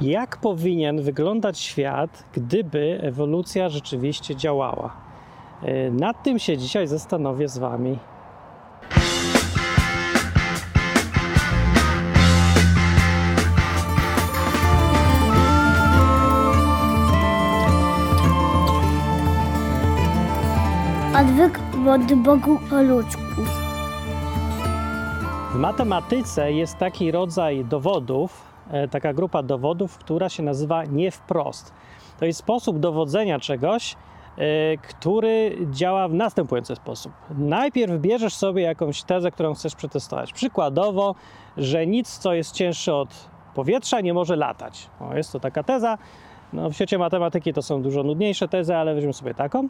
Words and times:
Jak 0.00 0.36
powinien 0.36 1.02
wyglądać 1.02 1.58
świat, 1.58 2.24
gdyby 2.32 3.00
ewolucja 3.02 3.68
rzeczywiście 3.68 4.36
działała? 4.36 4.96
E, 5.62 5.90
Nad 5.90 6.22
tym 6.22 6.38
się 6.38 6.58
dzisiaj 6.58 6.86
zastanowię 6.86 7.48
z 7.48 7.58
Wami. 7.58 7.98
Odwyk 21.20 21.60
od 21.88 22.14
Bogu 22.14 22.58
po 22.70 22.82
ludzku. 22.82 23.42
W 25.52 25.56
matematyce 25.56 26.52
jest 26.52 26.78
taki 26.78 27.10
rodzaj 27.10 27.64
dowodów, 27.64 28.49
taka 28.90 29.12
grupa 29.12 29.42
dowodów, 29.42 29.98
która 29.98 30.28
się 30.28 30.42
nazywa 30.42 30.84
nie 30.84 31.10
wprost. 31.10 31.74
To 32.18 32.24
jest 32.24 32.38
sposób 32.38 32.78
dowodzenia 32.78 33.38
czegoś, 33.38 33.94
e, 33.94 34.76
który 34.76 35.58
działa 35.70 36.08
w 36.08 36.14
następujący 36.14 36.76
sposób. 36.76 37.12
Najpierw 37.38 38.00
bierzesz 38.00 38.34
sobie 38.34 38.62
jakąś 38.62 39.02
tezę, 39.02 39.30
którą 39.30 39.54
chcesz 39.54 39.74
przetestować. 39.74 40.32
Przykładowo, 40.32 41.14
że 41.56 41.86
nic, 41.86 42.18
co 42.18 42.34
jest 42.34 42.54
cięższe 42.54 42.94
od 42.94 43.30
powietrza, 43.54 44.00
nie 44.00 44.14
może 44.14 44.36
latać. 44.36 44.90
O, 45.00 45.16
jest 45.16 45.32
to 45.32 45.40
taka 45.40 45.62
teza. 45.62 45.98
No, 46.52 46.70
w 46.70 46.74
świecie 46.74 46.98
matematyki 46.98 47.52
to 47.52 47.62
są 47.62 47.82
dużo 47.82 48.02
nudniejsze 48.02 48.48
tezy, 48.48 48.76
ale 48.76 48.94
weźmiemy 48.94 49.12
sobie 49.12 49.34
taką. 49.34 49.68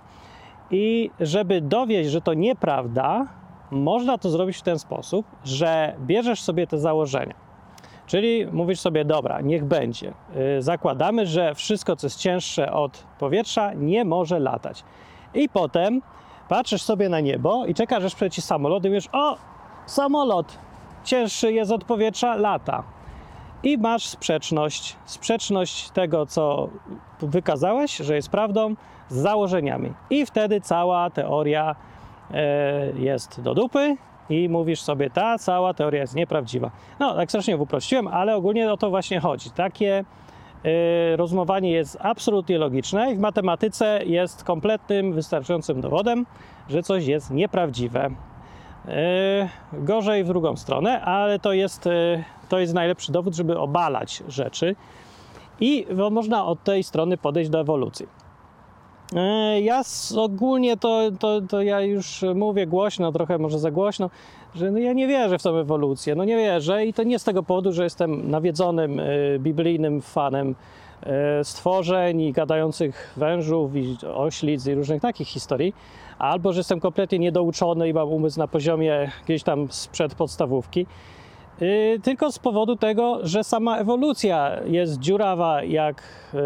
I 0.71 1.11
żeby 1.21 1.61
dowieść, 1.61 2.11
że 2.11 2.21
to 2.21 2.35
nieprawda, 2.35 3.27
można 3.71 4.19
to 4.19 4.31
zrobić 4.31 4.57
w 4.57 4.63
ten 4.63 4.79
sposób, 4.79 5.27
że 5.45 5.97
bierzesz 6.01 6.43
sobie 6.43 6.67
te 6.67 6.79
założenia. 6.79 7.50
Czyli 8.11 8.47
mówisz 8.53 8.81
sobie, 8.81 9.05
dobra, 9.05 9.41
niech 9.41 9.65
będzie. 9.65 10.13
Yy, 10.35 10.63
Zakładamy, 10.63 11.27
że 11.27 11.55
wszystko, 11.55 11.97
co 11.97 12.07
jest 12.07 12.19
cięższe 12.19 12.73
od 12.73 13.05
powietrza, 13.19 13.73
nie 13.75 14.05
może 14.05 14.39
latać. 14.39 14.85
I 15.35 15.49
potem 15.49 16.03
patrzysz 16.49 16.83
sobie 16.83 17.09
na 17.09 17.21
niebo 17.21 17.67
i 17.67 17.75
czekasz, 17.75 18.05
aż 18.05 18.15
przeci 18.15 18.43
samolot 18.43 18.85
i 18.85 18.89
mówisz, 18.89 19.09
o, 19.13 19.37
samolot 19.87 20.59
cięższy 21.05 21.53
jest 21.53 21.73
od 21.73 21.85
powietrza, 21.85 22.37
lata. 22.37 22.83
I 23.63 23.79
masz 23.79 24.07
sprzeczność, 24.07 24.97
sprzeczność 25.05 25.91
tego, 25.91 26.27
co 26.27 26.69
wykazałeś, 27.21 27.97
że 27.97 28.15
jest 28.15 28.29
prawdą, 28.29 28.75
z 29.09 29.17
założeniami. 29.17 29.93
I 30.11 30.27
wtedy 30.27 30.61
cała 30.61 31.11
teoria 31.11 31.77
e, 32.31 32.93
jest 32.97 33.41
do 33.41 33.55
dupy 33.55 33.97
i 34.31 34.49
mówisz 34.49 34.81
sobie, 34.81 35.11
ta 35.11 35.39
cała 35.39 35.75
teoria 35.75 36.01
jest 36.01 36.15
nieprawdziwa. 36.15 36.71
No, 36.99 37.15
tak 37.15 37.31
strasznie 37.31 37.57
uprościłem, 37.57 38.09
ale 38.09 38.37
ogólnie 38.37 38.73
o 38.73 38.77
to 38.77 38.91
właśnie 38.91 39.21
chodzi. 39.21 39.51
Takie 39.51 40.05
e, 40.65 41.17
rozumowanie 41.17 41.71
jest 41.73 41.99
absolutnie 42.01 42.59
logiczne 42.59 43.13
i 43.13 43.17
w 43.17 43.19
matematyce 43.19 44.01
jest 44.05 44.45
kompletnym, 44.45 45.13
wystarczającym 45.13 45.81
dowodem, 45.81 46.27
że 46.69 46.83
coś 46.83 47.07
jest 47.07 47.31
nieprawdziwe. 47.31 48.11
E, 48.89 49.49
gorzej 49.73 50.25
w 50.25 50.27
drugą 50.27 50.57
stronę, 50.57 51.01
ale 51.01 51.39
to 51.39 51.53
jest, 51.53 51.87
e, 51.87 52.25
to 52.49 52.59
jest 52.59 52.75
najlepszy 52.75 53.13
dowód, 53.13 53.35
żeby 53.35 53.59
obalać 53.59 54.23
rzeczy. 54.29 54.77
I 55.61 55.87
można 56.11 56.47
od 56.47 56.65
tej 56.65 56.83
strony 56.83 57.17
podejść 57.17 57.51
do 57.51 57.61
ewolucji. 57.61 58.20
E, 59.17 59.61
Ja 59.61 59.83
ogólnie 60.17 60.77
to, 60.77 61.01
to, 61.19 61.41
to 61.41 61.63
ja 61.63 61.81
już 61.81 62.25
mówię 62.35 62.67
głośno, 62.67 63.13
trochę 63.13 63.39
może 63.39 63.59
za 63.59 63.71
głośno, 63.71 64.11
że 64.55 64.71
no 64.71 64.79
ja 64.79 64.93
nie 64.93 65.07
wierzę 65.09 65.39
w 65.39 65.43
tą 65.43 65.57
ewolucję. 65.57 66.15
No 66.15 66.25
nie 66.25 66.37
wierzę 66.37 66.87
i 66.87 66.93
to 66.93 67.03
nie 67.03 67.19
z 67.19 67.25
tego 67.25 67.43
powodu, 67.43 67.73
że 67.73 67.85
jestem 67.85 68.31
nawiedzonym 68.31 69.01
e, 69.01 69.05
biblijnym 69.39 70.01
fanem 70.01 70.55
e, 71.03 71.45
stworzeń 71.45 72.21
i 72.21 72.33
gadających 72.33 73.15
wężów 73.17 73.77
i 73.77 73.97
oślic 74.15 74.67
i 74.67 74.75
różnych 74.75 75.03
takich 75.03 75.29
historii, 75.29 75.75
albo 76.19 76.53
że 76.53 76.61
jestem 76.61 76.81
kompletnie 76.81 77.19
niedouczony 77.19 77.89
i 77.89 77.95
mam 77.95 78.09
umysł 78.09 78.39
na 78.39 78.49
poziomie 78.49 79.11
gdzieś 79.25 79.43
tam 79.43 79.69
sprzed 79.71 80.15
podstawówki. 80.15 80.87
Yy, 81.61 82.01
tylko 82.03 82.33
z 82.33 82.39
powodu 82.39 82.77
tego, 82.77 83.19
że 83.23 83.45
sama 83.45 83.79
ewolucja 83.79 84.61
jest 84.65 84.99
dziurawa 84.99 85.63
jak 85.63 86.03
yy, 86.35 86.41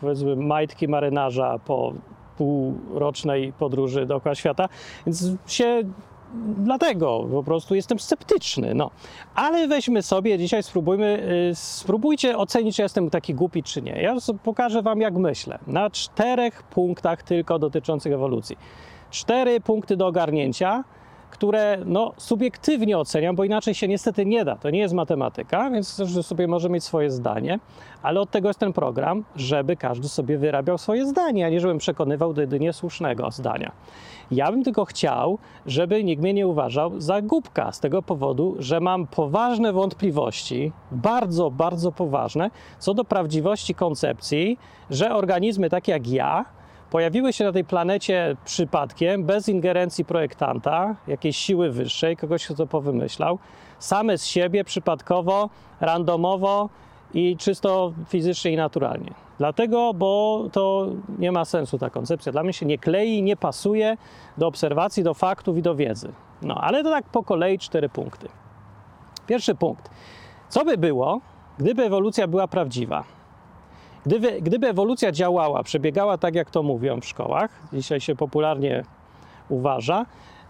powiedzmy 0.00 0.36
majtki 0.36 0.88
marynarza 0.88 1.58
po 1.58 1.92
półrocznej 2.38 3.52
podróży 3.52 4.06
dookoła 4.06 4.34
świata, 4.34 4.68
więc 5.06 5.30
się 5.46 5.82
dlatego 6.58 7.26
po 7.30 7.42
prostu 7.42 7.74
jestem 7.74 7.98
sceptyczny. 7.98 8.74
No. 8.74 8.90
Ale 9.34 9.68
weźmy 9.68 10.02
sobie 10.02 10.38
dzisiaj, 10.38 10.62
spróbujmy, 10.62 11.26
yy, 11.48 11.54
spróbujcie 11.54 12.38
ocenić, 12.38 12.76
czy 12.76 12.82
jestem 12.82 13.10
taki 13.10 13.34
głupi, 13.34 13.62
czy 13.62 13.82
nie. 13.82 14.02
Ja 14.02 14.16
pokażę 14.42 14.82
Wam, 14.82 15.00
jak 15.00 15.14
myślę. 15.14 15.58
Na 15.66 15.90
czterech 15.90 16.62
punktach 16.62 17.22
tylko 17.22 17.58
dotyczących 17.58 18.12
ewolucji. 18.12 18.56
Cztery 19.10 19.60
punkty 19.60 19.96
do 19.96 20.06
ogarnięcia, 20.06 20.84
które 21.30 21.78
no, 21.86 22.12
subiektywnie 22.16 22.98
oceniam, 22.98 23.36
bo 23.36 23.44
inaczej 23.44 23.74
się 23.74 23.88
niestety 23.88 24.26
nie 24.26 24.44
da. 24.44 24.56
To 24.56 24.70
nie 24.70 24.78
jest 24.78 24.94
matematyka, 24.94 25.70
więc 25.70 25.96
każdy 25.98 26.22
sobie 26.22 26.48
może 26.48 26.70
mieć 26.70 26.84
swoje 26.84 27.10
zdanie, 27.10 27.58
ale 28.02 28.20
od 28.20 28.30
tego 28.30 28.48
jest 28.48 28.60
ten 28.60 28.72
program, 28.72 29.24
żeby 29.36 29.76
każdy 29.76 30.08
sobie 30.08 30.38
wyrabiał 30.38 30.78
swoje 30.78 31.06
zdanie, 31.06 31.46
a 31.46 31.48
nie 31.48 31.60
żebym 31.60 31.78
przekonywał 31.78 32.32
do 32.32 32.40
jedynie 32.40 32.72
słusznego 32.72 33.30
zdania. 33.30 33.72
Ja 34.30 34.52
bym 34.52 34.64
tylko 34.64 34.84
chciał, 34.84 35.38
żeby 35.66 36.04
nikt 36.04 36.22
mnie 36.22 36.34
nie 36.34 36.46
uważał 36.46 37.00
za 37.00 37.22
głupka 37.22 37.72
z 37.72 37.80
tego 37.80 38.02
powodu, 38.02 38.56
że 38.58 38.80
mam 38.80 39.06
poważne 39.06 39.72
wątpliwości, 39.72 40.72
bardzo, 40.92 41.50
bardzo 41.50 41.92
poważne, 41.92 42.50
co 42.78 42.94
do 42.94 43.04
prawdziwości 43.04 43.74
koncepcji, 43.74 44.58
że 44.90 45.14
organizmy 45.14 45.70
takie 45.70 45.92
jak 45.92 46.08
ja, 46.08 46.44
pojawiły 46.90 47.32
się 47.32 47.44
na 47.44 47.52
tej 47.52 47.64
planecie 47.64 48.36
przypadkiem, 48.44 49.24
bez 49.24 49.48
ingerencji 49.48 50.04
projektanta, 50.04 50.96
jakiejś 51.06 51.36
siły 51.36 51.70
wyższej, 51.70 52.16
kogoś, 52.16 52.44
kto 52.44 52.54
to 52.54 52.66
powymyślał, 52.66 53.38
same 53.78 54.18
z 54.18 54.26
siebie, 54.26 54.64
przypadkowo, 54.64 55.50
randomowo 55.80 56.68
i 57.14 57.36
czysto 57.36 57.92
fizycznie 58.08 58.52
i 58.52 58.56
naturalnie. 58.56 59.10
Dlatego, 59.38 59.94
bo 59.94 60.44
to 60.52 60.88
nie 61.18 61.32
ma 61.32 61.44
sensu 61.44 61.78
ta 61.78 61.90
koncepcja. 61.90 62.32
Dla 62.32 62.42
mnie 62.42 62.52
się 62.52 62.66
nie 62.66 62.78
klei, 62.78 63.22
nie 63.22 63.36
pasuje 63.36 63.96
do 64.38 64.46
obserwacji, 64.46 65.02
do 65.02 65.14
faktów 65.14 65.58
i 65.58 65.62
do 65.62 65.74
wiedzy. 65.74 66.12
No, 66.42 66.54
ale 66.54 66.82
to 66.82 66.90
tak 66.90 67.04
po 67.04 67.22
kolei 67.22 67.58
cztery 67.58 67.88
punkty. 67.88 68.28
Pierwszy 69.26 69.54
punkt. 69.54 69.90
Co 70.48 70.64
by 70.64 70.78
było, 70.78 71.20
gdyby 71.58 71.82
ewolucja 71.82 72.28
była 72.28 72.48
prawdziwa? 72.48 73.04
Gdyby, 74.06 74.42
gdyby 74.42 74.68
ewolucja 74.68 75.12
działała, 75.12 75.62
przebiegała 75.62 76.18
tak, 76.18 76.34
jak 76.34 76.50
to 76.50 76.62
mówią 76.62 77.00
w 77.00 77.04
szkołach, 77.04 77.50
dzisiaj 77.72 78.00
się 78.00 78.16
popularnie 78.16 78.84
uważa, 79.48 80.06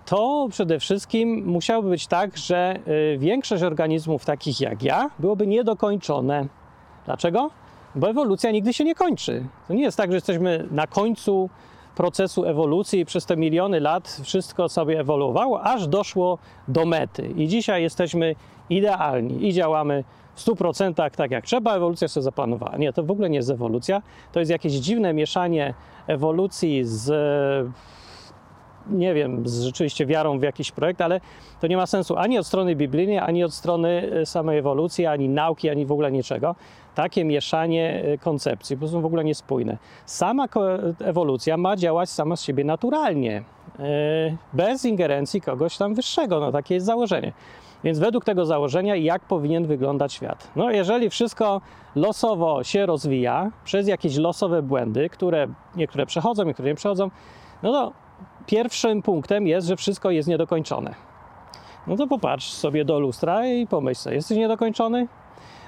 to 0.07 0.49
przede 0.51 0.81
wszystkim 0.81 1.47
musiałoby 1.47 1.91
być 1.91 2.07
tak, 2.07 2.37
że 2.37 2.79
y, 3.15 3.19
większość 3.19 3.63
organizmów 3.63 4.25
takich 4.25 4.61
jak 4.61 4.83
ja 4.83 5.11
byłoby 5.19 5.47
niedokończone. 5.47 6.47
Dlaczego? 7.07 7.51
Bo 7.95 8.11
ewolucja 8.11 8.51
nigdy 8.51 8.73
się 8.73 8.85
nie 8.85 8.95
kończy. 8.95 9.45
To 9.69 9.75
nie 9.75 9.83
jest 9.83 9.97
tak, 9.97 10.11
że 10.11 10.17
jesteśmy 10.17 10.69
na 10.71 10.87
końcu 10.87 11.51
procesu 11.97 12.45
ewolucji 12.45 13.01
i 13.01 13.05
przez 13.05 13.27
te 13.27 13.37
miliony 13.37 13.81
lat 13.81 14.21
wszystko 14.23 14.69
sobie 14.69 15.01
ewoluowało, 15.01 15.63
aż 15.63 15.89
doszło 15.89 16.39
do 16.69 16.85
mety. 16.85 17.29
I 17.37 17.49
dzisiaj 17.49 17.83
jesteśmy 17.83 18.35
idealni 18.71 19.49
i 19.49 19.53
działamy 19.53 20.05
100% 20.47 21.11
tak 21.17 21.31
jak 21.31 21.45
trzeba, 21.45 21.77
ewolucja 21.77 22.09
sobie 22.09 22.25
zaplanowała. 22.25 22.77
Nie, 22.77 22.93
to 22.93 23.03
w 23.03 23.11
ogóle 23.11 23.31
nie 23.31 23.37
jest 23.37 23.51
ewolucja. 23.51 24.03
To 24.33 24.39
jest 24.39 24.51
jakieś 24.51 24.73
dziwne 24.73 25.15
mieszanie 25.15 25.75
ewolucji 26.07 26.85
z 26.85 27.13
nie 28.91 29.15
wiem, 29.15 29.49
z 29.49 29.63
rzeczywiście 29.63 30.07
wiarą 30.07 30.39
w 30.39 30.43
jakiś 30.43 30.73
projekt, 30.73 31.01
ale 31.01 31.21
to 31.61 31.67
nie 31.67 31.77
ma 31.77 31.87
sensu 31.87 32.17
ani 32.17 32.39
od 32.39 32.47
strony 32.47 32.77
biblijnej, 32.77 33.19
ani 33.19 33.45
od 33.45 33.55
strony 33.55 34.11
e, 34.13 34.27
samej 34.27 34.59
ewolucji, 34.59 35.07
ani 35.07 35.29
nauki, 35.29 35.71
ani 35.71 35.87
w 35.87 35.93
ogóle 35.93 36.13
niczego. 36.13 36.55
Takie 36.95 37.25
mieszanie 37.25 38.03
e, 38.05 38.19
koncepcji 38.19 38.77
prostu 38.77 38.97
są 38.97 39.03
w 39.03 39.07
ogóle 39.07 39.25
niespójne. 39.25 39.79
Sama 40.07 40.47
ewolucja 41.05 41.57
ma 41.57 41.77
działać 41.77 42.11
sama 42.11 42.37
z 42.37 42.43
siebie 42.43 42.65
naturalnie, 42.65 43.43
e, 43.79 43.83
bez 44.53 44.85
ingerencji 44.85 45.41
kogoś 45.41 45.77
tam 45.77 45.95
wyższego. 45.95 46.41
No 46.41 46.53
takie 46.53 46.75
jest 46.75 46.87
założenie. 46.87 47.33
Więc 47.85 47.99
według 47.99 48.25
tego 48.25 48.47
założenia, 48.47 48.97
jak 48.97 49.23
powinien 49.23 49.67
wyglądać 49.67 50.13
świat? 50.13 50.51
No, 50.57 50.71
jeżeli 50.71 51.11
wszystko 51.11 51.61
losowo 51.97 52.65
się 52.65 52.87
rozwija 52.87 53.51
przez 53.65 53.89
jakieś 53.89 54.17
losowe 54.17 54.63
błędy, 54.63 55.09
które 55.09 55.47
niektóre 55.77 56.07
przechodzą, 56.07 56.45
niektóre 56.45 56.69
nie 56.69 56.75
przechodzą, 56.75 57.11
no 57.63 57.73
to 57.73 57.93
pierwszym 58.47 59.03
punktem 59.03 59.47
jest, 59.47 59.67
że 59.67 59.77
wszystko 59.77 60.11
jest 60.11 60.29
niedokończone. 60.29 60.95
No 61.87 61.97
to 61.97 62.07
popatrz 62.07 62.51
sobie 62.51 62.85
do 62.85 63.01
lustra 63.01 63.47
i 63.47 63.67
pomyśl 63.67 64.01
sobie, 64.01 64.17
jesteś 64.17 64.39
niedokończony? 64.39 65.09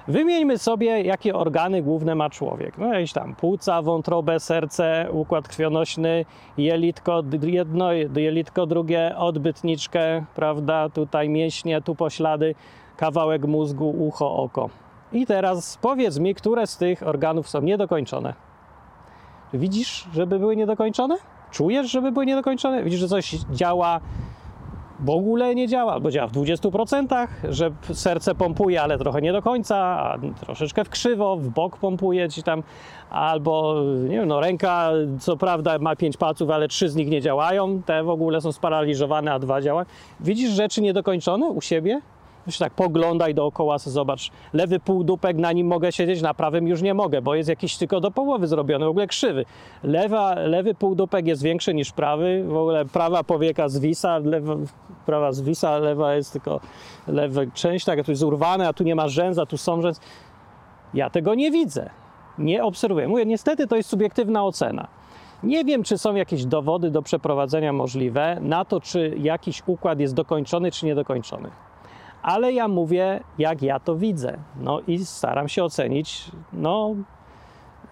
Wymieńmy 0.09 0.59
sobie, 0.59 1.03
jakie 1.03 1.35
organy 1.35 1.83
główne 1.83 2.15
ma 2.15 2.31
człowiek. 2.31 2.79
No 2.79 2.87
jakieś 2.87 3.13
tam 3.13 3.35
płuca, 3.35 3.83
wątrobę, 3.83 4.41
serce, 4.41 5.09
układ 5.13 5.49
krwionośny, 5.49 6.25
jelitko 6.59 7.23
jedno, 7.43 7.93
jelitko 8.17 8.67
drugie, 8.67 9.15
odbytniczkę, 9.17 10.25
prawda, 10.35 10.89
tutaj 10.89 11.29
mięśnie, 11.29 11.81
tu 11.83 11.95
poślady, 11.95 12.55
kawałek 12.97 13.45
mózgu, 13.47 13.91
ucho, 13.91 14.37
oko. 14.37 14.71
I 15.13 15.27
teraz 15.27 15.79
powiedz 15.83 16.19
mi, 16.19 16.35
które 16.35 16.67
z 16.67 16.77
tych 16.77 17.03
organów 17.03 17.49
są 17.49 17.61
niedokończone. 17.61 18.35
Widzisz, 19.55 20.09
żeby 20.13 20.39
były 20.39 20.57
niedokończone? 20.57 21.17
Czujesz, 21.51 21.91
żeby 21.91 22.13
były 22.13 22.27
niedokończone? 22.27 22.85
Widzisz, 22.85 23.01
że 23.01 23.09
coś 23.09 23.31
działa, 23.53 24.01
w 25.03 25.11
ogóle 25.11 25.55
nie 25.55 25.69
działa, 25.69 25.93
albo 25.93 26.11
działa 26.11 26.29
w 26.29 26.33
20%, 26.33 27.27
że 27.49 27.71
serce 27.93 28.35
pompuje, 28.35 28.83
ale 28.83 28.99
trochę 28.99 29.23
nie 29.23 29.33
do 29.33 29.43
końca, 29.43 29.77
a 29.77 30.19
troszeczkę 30.41 30.85
w 30.85 30.89
krzywo, 30.89 31.37
w 31.37 31.49
bok 31.49 31.77
pompuje 31.77 32.29
ci 32.29 32.43
tam, 32.43 32.63
albo 33.11 33.83
nie 34.09 34.17
wiem, 34.17 34.29
no 34.29 34.41
ręka 34.41 34.91
co 35.21 35.37
prawda 35.37 35.79
ma 35.79 35.97
pięć 35.97 36.17
palców, 36.17 36.51
ale 36.51 36.69
trzy 36.69 36.89
z 36.89 36.97
nich 36.97 37.09
nie 37.09 37.21
działają, 37.21 37.83
te 37.83 38.05
w 38.05 38.09
ogóle 38.09 38.41
są 38.41 38.53
sparaliżowane, 38.53 39.33
a 39.33 39.39
dwa 39.39 39.61
działają. 39.61 39.87
Widzisz 40.21 40.51
rzeczy 40.51 40.83
niedokończone 40.83 41.47
u 41.47 41.61
siebie? 41.61 42.01
Już 42.47 42.59
tak 42.59 42.73
poglądaj 42.73 43.35
dookoła, 43.35 43.79
zobacz. 43.79 44.31
Lewy 44.53 44.81
półdupek, 44.81 45.37
na 45.37 45.53
nim 45.53 45.67
mogę 45.67 45.93
siedzieć, 45.93 46.23
na 46.23 46.35
prawym 46.35 46.69
już 46.69 46.83
nie 46.83 46.95
mogę, 46.95 47.23
bo 47.23 47.35
jest 47.35 47.49
jakiś 47.49 47.77
tylko 47.77 48.01
do 48.01 48.11
połowy 48.11 48.47
zrobiony, 48.47 48.85
w 48.85 48.89
ogóle 48.89 49.07
krzywy. 49.07 49.45
Lewa, 49.83 50.35
lewy 50.35 50.75
półdupek 50.75 51.27
jest 51.27 51.43
większy 51.43 51.75
niż 51.75 51.93
prawy, 51.93 52.45
w 52.47 52.57
ogóle 52.57 52.85
prawa 52.85 53.25
powieka 53.25 53.69
zwisa, 53.69 54.19
lewa, 54.19 54.57
prawa 55.07 55.33
zwisa, 55.33 55.79
lewa 55.79 56.15
jest 56.15 56.33
tylko 56.33 56.61
lewa 57.09 57.41
część, 57.55 57.85
tak, 57.85 58.05
tu 58.05 58.11
jest 58.11 58.23
urwane, 58.23 58.69
a 58.69 58.73
tu 58.73 58.85
nie 58.85 58.95
ma 58.95 59.09
rzęs, 59.09 59.39
a 59.39 59.47
tu 59.47 59.57
są 59.57 59.83
rzęs. 59.83 60.01
Ja 60.95 61.11
tego 61.11 61.35
nie 61.35 61.51
widzę, 61.51 61.91
nie 62.39 62.65
obserwuję. 62.65 63.09
Mówię, 63.09 63.27
niestety 63.27 63.67
to 63.67 63.77
jest 63.77 63.89
subiektywna 63.89 64.45
ocena. 64.45 64.89
Nie 65.43 65.65
wiem, 65.65 65.83
czy 65.83 65.99
są 65.99 66.15
jakieś 66.15 66.45
dowody 66.45 66.91
do 66.91 67.03
przeprowadzenia 67.03 67.73
możliwe 67.73 68.39
na 68.41 68.65
to, 68.65 68.81
czy 68.81 69.15
jakiś 69.19 69.63
układ 69.67 70.01
jest 70.01 70.15
dokończony, 70.15 70.71
czy 70.71 70.87
niedokończony 70.87 71.51
ale 72.23 72.53
ja 72.53 72.69
mówię, 72.69 73.21
jak 73.39 73.63
ja 73.63 73.81
to 73.81 73.97
widzę. 73.97 74.39
No 74.61 74.81
i 74.87 75.05
staram 75.05 75.49
się 75.49 75.65
ocenić, 75.65 76.31
no, 76.53 76.95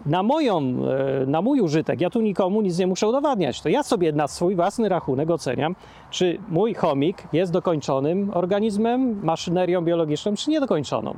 na, 0.06 0.22
moją, 0.22 0.58
e, 0.58 1.26
na 1.26 1.42
mój 1.42 1.60
użytek. 1.60 2.00
Ja 2.00 2.10
tu 2.10 2.20
nikomu 2.20 2.60
nic 2.60 2.78
nie 2.78 2.86
muszę 2.86 3.08
udowadniać. 3.08 3.62
To 3.62 3.68
ja 3.68 3.82
sobie 3.82 4.12
na 4.12 4.28
swój 4.28 4.56
własny 4.56 4.88
rachunek 4.88 5.30
oceniam, 5.30 5.76
czy 6.10 6.38
mój 6.48 6.74
chomik 6.74 7.28
jest 7.32 7.52
dokończonym 7.52 8.30
organizmem, 8.34 9.20
maszynerią 9.24 9.84
biologiczną, 9.84 10.34
czy 10.34 10.50
niedokończoną. 10.50 11.14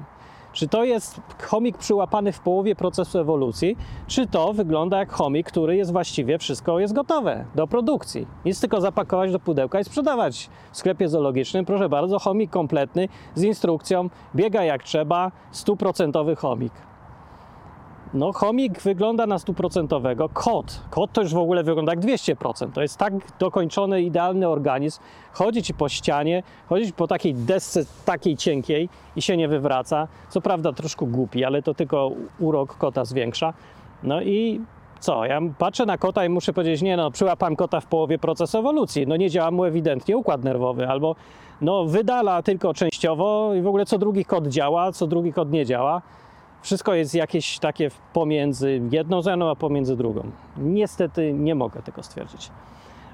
Czy 0.52 0.68
to 0.68 0.84
jest 0.84 1.20
chomik 1.42 1.78
przyłapany 1.78 2.32
w 2.32 2.40
połowie 2.40 2.74
procesu 2.74 3.18
ewolucji, 3.18 3.76
czy 4.06 4.26
to 4.26 4.52
wygląda 4.52 4.98
jak 4.98 5.12
chomik, 5.12 5.46
który 5.46 5.76
jest 5.76 5.92
właściwie 5.92 6.38
wszystko 6.38 6.78
jest 6.78 6.94
gotowe 6.94 7.44
do 7.54 7.66
produkcji. 7.66 8.26
Nic 8.44 8.60
tylko 8.60 8.80
zapakować 8.80 9.32
do 9.32 9.38
pudełka 9.38 9.80
i 9.80 9.84
sprzedawać 9.84 10.50
w 10.72 10.76
sklepie 10.76 11.08
zoologicznym. 11.08 11.64
Proszę 11.64 11.88
bardzo, 11.88 12.18
chomik 12.18 12.50
kompletny 12.50 13.08
z 13.34 13.42
instrukcją, 13.42 14.10
biega 14.34 14.64
jak 14.64 14.82
trzeba, 14.82 15.32
stuprocentowy 15.50 16.36
chomik. 16.36 16.72
No, 18.14 18.32
chomik 18.32 18.80
wygląda 18.80 19.26
na 19.26 19.38
stuprocentowego. 19.38 20.28
Kot. 20.28 20.80
Kot 20.90 21.12
to 21.12 21.22
już 21.22 21.34
w 21.34 21.38
ogóle 21.38 21.62
wygląda 21.62 21.92
jak 21.92 22.00
200%. 22.00 22.72
To 22.72 22.82
jest 22.82 22.98
tak 22.98 23.12
dokończony, 23.38 24.02
idealny 24.02 24.48
organizm. 24.48 25.00
Chodzi 25.32 25.62
ci 25.62 25.74
po 25.74 25.88
ścianie, 25.88 26.42
chodzi 26.68 26.92
po 26.92 27.06
takiej 27.06 27.34
desce 27.34 27.84
takiej 28.04 28.36
cienkiej 28.36 28.88
i 29.16 29.22
się 29.22 29.36
nie 29.36 29.48
wywraca. 29.48 30.08
Co 30.28 30.40
prawda 30.40 30.72
troszkę 30.72 31.06
głupi, 31.06 31.44
ale 31.44 31.62
to 31.62 31.74
tylko 31.74 32.10
urok 32.38 32.76
kota 32.76 33.04
zwiększa. 33.04 33.52
No 34.02 34.22
i 34.22 34.60
co? 35.00 35.24
Ja 35.24 35.40
patrzę 35.58 35.86
na 35.86 35.98
kota 35.98 36.24
i 36.24 36.28
muszę 36.28 36.52
powiedzieć, 36.52 36.82
nie 36.82 36.96
no, 36.96 37.10
przyłapałem 37.10 37.56
kota 37.56 37.80
w 37.80 37.86
połowie 37.86 38.18
procesu 38.18 38.58
ewolucji. 38.58 39.06
No 39.06 39.16
nie 39.16 39.30
działa 39.30 39.50
mu 39.50 39.64
ewidentnie 39.64 40.16
układ 40.16 40.44
nerwowy, 40.44 40.88
albo 40.88 41.16
no 41.60 41.84
wydala 41.84 42.42
tylko 42.42 42.74
częściowo 42.74 43.54
i 43.54 43.62
w 43.62 43.66
ogóle 43.66 43.86
co 43.86 43.98
drugi 43.98 44.24
kot 44.24 44.46
działa, 44.46 44.92
co 44.92 45.06
drugi 45.06 45.32
kot 45.32 45.50
nie 45.50 45.66
działa. 45.66 46.02
Wszystko 46.62 46.94
jest 46.94 47.14
jakieś 47.14 47.58
takie 47.58 47.90
pomiędzy 48.12 48.80
jedną 48.90 49.22
zeną, 49.22 49.50
a 49.50 49.54
pomiędzy 49.54 49.96
drugą. 49.96 50.30
Niestety 50.56 51.32
nie 51.32 51.54
mogę 51.54 51.82
tego 51.82 52.02
stwierdzić. 52.02 52.50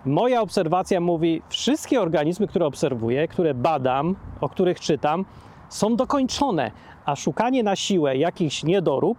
Moja 0.05 0.43
obserwacja 0.43 1.01
mówi, 1.01 1.43
wszystkie 1.49 2.01
organizmy, 2.01 2.47
które 2.47 2.67
obserwuję, 2.67 3.29
które 3.29 3.55
badam, 3.55 4.17
o 4.41 4.49
których 4.49 4.81
czytam, 4.81 5.25
są 5.69 5.97
dokończone, 5.97 6.71
a 7.05 7.17
szukanie 7.17 7.63
na 7.63 7.77
siłę 7.77 8.17
jakichś 8.17 8.65
niedorób 8.65 9.19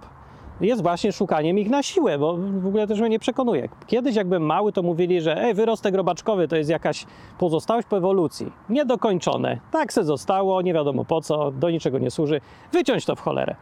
jest 0.62 0.82
właśnie 0.82 1.12
szukaniem 1.12 1.60
ich 1.60 1.70
na 1.70 1.84
siłę, 1.84 2.18
bo 2.18 2.38
w 2.38 2.68
ogóle 2.68 2.88
też 2.88 3.00
mnie 3.00 3.10
nie 3.10 3.20
przekonuje. 3.20 3.70
Kiedyś 3.88 4.16
jak 4.16 4.28
mały, 4.28 4.72
to 4.72 4.82
mówili, 4.84 5.22
że 5.22 5.44
ej, 5.44 5.54
wyrostek 5.54 5.96
robaczkowy 5.96 6.48
to 6.48 6.56
jest 6.56 6.70
jakaś 6.70 7.06
pozostałość 7.38 7.88
po 7.88 7.98
ewolucji. 7.98 8.52
Niedokończone. 8.70 9.60
Tak 9.72 9.94
se 9.94 10.04
zostało, 10.04 10.62
nie 10.62 10.74
wiadomo 10.74 11.06
po 11.06 11.22
co, 11.22 11.52
do 11.52 11.70
niczego 11.70 12.00
nie 12.00 12.12
służy. 12.12 12.42
Wyciąć 12.72 13.06
to 13.06 13.16
w 13.16 13.20
cholerę. 13.20 13.56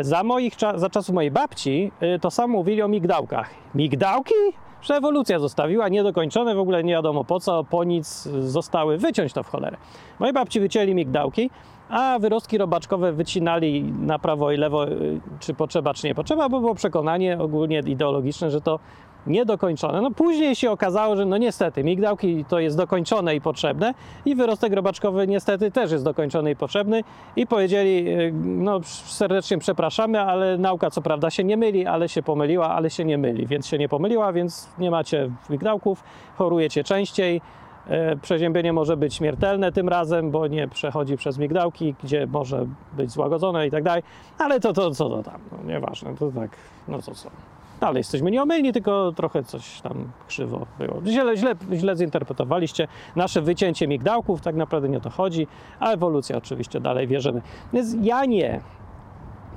Za, 0.00 0.24
moich, 0.24 0.54
za 0.74 0.90
czasów 0.90 1.14
mojej 1.14 1.30
babci 1.30 1.92
y, 2.16 2.18
to 2.18 2.30
samo 2.30 2.52
mówili 2.52 2.82
o 2.82 2.88
migdałkach. 2.88 3.50
Migdałki? 3.74 4.34
Że 4.82 4.94
ewolucja 4.94 5.38
zostawiła, 5.38 5.88
niedokończone, 5.88 6.54
w 6.54 6.58
ogóle 6.58 6.84
nie 6.84 6.92
wiadomo 6.92 7.24
po 7.24 7.40
co, 7.40 7.64
po 7.64 7.84
nic 7.84 8.28
zostały, 8.40 8.98
wyciąć 8.98 9.32
to 9.32 9.42
w 9.42 9.48
cholerę. 9.48 9.76
Moi 10.18 10.32
babci 10.32 10.60
wycięli 10.60 10.94
migdałki, 10.94 11.50
a 11.88 12.18
wyrostki 12.18 12.58
robaczkowe 12.58 13.12
wycinali 13.12 13.82
na 13.82 14.18
prawo 14.18 14.52
i 14.52 14.56
lewo, 14.56 14.88
y, 14.88 15.20
czy 15.40 15.54
potrzeba, 15.54 15.94
czy 15.94 16.06
nie 16.06 16.14
potrzeba, 16.14 16.48
bo 16.48 16.60
było 16.60 16.74
przekonanie 16.74 17.38
ogólnie 17.38 17.78
ideologiczne, 17.86 18.50
że 18.50 18.60
to 18.60 18.78
niedokończone. 19.26 20.00
No 20.00 20.10
później 20.10 20.56
się 20.56 20.70
okazało, 20.70 21.16
że 21.16 21.26
no 21.26 21.38
niestety 21.38 21.84
migdałki 21.84 22.44
to 22.48 22.58
jest 22.58 22.76
dokończone 22.76 23.36
i 23.36 23.40
potrzebne 23.40 23.94
i 24.24 24.34
wyrostek 24.34 24.72
robaczkowy 24.72 25.26
niestety 25.26 25.70
też 25.70 25.92
jest 25.92 26.04
dokończony 26.04 26.50
i 26.50 26.56
potrzebny 26.56 27.04
i 27.36 27.46
powiedzieli, 27.46 28.08
y, 28.08 28.32
no 28.44 28.80
serdecznie 29.04 29.58
przepraszamy, 29.58 30.20
ale 30.20 30.58
nauka 30.58 30.90
co 30.90 31.02
prawda 31.02 31.30
się 31.30 31.44
nie 31.44 31.56
myli, 31.56 31.86
ale 31.86 32.08
się 32.08 32.22
pomyliła, 32.22 32.70
ale 32.70 32.90
się 32.90 33.04
nie 33.04 33.18
myli, 33.18 33.46
więc 33.46 33.66
się 33.66 33.78
nie 33.78 33.88
pomyliła, 33.88 34.32
więc 34.32 34.68
nie 34.78 34.90
macie 34.90 35.30
migdałków, 35.50 36.04
chorujecie 36.36 36.84
częściej, 36.84 37.40
E, 37.88 38.16
Przeziębienie 38.16 38.72
może 38.72 38.96
być 38.96 39.14
śmiertelne 39.14 39.72
tym 39.72 39.88
razem, 39.88 40.30
bo 40.30 40.46
nie 40.46 40.68
przechodzi 40.68 41.16
przez 41.16 41.38
migdałki, 41.38 41.94
gdzie 42.04 42.26
może 42.26 42.66
być 42.92 43.10
złagodzone 43.10 43.66
i 43.66 43.70
tak 43.70 43.82
dalej, 43.82 44.02
ale 44.38 44.60
to, 44.60 44.72
to 44.72 44.90
co 44.90 45.08
to 45.08 45.22
tam, 45.22 45.40
no, 45.52 45.72
nieważne, 45.72 46.16
to 46.16 46.30
tak, 46.30 46.50
no 46.88 47.02
to 47.02 47.14
co. 47.14 47.30
Dalej 47.80 48.00
jesteśmy 48.00 48.30
nieomylni, 48.30 48.72
tylko 48.72 49.12
trochę 49.12 49.42
coś 49.42 49.80
tam 49.80 50.12
krzywo 50.28 50.66
było. 50.78 51.02
Źle, 51.06 51.36
źle, 51.36 51.54
źle 51.72 51.96
zinterpretowaliście 51.96 52.88
nasze 53.16 53.42
wycięcie 53.42 53.88
migdałków, 53.88 54.40
tak 54.40 54.56
naprawdę 54.56 54.88
nie 54.88 54.96
o 54.96 55.00
to 55.00 55.10
chodzi, 55.10 55.46
a 55.80 55.90
ewolucja 55.90 56.36
oczywiście 56.36 56.80
dalej 56.80 57.06
wierzymy. 57.06 57.42
Więc 57.72 57.96
ja 58.02 58.24
nie, 58.24 58.60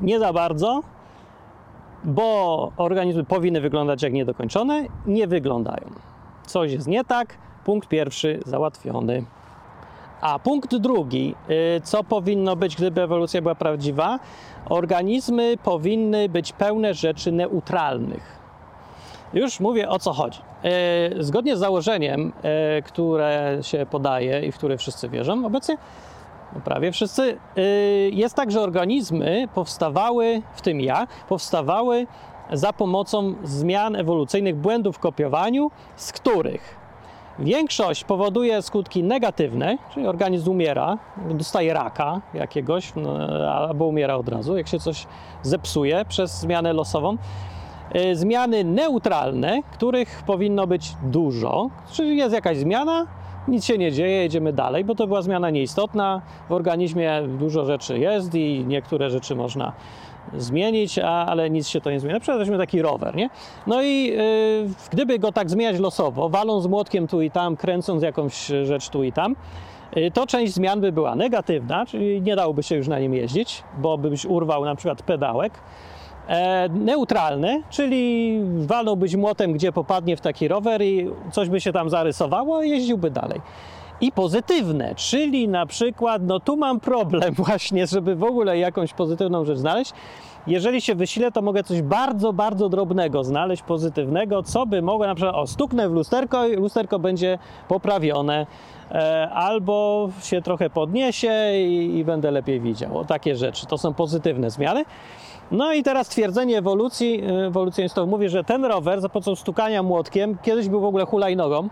nie 0.02 0.20
za 0.20 0.34
bardzo, 0.34 0.82
bo 2.04 2.72
organizmy 2.78 3.24
powinny 3.24 3.62
wyglądać 3.62 4.04
jak 4.04 4.14
niedokończone, 4.14 4.86
nie 5.06 5.28
wyglądają. 5.28 5.90
Coś 6.46 6.72
jest 6.72 6.88
nie 6.88 7.04
tak, 7.04 7.38
punkt 7.66 7.88
pierwszy 7.88 8.40
załatwiony. 8.46 9.26
A 10.22 10.40
punkt 10.40 10.76
drugi, 10.76 11.36
y, 11.78 11.82
co 11.84 12.04
powinno 12.04 12.56
być, 12.56 12.76
gdyby 12.76 13.02
ewolucja 13.02 13.42
była 13.42 13.56
prawdziwa? 13.56 14.20
Organizmy 14.70 15.58
powinny 15.64 16.30
być 16.30 16.54
pełne 16.54 16.94
rzeczy 16.94 17.32
neutralnych. 17.32 18.40
Już 19.34 19.60
mówię 19.60 19.90
o 19.90 20.00
co 20.00 20.14
chodzi. 20.14 20.40
Y, 21.20 21.24
Zgodnie 21.24 21.56
z 21.56 21.60
założeniem, 21.60 22.34
y, 22.80 22.82
które 22.82 23.58
się 23.62 23.86
podaje 23.92 24.46
i 24.46 24.52
w 24.52 24.58
które 24.58 24.78
wszyscy 24.78 25.10
wierzą 25.10 25.46
obecnie, 25.46 25.78
no 26.56 26.62
prawie 26.62 26.92
wszyscy, 26.92 27.38
jest 28.12 28.36
tak, 28.36 28.52
że 28.52 28.62
organizmy 28.62 29.48
powstawały, 29.56 30.42
w 30.54 30.62
tym 30.62 30.82
ja, 30.82 31.08
powstawały 31.30 32.08
za 32.54 32.74
pomocą 32.74 33.34
zmian 33.44 33.96
ewolucyjnych, 33.96 34.56
błędów 34.56 34.96
w 34.96 35.00
kopiowaniu, 35.00 35.72
z 35.96 36.12
których 36.12 36.81
Większość 37.40 38.04
powoduje 38.04 38.62
skutki 38.62 39.04
negatywne, 39.04 39.78
czyli 39.94 40.08
organizm 40.08 40.52
umiera, 40.52 40.98
dostaje 41.30 41.74
raka 41.74 42.22
jakiegoś, 42.34 42.96
no, 42.96 43.18
albo 43.52 43.86
umiera 43.86 44.16
od 44.16 44.30
razu, 44.30 44.58
jak 44.58 44.68
się 44.68 44.80
coś 44.80 45.08
zepsuje 45.42 46.06
przez 46.06 46.40
zmianę 46.40 46.74
losową. 46.74 47.18
Y, 47.96 48.16
Zmiany 48.16 48.64
neutralne, 48.64 49.62
których 49.72 50.24
powinno 50.26 50.68
być 50.68 50.94
dużo, 51.04 51.70
czyli 51.92 52.18
jest 52.18 52.34
jakaś 52.34 52.58
zmiana, 52.58 53.08
nic 53.48 53.66
się 53.66 53.78
nie 53.78 53.92
dzieje, 53.92 54.22
jedziemy 54.22 54.54
dalej, 54.54 54.86
bo 54.86 54.96
to 54.96 55.08
była 55.08 55.22
zmiana 55.22 55.50
nieistotna. 55.50 56.22
W 56.50 56.52
organizmie 56.52 57.22
dużo 57.40 57.66
rzeczy 57.66 58.00
jest 58.00 58.36
i 58.36 58.66
niektóre 58.68 59.10
rzeczy 59.10 59.36
można 59.36 59.74
zmienić, 60.38 61.00
a, 61.00 61.26
ale 61.26 61.50
nic 61.50 61.68
się 61.68 61.82
to 61.82 61.92
nie 61.92 62.00
zmienia. 62.00 62.14
Na 62.14 62.20
przykład 62.20 62.40
weźmy 62.40 62.58
taki 62.58 62.82
rower, 62.82 63.16
nie? 63.16 63.30
No 63.68 63.82
i 63.82 64.12
y, 64.12 64.90
gdyby 64.92 65.20
go 65.20 65.32
tak 65.32 65.50
zmieniać 65.50 65.80
losowo, 65.80 66.30
waląc 66.30 66.66
młotkiem 66.66 67.08
tu 67.08 67.22
i 67.22 67.32
tam, 67.32 67.58
kręcąc 67.58 68.04
jakąś 68.04 68.46
rzecz 68.64 68.90
tu 68.90 69.04
i 69.04 69.12
tam, 69.12 69.36
y, 69.98 70.12
to 70.14 70.28
część 70.28 70.54
zmian 70.54 70.82
by 70.82 70.92
była 70.92 71.16
negatywna, 71.16 71.86
czyli 71.86 72.22
nie 72.22 72.36
dałoby 72.36 72.64
się 72.64 72.76
już 72.76 72.88
na 72.88 73.00
nim 73.00 73.14
jeździć, 73.14 73.64
bo 73.78 73.98
byś 73.98 74.26
urwał 74.26 74.66
na 74.66 74.76
przykład 74.76 75.02
pedałek. 75.02 75.54
E, 76.28 76.70
neutralne, 76.70 77.62
czyli 77.70 78.40
walnąłbyś 78.58 79.16
młotem, 79.16 79.54
gdzie 79.54 79.72
popadnie 79.72 80.18
w 80.18 80.22
taki 80.22 80.48
rower 80.48 80.82
i 80.82 81.10
coś 81.32 81.50
by 81.50 81.62
się 81.62 81.74
tam 81.74 81.90
zarysowało 81.90 82.64
jeździłby 82.64 83.12
dalej. 83.12 83.42
I 84.02 84.12
pozytywne, 84.12 84.96
czyli 84.96 85.48
na 85.48 85.66
przykład, 85.66 86.22
no 86.26 86.40
tu 86.40 86.58
mam 86.58 86.80
problem 86.80 87.34
właśnie, 87.46 87.88
żeby 87.88 88.16
w 88.16 88.24
ogóle 88.24 88.58
jakąś 88.58 88.94
pozytywną 88.94 89.46
rzecz 89.46 89.58
znaleźć. 89.58 89.94
Jeżeli 90.48 90.82
się 90.82 90.96
wysilę, 90.96 91.32
to 91.32 91.42
mogę 91.42 91.64
coś 91.64 91.82
bardzo, 91.82 92.34
bardzo 92.34 92.70
drobnego 92.70 93.24
znaleźć, 93.24 93.64
pozytywnego, 93.64 94.44
co 94.44 94.66
by 94.66 94.82
mogło 94.82 95.08
na 95.08 95.16
przykład, 95.16 95.36
o, 95.36 95.48
stuknę 95.48 95.90
w 95.90 95.92
lusterko 95.92 96.48
i 96.48 96.56
lusterko 96.56 97.00
będzie 97.00 97.38
poprawione, 97.68 98.46
e, 98.92 99.30
albo 99.30 100.10
się 100.24 100.42
trochę 100.42 100.70
podniesie 100.70 101.34
i, 101.54 101.98
i 101.98 102.06
będę 102.06 102.32
lepiej 102.32 102.60
widział. 102.60 102.98
O, 102.98 103.06
takie 103.06 103.36
rzeczy, 103.36 103.66
to 103.66 103.78
są 103.78 103.94
pozytywne 103.94 104.50
zmiany. 104.50 104.86
No 105.52 105.74
i 105.74 105.84
teraz 105.84 106.10
twierdzenie 106.10 106.58
ewolucji, 106.58 107.24
e, 107.24 107.48
ewolucjonistów 107.48 108.10
mówi, 108.10 108.30
że 108.30 108.44
ten 108.44 108.66
rower 108.66 109.02
za 109.02 109.10
pomocą 109.10 109.36
stukania 109.36 109.84
młotkiem 109.84 110.38
kiedyś 110.44 110.70
był 110.70 110.82
w 110.82 110.86
ogóle 110.86 111.06
hulajnogą, 111.06 111.70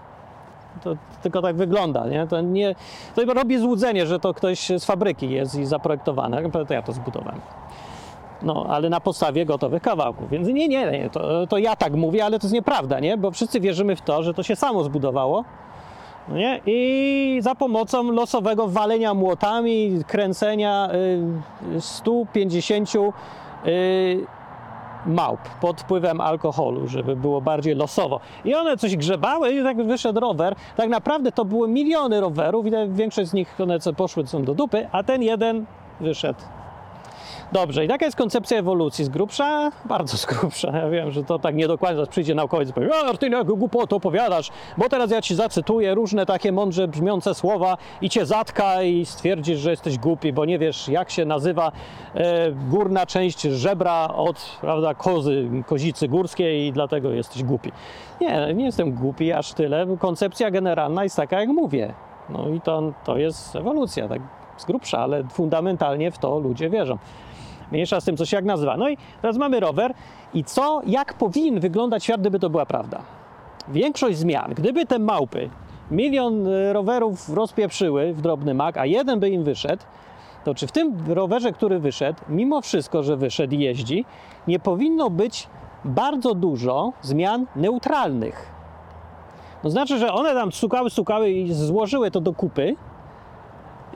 to 0.83 0.95
tylko 1.21 1.41
tak 1.41 1.55
wygląda, 1.55 2.07
nie? 2.07 2.27
To, 2.27 2.41
nie, 2.41 2.75
to 3.15 3.33
robi 3.33 3.57
złudzenie, 3.57 4.05
że 4.05 4.19
to 4.19 4.33
ktoś 4.33 4.67
z 4.77 4.85
fabryki 4.85 5.29
jest 5.29 5.55
i 5.55 5.65
zaprojektowane. 5.65 6.49
To 6.49 6.73
ja 6.73 6.81
to 6.81 6.93
zbudowałem. 6.93 7.41
No, 8.41 8.65
ale 8.69 8.89
na 8.89 8.99
podstawie 8.99 9.45
gotowych 9.45 9.81
kawałków. 9.81 10.29
Więc 10.29 10.47
nie, 10.47 10.67
nie, 10.67 10.91
nie 10.91 11.09
to, 11.09 11.47
to 11.47 11.57
ja 11.57 11.75
tak 11.75 11.93
mówię, 11.93 12.25
ale 12.25 12.39
to 12.39 12.45
jest 12.47 12.53
nieprawda, 12.53 12.99
nie? 12.99 13.17
Bo 13.17 13.31
wszyscy 13.31 13.59
wierzymy 13.59 13.95
w 13.95 14.01
to, 14.01 14.23
że 14.23 14.33
to 14.33 14.43
się 14.43 14.55
samo 14.55 14.83
zbudowało. 14.83 15.43
No 16.29 16.38
nie? 16.38 16.61
I 16.65 17.39
za 17.41 17.55
pomocą 17.55 18.11
losowego 18.11 18.67
walenia 18.67 19.13
młotami, 19.13 20.03
kręcenia 20.07 20.89
y, 21.75 21.81
150 21.81 22.89
y, 22.95 24.25
małp 25.05 25.39
pod 25.61 25.81
wpływem 25.81 26.21
alkoholu, 26.21 26.87
żeby 26.87 27.15
było 27.15 27.41
bardziej 27.41 27.75
losowo. 27.75 28.19
I 28.45 28.55
one 28.55 28.77
coś 28.77 28.95
grzebały 28.95 29.53
i 29.53 29.63
tak 29.63 29.83
wyszedł 29.83 30.19
rower. 30.19 30.55
Tak 30.75 30.89
naprawdę 30.89 31.31
to 31.31 31.45
były 31.45 31.67
miliony 31.67 32.21
rowerów 32.21 32.65
i 32.65 32.71
większość 32.89 33.29
z 33.29 33.33
nich 33.33 33.61
one 33.61 33.79
co 33.79 33.93
poszły 33.93 34.27
są 34.27 34.43
do 34.43 34.55
dupy, 34.55 34.87
a 34.91 35.03
ten 35.03 35.21
jeden 35.21 35.65
wyszedł. 35.99 36.58
Dobrze, 37.51 37.85
i 37.85 37.87
taka 37.87 38.05
jest 38.05 38.17
koncepcja 38.17 38.57
ewolucji. 38.57 39.05
Z 39.05 39.09
grubsza? 39.09 39.71
Bardzo 39.85 40.17
z 40.17 40.25
grubsza. 40.25 40.77
Ja 40.77 40.89
wiem, 40.89 41.11
że 41.11 41.23
to 41.23 41.39
tak 41.39 41.55
niedokładnie, 41.55 41.95
zaraz 41.95 42.09
przyjdzie 42.09 42.35
naukowiec 42.35 42.69
i 42.69 42.73
powie, 42.73 42.89
a 43.09 43.17
ty 43.17 43.29
jak 43.29 43.47
głupotę 43.47 43.95
opowiadasz, 43.95 44.49
bo 44.77 44.89
teraz 44.89 45.11
ja 45.11 45.21
ci 45.21 45.35
zacytuję 45.35 45.95
różne 45.95 46.25
takie 46.25 46.51
mądrze 46.51 46.87
brzmiące 46.87 47.33
słowa 47.35 47.77
i 48.01 48.09
cię 48.09 48.25
zatka 48.25 48.83
i 48.83 49.05
stwierdzisz, 49.05 49.59
że 49.59 49.71
jesteś 49.71 49.97
głupi, 49.97 50.33
bo 50.33 50.45
nie 50.45 50.59
wiesz, 50.59 50.87
jak 50.87 51.09
się 51.11 51.25
nazywa 51.25 51.71
e, 52.15 52.51
górna 52.51 53.05
część 53.05 53.41
żebra 53.41 54.07
od 54.07 54.57
prawda, 54.61 54.93
kozy, 54.93 55.49
kozicy 55.65 56.07
górskiej 56.07 56.67
i 56.67 56.73
dlatego 56.73 57.11
jesteś 57.11 57.43
głupi. 57.43 57.71
Nie, 58.21 58.53
nie 58.53 58.65
jestem 58.65 58.91
głupi 58.91 59.31
aż 59.31 59.53
tyle. 59.53 59.87
Koncepcja 59.99 60.51
generalna 60.51 61.03
jest 61.03 61.15
taka, 61.15 61.39
jak 61.39 61.49
mówię. 61.49 61.93
No 62.29 62.49
i 62.49 62.61
to, 62.61 62.93
to 63.05 63.17
jest 63.17 63.55
ewolucja, 63.55 64.07
tak 64.07 64.21
z 64.57 64.65
grubsza, 64.65 64.99
ale 64.99 65.23
fundamentalnie 65.23 66.11
w 66.11 66.17
to 66.17 66.39
ludzie 66.39 66.69
wierzą. 66.69 66.97
Mniejsza 67.71 68.01
z 68.01 68.05
tym, 68.05 68.17
co 68.17 68.25
się 68.25 68.38
jak 68.38 68.45
nazywa. 68.45 68.77
No 68.77 68.89
i 68.89 68.97
teraz 69.21 69.38
mamy 69.38 69.59
rower 69.59 69.93
i 70.33 70.43
co, 70.43 70.81
jak 70.85 71.13
powinien 71.13 71.59
wyglądać 71.59 72.03
świat, 72.03 72.21
gdyby 72.21 72.39
to 72.39 72.49
była 72.49 72.65
prawda? 72.65 73.01
Większość 73.67 74.17
zmian, 74.17 74.53
gdyby 74.53 74.85
te 74.85 74.99
małpy 74.99 75.49
milion 75.91 76.47
e, 76.47 76.73
rowerów 76.73 77.29
rozpieprzyły 77.29 78.13
w 78.13 78.21
drobny 78.21 78.53
mak, 78.53 78.77
a 78.77 78.85
jeden 78.85 79.19
by 79.19 79.29
im 79.29 79.43
wyszedł, 79.43 79.83
to 80.43 80.55
czy 80.55 80.67
w 80.67 80.71
tym 80.71 80.97
rowerze, 81.07 81.51
który 81.51 81.79
wyszedł, 81.79 82.19
mimo 82.29 82.61
wszystko, 82.61 83.03
że 83.03 83.17
wyszedł 83.17 83.55
i 83.55 83.59
jeździ, 83.59 84.05
nie 84.47 84.59
powinno 84.59 85.09
być 85.09 85.47
bardzo 85.85 86.35
dużo 86.35 86.93
zmian 87.01 87.45
neutralnych? 87.55 88.51
No 89.63 89.69
znaczy, 89.69 89.97
że 89.97 90.13
one 90.13 90.33
tam 90.33 90.51
stukały, 90.51 90.89
stukały 90.89 91.29
i 91.29 91.53
złożyły 91.53 92.11
to 92.11 92.21
do 92.21 92.33
kupy 92.33 92.75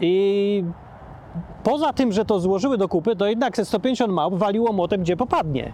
i 0.02 0.64
poza 1.64 1.94
tym, 1.94 2.12
że 2.12 2.26
to 2.26 2.40
złożyły 2.40 2.78
do 2.78 2.88
kupy, 2.88 3.16
to 3.16 3.28
jednak 3.28 3.56
te 3.56 3.66
150 3.66 4.14
małp 4.14 4.36
waliło 4.36 4.74
młotem, 4.74 5.02
gdzie 5.02 5.18
popadnie. 5.18 5.74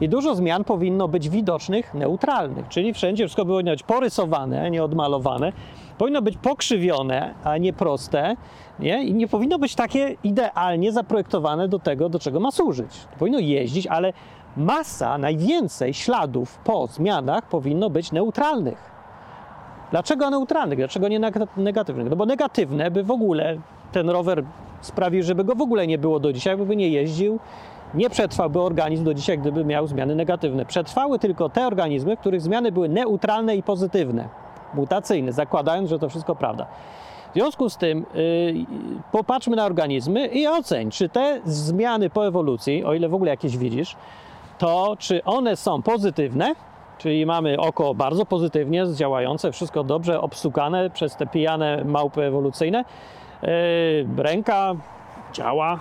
I 0.00 0.08
dużo 0.08 0.34
zmian 0.34 0.64
powinno 0.64 1.08
być 1.08 1.28
widocznych, 1.28 1.94
neutralnych, 1.94 2.68
czyli 2.68 2.92
wszędzie 2.92 3.24
wszystko 3.24 3.46
powinno 3.46 3.70
być 3.70 3.82
porysowane, 3.82 4.70
nie 4.70 4.84
odmalowane. 4.84 5.52
Powinno 5.98 6.22
być 6.22 6.36
pokrzywione, 6.36 7.34
a 7.44 7.58
nie 7.58 7.72
proste. 7.72 8.36
Nie? 8.80 9.04
I 9.04 9.14
nie 9.14 9.28
powinno 9.28 9.58
być 9.58 9.74
takie 9.74 10.16
idealnie 10.24 10.92
zaprojektowane 10.92 11.68
do 11.68 11.78
tego, 11.78 12.08
do 12.08 12.18
czego 12.18 12.40
ma 12.40 12.50
służyć. 12.50 12.90
Powinno 13.18 13.38
jeździć, 13.38 13.86
ale 13.86 14.12
masa, 14.56 15.18
najwięcej 15.18 15.94
śladów 15.94 16.58
po 16.64 16.86
zmianach 16.86 17.48
powinno 17.48 17.90
być 17.90 18.12
neutralnych. 18.12 18.90
Dlaczego 19.90 20.30
neutralnych? 20.30 20.78
Dlaczego 20.78 21.08
nie 21.08 21.20
negatywnych? 21.56 22.10
No 22.10 22.16
bo 22.16 22.26
negatywne 22.26 22.90
by 22.90 23.02
w 23.02 23.10
ogóle 23.10 23.58
ten 23.92 24.10
rower 24.10 24.44
sprawił, 24.80 25.22
żeby 25.22 25.44
go 25.44 25.54
w 25.54 25.60
ogóle 25.60 25.86
nie 25.86 25.98
było 25.98 26.20
do 26.20 26.32
dzisiaj, 26.32 26.56
by 26.56 26.76
nie 26.76 26.88
jeździł, 26.88 27.38
nie 27.94 28.10
przetrwałby 28.10 28.60
organizm 28.60 29.04
do 29.04 29.14
dzisiaj, 29.14 29.38
gdyby 29.38 29.64
miał 29.64 29.86
zmiany 29.86 30.14
negatywne. 30.14 30.64
Przetrwały 30.66 31.18
tylko 31.18 31.48
te 31.48 31.66
organizmy, 31.66 32.16
których 32.16 32.40
zmiany 32.40 32.72
były 32.72 32.88
neutralne 32.88 33.56
i 33.56 33.62
pozytywne, 33.62 34.28
mutacyjne, 34.74 35.32
zakładając, 35.32 35.90
że 35.90 35.98
to 35.98 36.08
wszystko 36.08 36.36
prawda. 36.36 36.66
W 37.30 37.34
związku 37.34 37.70
z 37.70 37.76
tym 37.76 38.06
yy, 38.14 38.54
popatrzmy 39.12 39.56
na 39.56 39.66
organizmy 39.66 40.26
i 40.26 40.46
oceń, 40.46 40.90
czy 40.90 41.08
te 41.08 41.40
zmiany 41.44 42.10
po 42.10 42.26
ewolucji, 42.26 42.84
o 42.84 42.94
ile 42.94 43.08
w 43.08 43.14
ogóle 43.14 43.30
jakieś 43.30 43.56
widzisz, 43.56 43.96
to 44.58 44.96
czy 44.98 45.24
one 45.24 45.56
są 45.56 45.82
pozytywne, 45.82 46.54
czyli 46.98 47.26
mamy 47.26 47.60
oko 47.60 47.94
bardzo 47.94 48.26
pozytywnie 48.26 48.84
działające, 48.94 49.52
wszystko 49.52 49.84
dobrze 49.84 50.20
obstukane 50.20 50.90
przez 50.90 51.16
te 51.16 51.26
pijane 51.26 51.84
małpy 51.84 52.22
ewolucyjne, 52.22 52.84
Yy, 53.42 54.22
ręka 54.22 54.74
działa. 55.32 55.78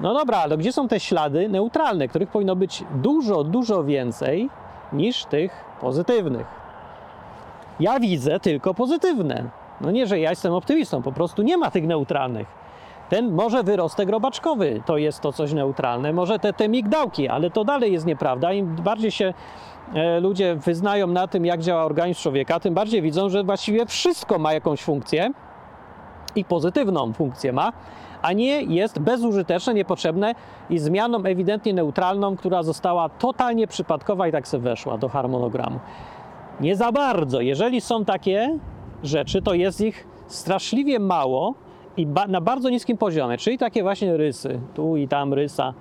No 0.00 0.14
dobra, 0.14 0.38
ale 0.38 0.56
gdzie 0.56 0.72
są 0.72 0.88
te 0.88 1.00
ślady 1.00 1.48
neutralne, 1.48 2.08
których 2.08 2.28
powinno 2.28 2.56
być 2.56 2.84
dużo, 2.94 3.44
dużo 3.44 3.84
więcej 3.84 4.50
niż 4.92 5.24
tych 5.24 5.64
pozytywnych? 5.80 6.46
Ja 7.80 8.00
widzę 8.00 8.40
tylko 8.40 8.74
pozytywne. 8.74 9.44
No 9.80 9.90
nie, 9.90 10.06
że 10.06 10.18
ja 10.18 10.30
jestem 10.30 10.52
optymistą, 10.52 11.02
po 11.02 11.12
prostu 11.12 11.42
nie 11.42 11.56
ma 11.56 11.70
tych 11.70 11.86
neutralnych. 11.86 12.46
Ten 13.08 13.32
może 13.32 13.62
wyrostek 13.62 14.08
robaczkowy 14.08 14.82
to 14.86 14.96
jest 14.96 15.20
to 15.20 15.32
coś 15.32 15.52
neutralne, 15.52 16.12
może 16.12 16.38
te, 16.38 16.52
te 16.52 16.68
migdałki, 16.68 17.28
ale 17.28 17.50
to 17.50 17.64
dalej 17.64 17.92
jest 17.92 18.06
nieprawda. 18.06 18.52
Im 18.52 18.76
bardziej 18.76 19.10
się 19.10 19.34
e, 19.94 20.20
ludzie 20.20 20.54
wyznają 20.54 21.06
na 21.06 21.28
tym, 21.28 21.46
jak 21.46 21.60
działa 21.60 21.84
organizm 21.84 22.22
człowieka, 22.22 22.60
tym 22.60 22.74
bardziej 22.74 23.02
widzą, 23.02 23.28
że 23.28 23.44
właściwie 23.44 23.86
wszystko 23.86 24.38
ma 24.38 24.52
jakąś 24.52 24.82
funkcję 24.82 25.30
i 26.36 26.44
pozytywną 26.44 27.12
funkcję 27.12 27.52
ma, 27.52 27.72
a 28.22 28.32
nie 28.32 28.62
jest 28.62 28.98
bezużyteczne, 28.98 29.74
niepotrzebne 29.74 30.34
i 30.70 30.78
zmianą 30.78 31.24
ewidentnie 31.24 31.74
neutralną, 31.74 32.36
która 32.36 32.62
została 32.62 33.08
totalnie 33.08 33.66
przypadkowa 33.66 34.28
i 34.28 34.32
tak 34.32 34.48
sobie 34.48 34.64
weszła 34.64 34.98
do 34.98 35.08
harmonogramu. 35.08 35.78
Nie 36.60 36.76
za 36.76 36.92
bardzo. 36.92 37.40
Jeżeli 37.40 37.80
są 37.80 38.04
takie 38.04 38.58
rzeczy, 39.02 39.42
to 39.42 39.54
jest 39.54 39.80
ich 39.80 40.06
straszliwie 40.26 40.98
mało 40.98 41.54
i 41.96 42.06
ba 42.06 42.26
na 42.26 42.40
bardzo 42.40 42.70
niskim 42.70 42.98
poziomie, 42.98 43.38
czyli 43.38 43.58
takie 43.58 43.82
właśnie 43.82 44.16
rysy, 44.16 44.60
tu 44.74 44.96
i 44.96 45.08
tam 45.08 45.34
rysa. 45.34 45.74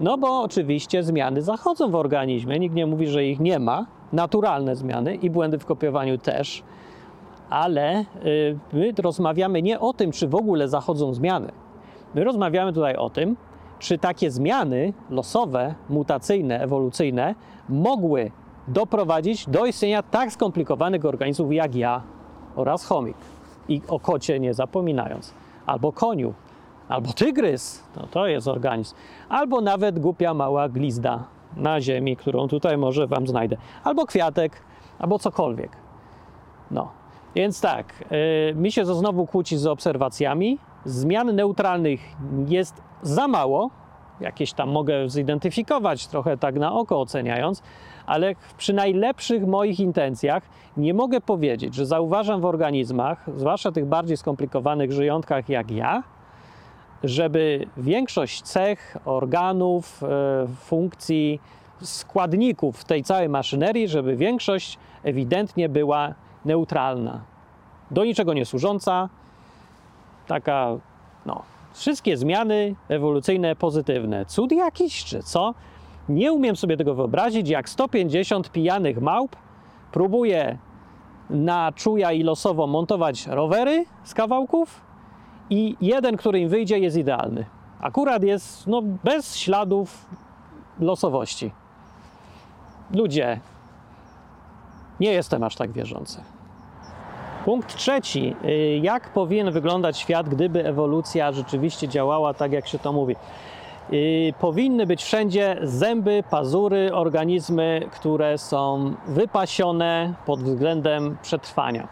No 0.00 0.18
bo 0.18 0.42
oczywiście 0.42 1.02
zmiany 1.02 1.42
zachodzą 1.42 1.90
w 1.90 1.94
organizmie, 1.94 2.58
nikt 2.58 2.74
nie 2.74 2.86
mówi, 2.86 3.06
że 3.06 3.24
ich 3.24 3.40
nie 3.40 3.58
ma, 3.58 3.86
naturalne 4.12 4.76
zmiany 4.76 5.14
i 5.14 5.30
błędy 5.30 5.58
w 5.58 5.66
kopiowaniu 5.66 6.18
też 6.18 6.62
ale 7.50 8.04
y, 8.24 8.58
my 8.72 8.92
rozmawiamy 9.02 9.62
nie 9.62 9.80
o 9.80 9.92
tym, 9.92 10.12
czy 10.12 10.28
w 10.28 10.34
ogóle 10.34 10.68
zachodzą 10.68 11.14
zmiany. 11.14 11.52
My 12.14 12.24
rozmawiamy 12.24 12.72
tutaj 12.72 12.96
o 12.96 13.10
tym, 13.10 13.36
czy 13.78 13.98
takie 13.98 14.30
zmiany 14.30 14.92
losowe, 15.10 15.74
mutacyjne, 15.88 16.60
ewolucyjne 16.60 17.34
mogły 17.68 18.30
doprowadzić 18.68 19.46
do 19.46 19.66
istnienia 19.66 20.02
tak 20.02 20.32
skomplikowanych 20.32 21.04
organizmów 21.04 21.52
jak 21.52 21.74
ja 21.74 22.02
oraz 22.56 22.84
chomik. 22.84 23.16
I 23.68 23.82
o 23.88 24.00
kocie 24.00 24.40
nie 24.40 24.54
zapominając. 24.54 25.34
Albo 25.66 25.92
koniu, 25.92 26.34
albo 26.88 27.12
tygrys, 27.12 27.84
no 27.96 28.06
to 28.10 28.26
jest 28.26 28.48
organizm. 28.48 28.96
Albo 29.28 29.60
nawet 29.60 29.98
głupia 29.98 30.34
mała 30.34 30.68
glizda 30.68 31.24
na 31.56 31.80
ziemi, 31.80 32.16
którą 32.16 32.48
tutaj 32.48 32.78
może 32.78 33.06
Wam 33.06 33.26
znajdę. 33.26 33.56
Albo 33.84 34.06
kwiatek, 34.06 34.62
albo 34.98 35.18
cokolwiek. 35.18 35.70
No, 36.70 36.99
więc 37.34 37.60
tak, 37.60 38.04
yy, 38.10 38.54
mi 38.54 38.72
się 38.72 38.84
to 38.84 38.94
znowu 38.94 39.26
kłóci 39.26 39.56
z 39.56 39.66
obserwacjami. 39.66 40.58
Zmian 40.84 41.36
neutralnych 41.36 42.00
jest 42.48 42.82
za 43.02 43.28
mało. 43.28 43.70
Jakieś 44.20 44.52
tam 44.52 44.70
mogę 44.70 45.08
zidentyfikować, 45.08 46.06
trochę 46.06 46.36
tak 46.36 46.54
na 46.54 46.72
oko 46.72 47.00
oceniając, 47.00 47.62
ale 48.06 48.34
przy 48.56 48.72
najlepszych 48.72 49.46
moich 49.46 49.80
intencjach 49.80 50.42
nie 50.76 50.94
mogę 50.94 51.20
powiedzieć, 51.20 51.74
że 51.74 51.86
zauważam 51.86 52.40
w 52.40 52.44
organizmach, 52.44 53.26
zwłaszcza 53.36 53.72
tych 53.72 53.86
bardziej 53.86 54.16
skomplikowanych 54.16 54.92
żyjątkach 54.92 55.48
jak 55.48 55.70
ja, 55.70 56.02
żeby 57.04 57.66
większość 57.76 58.42
cech, 58.42 58.96
organów, 59.04 60.02
yy, 60.02 60.48
funkcji, 60.56 61.40
składników 61.82 62.84
tej 62.84 63.02
całej 63.02 63.28
maszynerii, 63.28 63.88
żeby 63.88 64.16
większość 64.16 64.78
ewidentnie 65.02 65.68
była 65.68 66.14
neutralna, 66.44 67.20
do 67.90 68.04
niczego 68.04 68.34
nie 68.34 68.44
służąca, 68.44 69.08
taka, 70.26 70.76
no, 71.26 71.42
wszystkie 71.72 72.16
zmiany 72.16 72.74
ewolucyjne 72.88 73.56
pozytywne. 73.56 74.26
Cud 74.26 74.52
jakiś, 74.52 75.04
czy 75.04 75.22
co? 75.22 75.54
Nie 76.08 76.32
umiem 76.32 76.56
sobie 76.56 76.76
tego 76.76 76.94
wyobrazić, 76.94 77.48
jak 77.48 77.68
150 77.68 78.52
pijanych 78.52 79.00
małp 79.00 79.36
próbuje 79.92 80.58
na 81.30 81.72
czuja 81.72 82.12
i 82.12 82.22
losowo 82.22 82.66
montować 82.66 83.26
rowery 83.26 83.84
z 84.04 84.14
kawałków 84.14 84.80
i 85.50 85.76
jeden, 85.80 86.16
który 86.16 86.40
im 86.40 86.48
wyjdzie, 86.48 86.78
jest 86.78 86.96
idealny. 86.96 87.44
Akurat 87.80 88.22
jest 88.22 88.66
no, 88.66 88.82
bez 89.04 89.36
śladów 89.36 90.06
losowości. 90.80 91.50
Ludzie, 92.94 93.40
nie 95.00 95.12
jestem 95.12 95.42
aż 95.42 95.56
tak 95.56 95.72
wierzący. 95.72 96.20
Punkt 97.44 97.76
trzeci. 97.76 98.36
Y, 98.44 98.80
Jak 98.82 99.12
powinien 99.12 99.50
wyglądać 99.50 99.98
świat, 99.98 100.28
gdyby 100.28 100.66
ewolucja 100.66 101.32
rzeczywiście 101.32 101.88
działała 101.88 102.34
tak, 102.34 102.52
jak 102.52 102.66
się 102.68 102.78
to 102.78 102.92
mówi? 102.92 103.16
Y, 103.92 104.34
Powinny 104.40 104.86
być 104.86 105.02
wszędzie 105.04 105.56
zęby, 105.62 106.24
pazury, 106.30 106.90
organizmy, 106.94 107.88
które 107.92 108.38
są 108.38 108.94
wypasione 109.08 110.14
pod 110.26 110.42
względem 110.42 111.16
przetrwania. 111.22 111.88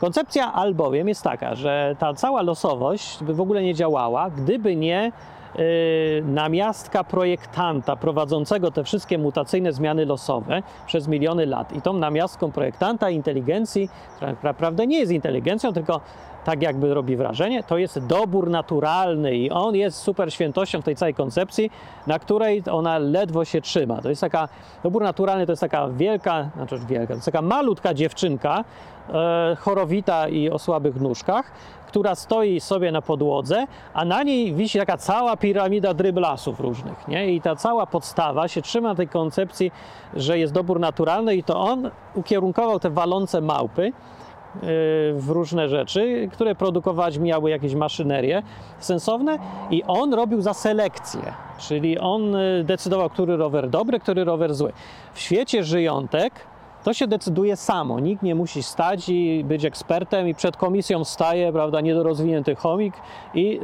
Koncepcja 0.00 0.52
albowiem 0.52 1.08
jest 1.08 1.22
taka, 1.22 1.54
że 1.54 1.96
ta 1.98 2.14
cała 2.14 2.42
losowość 2.42 3.24
by 3.24 3.34
w 3.34 3.40
ogóle 3.40 3.62
nie 3.62 3.74
działała, 3.74 4.30
gdyby 4.30 4.76
nie 4.76 5.12
namiastka 6.24 7.04
projektanta 7.04 7.96
prowadzącego 7.96 8.70
te 8.70 8.84
wszystkie 8.84 9.18
mutacyjne 9.18 9.72
zmiany 9.72 10.06
losowe 10.06 10.62
przez 10.86 11.08
miliony 11.08 11.46
lat. 11.46 11.72
I 11.72 11.82
tą 11.82 11.92
namiastką 11.92 12.52
projektanta 12.52 13.10
inteligencji, 13.10 13.88
która 14.16 14.34
naprawdę 14.42 14.86
nie 14.86 14.98
jest 14.98 15.12
inteligencją, 15.12 15.72
tylko 15.72 16.00
tak 16.44 16.62
jakby 16.62 16.94
robi 16.94 17.16
wrażenie, 17.16 17.62
to 17.62 17.78
jest 17.78 18.06
dobór 18.06 18.50
naturalny 18.50 19.36
i 19.36 19.50
on 19.50 19.74
jest 19.74 19.98
super 19.98 20.32
świętością 20.32 20.82
tej 20.82 20.96
całej 20.96 21.14
koncepcji, 21.14 21.70
na 22.06 22.18
której 22.18 22.62
ona 22.70 22.98
ledwo 22.98 23.44
się 23.44 23.60
trzyma. 23.60 24.02
To 24.02 24.08
jest 24.08 24.20
taka, 24.20 24.48
dobór 24.82 25.02
naturalny 25.02 25.46
to 25.46 25.52
jest 25.52 25.60
taka 25.60 25.88
wielka, 25.88 26.50
znaczy 26.56 26.78
wielka, 26.88 27.06
to 27.06 27.14
jest 27.14 27.24
taka 27.24 27.42
malutka 27.42 27.94
dziewczynka, 27.94 28.64
e, 29.08 29.56
chorowita 29.60 30.28
i 30.28 30.50
o 30.50 30.58
słabych 30.58 31.00
nóżkach, 31.00 31.52
która 31.88 32.14
stoi 32.14 32.60
sobie 32.60 32.92
na 32.92 33.02
podłodze, 33.02 33.66
a 33.94 34.04
na 34.04 34.22
niej 34.22 34.54
wisi 34.54 34.78
taka 34.78 34.96
cała 34.96 35.36
piramida 35.36 35.94
dryblasów 35.94 36.60
różnych, 36.60 37.08
nie? 37.08 37.34
I 37.34 37.40
ta 37.40 37.56
cała 37.56 37.86
podstawa 37.86 38.48
się 38.48 38.62
trzyma 38.62 38.94
tej 38.94 39.08
koncepcji, 39.08 39.72
że 40.16 40.38
jest 40.38 40.52
dobór 40.52 40.80
naturalny 40.80 41.36
i 41.36 41.42
to 41.42 41.60
on 41.60 41.90
ukierunkował 42.14 42.80
te 42.80 42.90
walące 42.90 43.40
małpy, 43.40 43.92
w 45.14 45.26
różne 45.28 45.68
rzeczy, 45.68 46.28
które 46.32 46.54
produkować 46.54 47.18
miały 47.18 47.50
jakieś 47.50 47.74
maszynerie 47.74 48.42
sensowne 48.78 49.38
i 49.70 49.84
on 49.84 50.14
robił 50.14 50.40
za 50.40 50.54
selekcję, 50.54 51.20
czyli 51.58 51.98
on 51.98 52.34
y, 52.34 52.64
decydował, 52.64 53.10
który 53.10 53.36
rower 53.36 53.70
dobry, 53.70 54.00
który 54.00 54.24
rower 54.24 54.54
zły. 54.54 54.72
W 55.12 55.20
świecie 55.20 55.64
żyjątek 55.64 56.32
to 56.88 56.94
się 56.94 57.06
decyduje 57.06 57.56
samo. 57.56 58.00
Nikt 58.00 58.22
nie 58.22 58.34
musi 58.34 58.62
stać 58.62 59.08
i 59.08 59.44
być 59.44 59.64
ekspertem 59.64 60.28
i 60.28 60.34
przed 60.34 60.56
komisją 60.56 61.04
staje, 61.04 61.52
prawda, 61.52 61.80
niedorozwinięty 61.80 62.54
chomik 62.54 62.94
i 63.34 63.60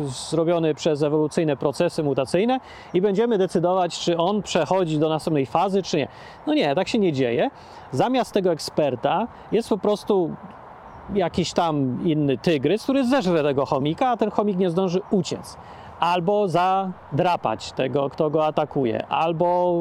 y, 0.00 0.08
zrobiony 0.30 0.74
przez 0.74 1.02
ewolucyjne 1.02 1.56
procesy 1.56 2.02
mutacyjne 2.02 2.60
i 2.94 3.00
będziemy 3.00 3.38
decydować, 3.38 3.98
czy 3.98 4.18
on 4.18 4.42
przechodzi 4.42 4.98
do 4.98 5.08
następnej 5.08 5.46
fazy, 5.46 5.82
czy 5.82 5.96
nie. 5.96 6.08
No 6.46 6.54
nie, 6.54 6.74
tak 6.74 6.88
się 6.88 6.98
nie 6.98 7.12
dzieje. 7.12 7.50
Zamiast 7.92 8.32
tego 8.32 8.52
eksperta 8.52 9.28
jest 9.52 9.68
po 9.68 9.78
prostu 9.78 10.30
jakiś 11.14 11.52
tam 11.52 11.98
inny 12.04 12.38
tygrys, 12.38 12.82
który 12.82 13.06
zeżre 13.06 13.42
tego 13.42 13.66
chomika, 13.66 14.08
a 14.08 14.16
ten 14.16 14.30
chomik 14.30 14.58
nie 14.58 14.70
zdąży 14.70 15.00
uciec. 15.10 15.56
Albo 16.02 16.48
zadrapać 16.48 17.72
tego, 17.72 18.10
kto 18.10 18.30
go 18.30 18.46
atakuje, 18.46 19.06
albo, 19.06 19.74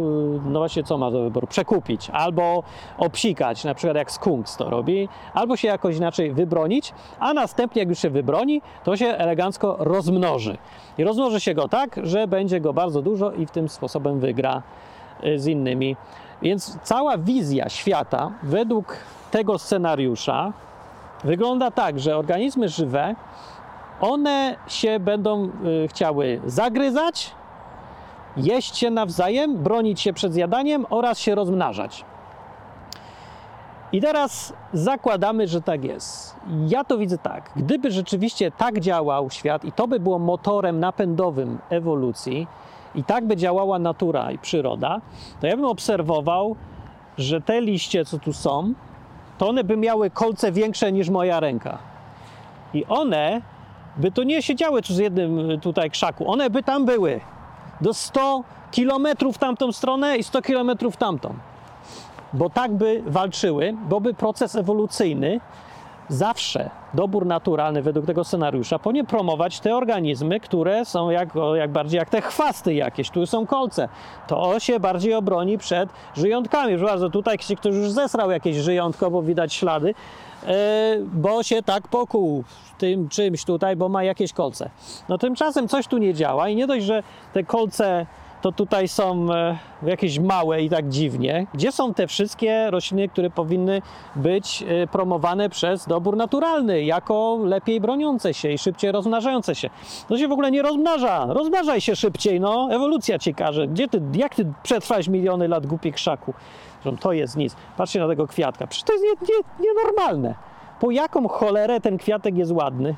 y, 0.45 0.49
no 0.49 0.59
właśnie, 0.59 0.83
co 0.83 0.97
ma 0.97 1.11
do 1.11 1.21
wyboru? 1.21 1.47
Przekupić, 1.47 2.09
albo 2.09 2.63
obsikać, 2.97 3.63
na 3.63 3.73
przykład 3.73 3.97
jak 3.97 4.11
skunks 4.11 4.57
to 4.57 4.69
robi, 4.69 5.09
albo 5.33 5.57
się 5.57 5.67
jakoś 5.67 5.97
inaczej 5.97 6.31
wybronić, 6.33 6.93
a 7.19 7.33
następnie, 7.33 7.79
jak 7.79 7.89
już 7.89 7.99
się 7.99 8.09
wybroni, 8.09 8.61
to 8.83 8.97
się 8.97 9.05
elegancko 9.05 9.75
rozmnoży. 9.79 10.57
I 10.97 11.03
rozmnoży 11.03 11.39
się 11.39 11.53
go 11.53 11.67
tak, 11.67 11.99
że 12.03 12.27
będzie 12.27 12.61
go 12.61 12.73
bardzo 12.73 13.01
dużo 13.01 13.31
i 13.31 13.45
w 13.45 13.51
tym 13.51 13.69
sposobem 13.69 14.19
wygra 14.19 14.61
y, 15.23 15.39
z 15.39 15.47
innymi. 15.47 15.95
Więc 16.41 16.79
cała 16.83 17.17
wizja 17.17 17.69
świata 17.69 18.31
według 18.43 18.97
tego 19.31 19.59
scenariusza 19.59 20.53
wygląda 21.23 21.71
tak, 21.71 21.99
że 21.99 22.17
organizmy 22.17 22.69
żywe, 22.69 23.15
one 24.01 24.55
się 24.67 24.99
będą 24.99 25.49
y, 25.83 25.87
chciały 25.87 26.41
zagryzać, 26.45 27.31
jeść 28.37 28.77
się 28.77 28.91
nawzajem, 28.91 29.57
bronić 29.57 30.01
się 30.01 30.13
przed 30.13 30.33
zjadaniem 30.33 30.85
oraz 30.89 31.19
się 31.19 31.35
rozmnażać. 31.35 32.05
I 33.91 34.01
teraz 34.01 34.53
zakładamy, 34.73 35.47
że 35.47 35.61
tak 35.61 35.83
jest. 35.83 36.35
Ja 36.67 36.83
to 36.83 36.97
widzę 36.97 37.17
tak. 37.17 37.51
Gdyby 37.55 37.91
rzeczywiście 37.91 38.51
tak 38.51 38.79
działał 38.79 39.29
świat 39.29 39.65
i 39.65 39.71
to 39.71 39.87
by 39.87 39.99
było 39.99 40.19
motorem 40.19 40.79
napędowym 40.79 41.59
ewolucji 41.69 42.47
i 42.95 43.03
tak 43.03 43.25
by 43.25 43.37
działała 43.37 43.79
natura 43.79 44.31
i 44.31 44.37
przyroda, 44.37 45.01
to 45.41 45.47
ja 45.47 45.55
bym 45.55 45.65
obserwował, 45.65 46.55
że 47.17 47.41
te 47.41 47.61
liście, 47.61 48.05
co 48.05 48.19
tu 48.19 48.33
są, 48.33 48.73
to 49.37 49.49
one 49.49 49.63
by 49.63 49.77
miały 49.77 50.09
kolce 50.09 50.51
większe 50.51 50.91
niż 50.91 51.09
moja 51.09 51.39
ręka. 51.39 51.77
I 52.73 52.85
one 52.85 53.41
by 53.97 54.11
tu 54.11 54.23
nie 54.23 54.41
siedziały 54.41 54.81
tu 54.81 54.93
z 54.93 54.97
jednym 54.97 55.51
y, 55.51 55.59
tutaj 55.59 55.91
krzaku, 55.91 56.31
one 56.31 56.49
by 56.49 56.63
tam 56.63 56.85
były. 56.85 57.21
Do 57.81 57.93
100 57.93 58.43
kilometrów 58.71 59.35
w 59.35 59.39
tamtą 59.39 59.71
stronę 59.71 60.17
i 60.17 60.23
100 60.23 60.41
kilometrów 60.41 60.93
w 60.93 60.97
tamtą. 60.97 61.33
Bo 62.33 62.49
tak 62.49 62.71
by 62.71 63.03
walczyły, 63.05 63.73
bo 63.89 64.01
by 64.01 64.13
proces 64.13 64.55
ewolucyjny 64.55 65.39
zawsze 66.11 66.69
dobór 66.93 67.25
naturalny 67.25 67.81
według 67.81 68.05
tego 68.05 68.23
scenariusza 68.23 68.79
powinien 68.79 69.05
promować 69.05 69.59
te 69.59 69.75
organizmy, 69.75 70.39
które 70.39 70.85
są 70.85 71.09
jak, 71.09 71.29
jak 71.55 71.71
bardziej 71.71 71.97
jak 71.97 72.09
te 72.09 72.21
chwasty 72.21 72.73
jakieś, 72.73 73.09
tu 73.09 73.25
są 73.25 73.45
kolce. 73.47 73.89
To 74.27 74.59
się 74.59 74.79
bardziej 74.79 75.13
obroni 75.13 75.57
przed 75.57 75.89
żyjątkami. 76.15 76.73
Proszę 76.73 76.91
bardzo, 76.91 77.09
tutaj 77.09 77.37
ktoś 77.37 77.75
już 77.75 77.91
zesrał 77.91 78.31
jakieś 78.31 78.55
żyjątko, 78.55 79.11
bo 79.11 79.21
widać 79.21 79.53
ślady, 79.53 79.93
e, 80.47 80.97
bo 81.13 81.43
się 81.43 81.63
tak 81.63 81.87
pokuł 81.87 82.43
tym 82.77 83.09
czymś 83.09 83.45
tutaj, 83.45 83.75
bo 83.75 83.89
ma 83.89 84.03
jakieś 84.03 84.33
kolce. 84.33 84.69
No 85.09 85.17
tymczasem 85.17 85.67
coś 85.67 85.87
tu 85.87 85.97
nie 85.97 86.13
działa 86.13 86.49
i 86.49 86.55
nie 86.55 86.67
dość, 86.67 86.85
że 86.85 87.03
te 87.33 87.43
kolce 87.43 88.05
to 88.41 88.51
tutaj 88.51 88.87
są 88.87 89.33
e, 89.33 89.57
jakieś 89.83 90.19
małe 90.19 90.61
i 90.61 90.69
tak 90.69 90.89
dziwnie. 90.89 91.47
Gdzie 91.53 91.71
są 91.71 91.93
te 91.93 92.07
wszystkie 92.07 92.71
rośliny, 92.71 93.09
które 93.09 93.29
powinny 93.29 93.81
być 94.15 94.63
e, 94.67 94.87
promowane 94.87 95.49
przez 95.49 95.87
dobór 95.87 96.17
naturalny, 96.17 96.83
jako 96.83 97.39
lepiej 97.43 97.81
broniące 97.81 98.33
się 98.33 98.51
i 98.51 98.57
szybciej 98.57 98.91
rozmnażające 98.91 99.55
się? 99.55 99.69
To 100.07 100.17
się 100.17 100.27
w 100.27 100.31
ogóle 100.31 100.51
nie 100.51 100.61
rozmnaża. 100.61 101.25
Rozmnażaj 101.29 101.81
się 101.81 101.95
szybciej, 101.95 102.39
no. 102.39 102.67
Ewolucja 102.71 103.19
ci 103.19 103.35
każe. 103.35 103.67
Gdzie 103.67 103.87
ty, 103.87 104.01
jak 104.13 104.35
ty 104.35 104.53
przetrwałeś 104.63 105.07
miliony 105.07 105.47
lat 105.47 105.67
głupi 105.67 105.91
krzaku? 105.91 106.33
To 106.99 107.13
jest 107.13 107.37
nic. 107.37 107.55
Patrzcie 107.77 107.99
na 107.99 108.07
tego 108.07 108.27
kwiatka. 108.27 108.67
Przecież 108.67 108.83
to 108.83 108.93
jest 108.93 109.05
nie, 109.05 109.35
nie, 109.35 109.67
nienormalne. 109.67 110.35
Po 110.79 110.91
jaką 110.91 111.27
cholerę 111.27 111.81
ten 111.81 111.97
kwiatek 111.97 112.37
jest 112.37 112.51
ładny? 112.51 112.95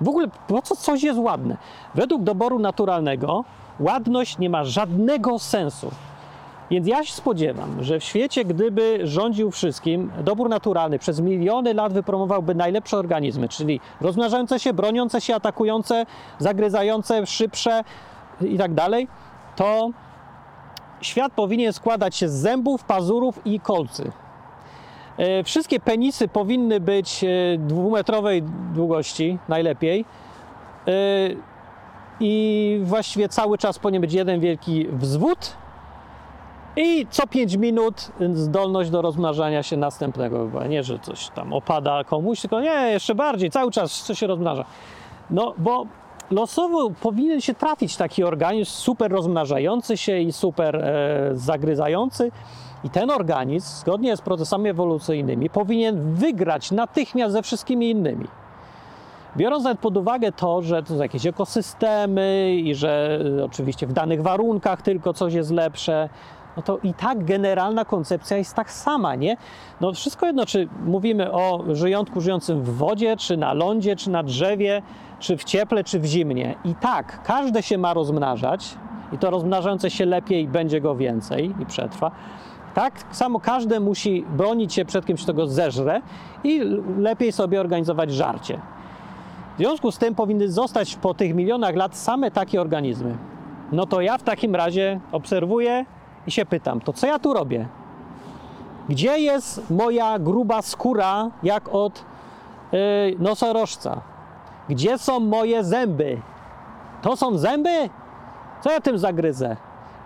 W 0.00 0.08
ogóle 0.08 0.26
po 0.46 0.62
co 0.62 0.76
coś 0.76 1.02
jest 1.02 1.18
ładne? 1.18 1.56
Według 1.94 2.22
doboru 2.22 2.58
naturalnego 2.58 3.44
ładność 3.80 4.38
nie 4.38 4.50
ma 4.50 4.64
żadnego 4.64 5.38
sensu. 5.38 5.90
Więc 6.70 6.86
ja 6.86 7.04
się 7.04 7.12
spodziewam, 7.12 7.84
że 7.84 8.00
w 8.00 8.04
świecie, 8.04 8.44
gdyby 8.44 9.00
rządził 9.02 9.50
wszystkim, 9.50 10.10
dobór 10.24 10.48
naturalny 10.48 10.98
przez 10.98 11.20
miliony 11.20 11.74
lat 11.74 11.92
wypromowałby 11.92 12.54
najlepsze 12.54 12.96
organizmy, 12.96 13.48
czyli 13.48 13.80
rozmnażające 14.00 14.60
się, 14.60 14.72
broniące 14.72 15.20
się, 15.20 15.34
atakujące, 15.34 16.06
zagryzające, 16.38 17.26
szybsze 17.26 17.84
i 18.40 18.58
tak 18.58 18.74
dalej, 18.74 19.08
to 19.56 19.90
świat 21.00 21.32
powinien 21.32 21.72
składać 21.72 22.16
się 22.16 22.28
z 22.28 22.32
zębów, 22.32 22.84
pazurów 22.84 23.40
i 23.44 23.60
kolcy. 23.60 24.12
E, 25.18 25.44
Wszystkie 25.44 25.80
penisy 25.80 26.28
powinny 26.28 26.80
być 26.80 27.24
e, 27.24 27.28
dwumetrowej 27.58 28.42
długości, 28.74 29.38
najlepiej. 29.48 30.04
I 32.20 32.80
właściwie 32.84 33.28
cały 33.28 33.58
czas 33.58 33.78
powinien 33.78 34.00
być 34.00 34.12
jeden 34.12 34.40
wielki 34.40 34.86
wzwód. 34.88 35.56
I 36.76 37.06
co 37.10 37.26
5 37.26 37.56
minut 37.56 38.12
zdolność 38.34 38.90
do 38.90 39.02
rozmnażania 39.02 39.62
się 39.62 39.76
następnego. 39.76 40.48
Nie, 40.68 40.82
że 40.82 40.98
coś 40.98 41.28
tam 41.28 41.52
opada 41.52 42.04
komuś, 42.04 42.40
tylko 42.40 42.60
nie, 42.60 42.90
jeszcze 42.90 43.14
bardziej, 43.14 43.50
cały 43.50 43.70
czas 43.70 44.02
coś 44.02 44.18
się 44.18 44.26
rozmnaża. 44.26 44.64
No, 45.30 45.54
bo 45.58 45.86
losowo 46.30 46.90
powinien 46.90 47.40
się 47.40 47.54
trafić 47.54 47.96
taki 47.96 48.24
organizm 48.24 48.70
super 48.70 49.10
rozmnażający 49.10 49.96
się 49.96 50.18
i 50.18 50.32
super 50.32 50.76
e, 50.76 51.30
zagryzający. 51.32 52.30
I 52.84 52.90
ten 52.90 53.10
organizm, 53.10 53.76
zgodnie 53.80 54.16
z 54.16 54.20
procesami 54.20 54.70
ewolucyjnymi, 54.70 55.50
powinien 55.50 56.14
wygrać 56.14 56.70
natychmiast 56.70 57.32
ze 57.32 57.42
wszystkimi 57.42 57.90
innymi. 57.90 58.26
Biorąc 59.36 59.64
nawet 59.64 59.78
pod 59.78 59.96
uwagę 59.96 60.32
to, 60.32 60.62
że 60.62 60.82
to 60.82 60.88
są 60.88 61.02
jakieś 61.02 61.26
ekosystemy 61.26 62.54
i 62.56 62.74
że 62.74 63.20
y, 63.38 63.44
oczywiście 63.44 63.86
w 63.86 63.92
danych 63.92 64.22
warunkach 64.22 64.82
tylko 64.82 65.12
coś 65.12 65.34
jest 65.34 65.50
lepsze, 65.50 66.08
no 66.56 66.62
to 66.62 66.78
i 66.82 66.94
tak 66.94 67.24
generalna 67.24 67.84
koncepcja 67.84 68.36
jest 68.36 68.54
tak 68.54 68.70
sama, 68.70 69.14
nie? 69.14 69.36
No 69.80 69.92
wszystko 69.92 70.26
jedno, 70.26 70.46
czy 70.46 70.68
mówimy 70.84 71.32
o 71.32 71.64
żyjątku 71.72 72.20
żyjącym 72.20 72.62
w 72.62 72.76
wodzie, 72.76 73.16
czy 73.16 73.36
na 73.36 73.52
lądzie, 73.52 73.96
czy 73.96 74.10
na 74.10 74.22
drzewie, 74.22 74.82
czy 75.18 75.36
w 75.36 75.44
cieple, 75.44 75.84
czy 75.84 76.00
w 76.00 76.04
zimnie. 76.04 76.54
I 76.64 76.74
tak, 76.74 77.22
każde 77.22 77.62
się 77.62 77.78
ma 77.78 77.94
rozmnażać 77.94 78.74
i 79.12 79.18
to 79.18 79.30
rozmnażające 79.30 79.90
się 79.90 80.06
lepiej 80.06 80.48
będzie 80.48 80.80
go 80.80 80.96
więcej 80.96 81.54
i 81.60 81.66
przetrwa. 81.66 82.10
Tak 82.74 83.02
samo 83.10 83.40
każde 83.40 83.80
musi 83.80 84.24
bronić 84.36 84.74
się 84.74 84.84
przed 84.84 85.06
kimś, 85.06 85.22
kto 85.22 85.34
go 85.34 85.46
zeżre 85.46 86.00
i 86.44 86.60
lepiej 86.98 87.32
sobie 87.32 87.60
organizować 87.60 88.12
żarcie. 88.12 88.60
W 89.58 89.60
związku 89.60 89.92
z 89.92 89.98
tym 89.98 90.14
powinny 90.14 90.48
zostać 90.48 90.96
po 90.96 91.14
tych 91.14 91.34
milionach 91.34 91.74
lat 91.74 91.96
same 91.96 92.30
takie 92.30 92.60
organizmy. 92.60 93.16
No 93.72 93.86
to 93.86 94.00
ja 94.00 94.18
w 94.18 94.22
takim 94.22 94.54
razie 94.54 95.00
obserwuję 95.12 95.86
i 96.26 96.30
się 96.30 96.46
pytam, 96.46 96.80
to 96.80 96.92
co 96.92 97.06
ja 97.06 97.18
tu 97.18 97.32
robię? 97.32 97.68
Gdzie 98.88 99.18
jest 99.18 99.70
moja 99.70 100.18
gruba 100.18 100.62
skóra, 100.62 101.30
jak 101.42 101.68
od 101.74 102.04
yy, 102.72 102.78
nosorożca? 103.18 104.00
Gdzie 104.68 104.98
są 104.98 105.20
moje 105.20 105.64
zęby? 105.64 106.20
To 107.02 107.16
są 107.16 107.38
zęby? 107.38 107.90
Co 108.60 108.70
ja 108.70 108.80
tym 108.80 108.98
zagryzę? 108.98 109.56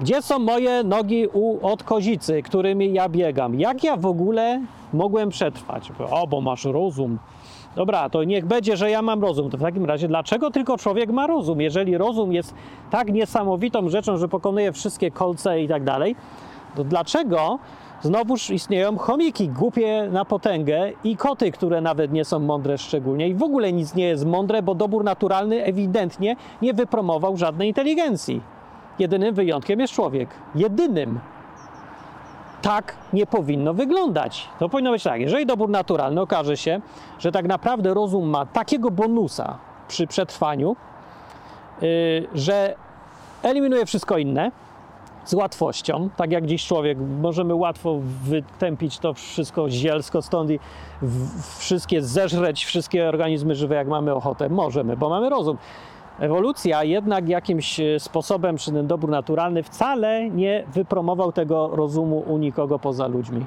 Gdzie 0.01 0.23
są 0.23 0.39
moje 0.39 0.85
nogi 0.85 1.27
u, 1.33 1.67
od 1.67 1.83
kozicy, 1.83 2.43
którymi 2.43 2.93
ja 2.93 3.09
biegam? 3.09 3.61
Jak 3.61 3.85
ja 3.85 3.97
w 3.97 4.07
ogóle 4.07 4.61
mogłem 4.93 5.29
przetrwać? 5.29 5.93
O, 6.11 6.27
bo 6.27 6.41
masz 6.41 6.65
rozum. 6.65 7.19
Dobra, 7.77 8.11
to 8.11 8.25
niech 8.25 8.47
będzie, 8.47 8.77
że 8.77 8.91
ja 8.91 9.03
mam 9.03 9.23
rozum. 9.23 9.51
To 9.51 9.59
w 9.59 9.61
takim 9.61 9.85
razie, 9.85 10.09
dlaczego 10.09 10.51
tylko 10.51 10.77
człowiek 10.77 11.11
ma 11.11 11.27
rozum? 11.27 11.61
Jeżeli 11.61 11.99
rozum 11.99 12.33
jest 12.33 12.55
tak 12.91 13.13
niesamowitą 13.13 13.89
rzeczą, 13.89 14.17
że 14.17 14.29
pokonuje 14.29 14.73
wszystkie 14.73 15.11
kolce 15.11 15.61
i 15.61 15.69
tak 15.69 15.85
dalej, 15.85 16.17
to 16.77 16.85
dlaczego 16.85 17.59
znowuż 18.03 18.51
istnieją 18.51 18.99
chomiki 18.99 19.49
głupie 19.49 20.09
na 20.13 20.25
potęgę 20.25 20.93
i 21.05 21.17
koty, 21.17 21.53
które 21.53 21.81
nawet 21.81 22.13
nie 22.13 22.25
są 22.25 22.39
mądre 22.39 22.79
szczególnie 22.79 23.29
i 23.29 23.35
w 23.35 23.43
ogóle 23.43 23.73
nic 23.73 23.95
nie 23.95 24.05
jest 24.05 24.27
mądre, 24.27 24.63
bo 24.63 24.75
dobór 24.75 25.05
naturalny 25.05 25.65
ewidentnie 25.65 26.37
nie 26.63 26.75
wypromował 26.75 27.37
żadnej 27.37 27.69
inteligencji. 27.69 28.41
Jedynym 28.99 29.35
wyjątkiem 29.35 29.81
jest 29.81 29.93
człowiek. 29.93 30.29
Jedynym. 30.55 31.21
Tak 32.63 32.95
nie 33.13 33.27
powinno 33.27 33.75
wyglądać. 33.75 34.49
To 34.59 34.69
powinno 34.69 34.91
być 34.91 35.03
tak, 35.03 35.21
jeżeli 35.21 35.47
dobór 35.47 35.71
naturalny 35.71 36.21
okaże 36.21 36.57
się, 36.57 36.81
że 37.19 37.33
tak 37.33 37.49
naprawdę 37.49 37.95
rozum 37.95 38.29
ma 38.29 38.47
takiego 38.47 38.91
bonusa 38.91 39.59
przy 39.89 40.07
przetrwaniu, 40.07 40.77
yy, 41.83 41.89
że 42.35 42.75
eliminuje 43.43 43.87
wszystko 43.87 44.19
inne 44.19 44.51
z 45.25 45.35
łatwością, 45.35 46.11
tak 46.17 46.33
jak 46.33 46.47
dziś 46.47 46.67
człowiek, 46.67 46.99
możemy 47.21 47.55
łatwo 47.55 47.99
wytępić 48.25 48.99
to 48.99 49.15
wszystko 49.15 49.71
zielsko 49.71 50.23
stąd 50.23 50.51
i 50.51 50.59
wszystkie 51.59 52.03
zeżreć, 52.03 52.65
wszystkie 52.65 53.09
organizmy 53.09 53.55
żywe, 53.55 53.75
jak 53.75 53.89
mamy 53.89 54.15
ochotę. 54.15 54.49
Możemy, 54.49 54.97
bo 54.97 55.09
mamy 55.09 55.31
rozum. 55.31 55.59
Ewolucja 56.23 56.85
jednak 56.85 57.29
jakimś 57.29 57.81
e, 57.81 58.01
sposobem, 58.01 58.57
czy 58.57 58.73
ten 58.73 58.87
dobór 58.87 59.11
naturalny 59.11 59.63
wcale 59.63 60.31
nie 60.31 60.65
wypromował 60.75 61.33
tego 61.33 61.77
rozumu 61.77 62.25
u 62.27 62.39
nikogo 62.39 62.79
poza 62.79 63.07
ludźmi. 63.07 63.47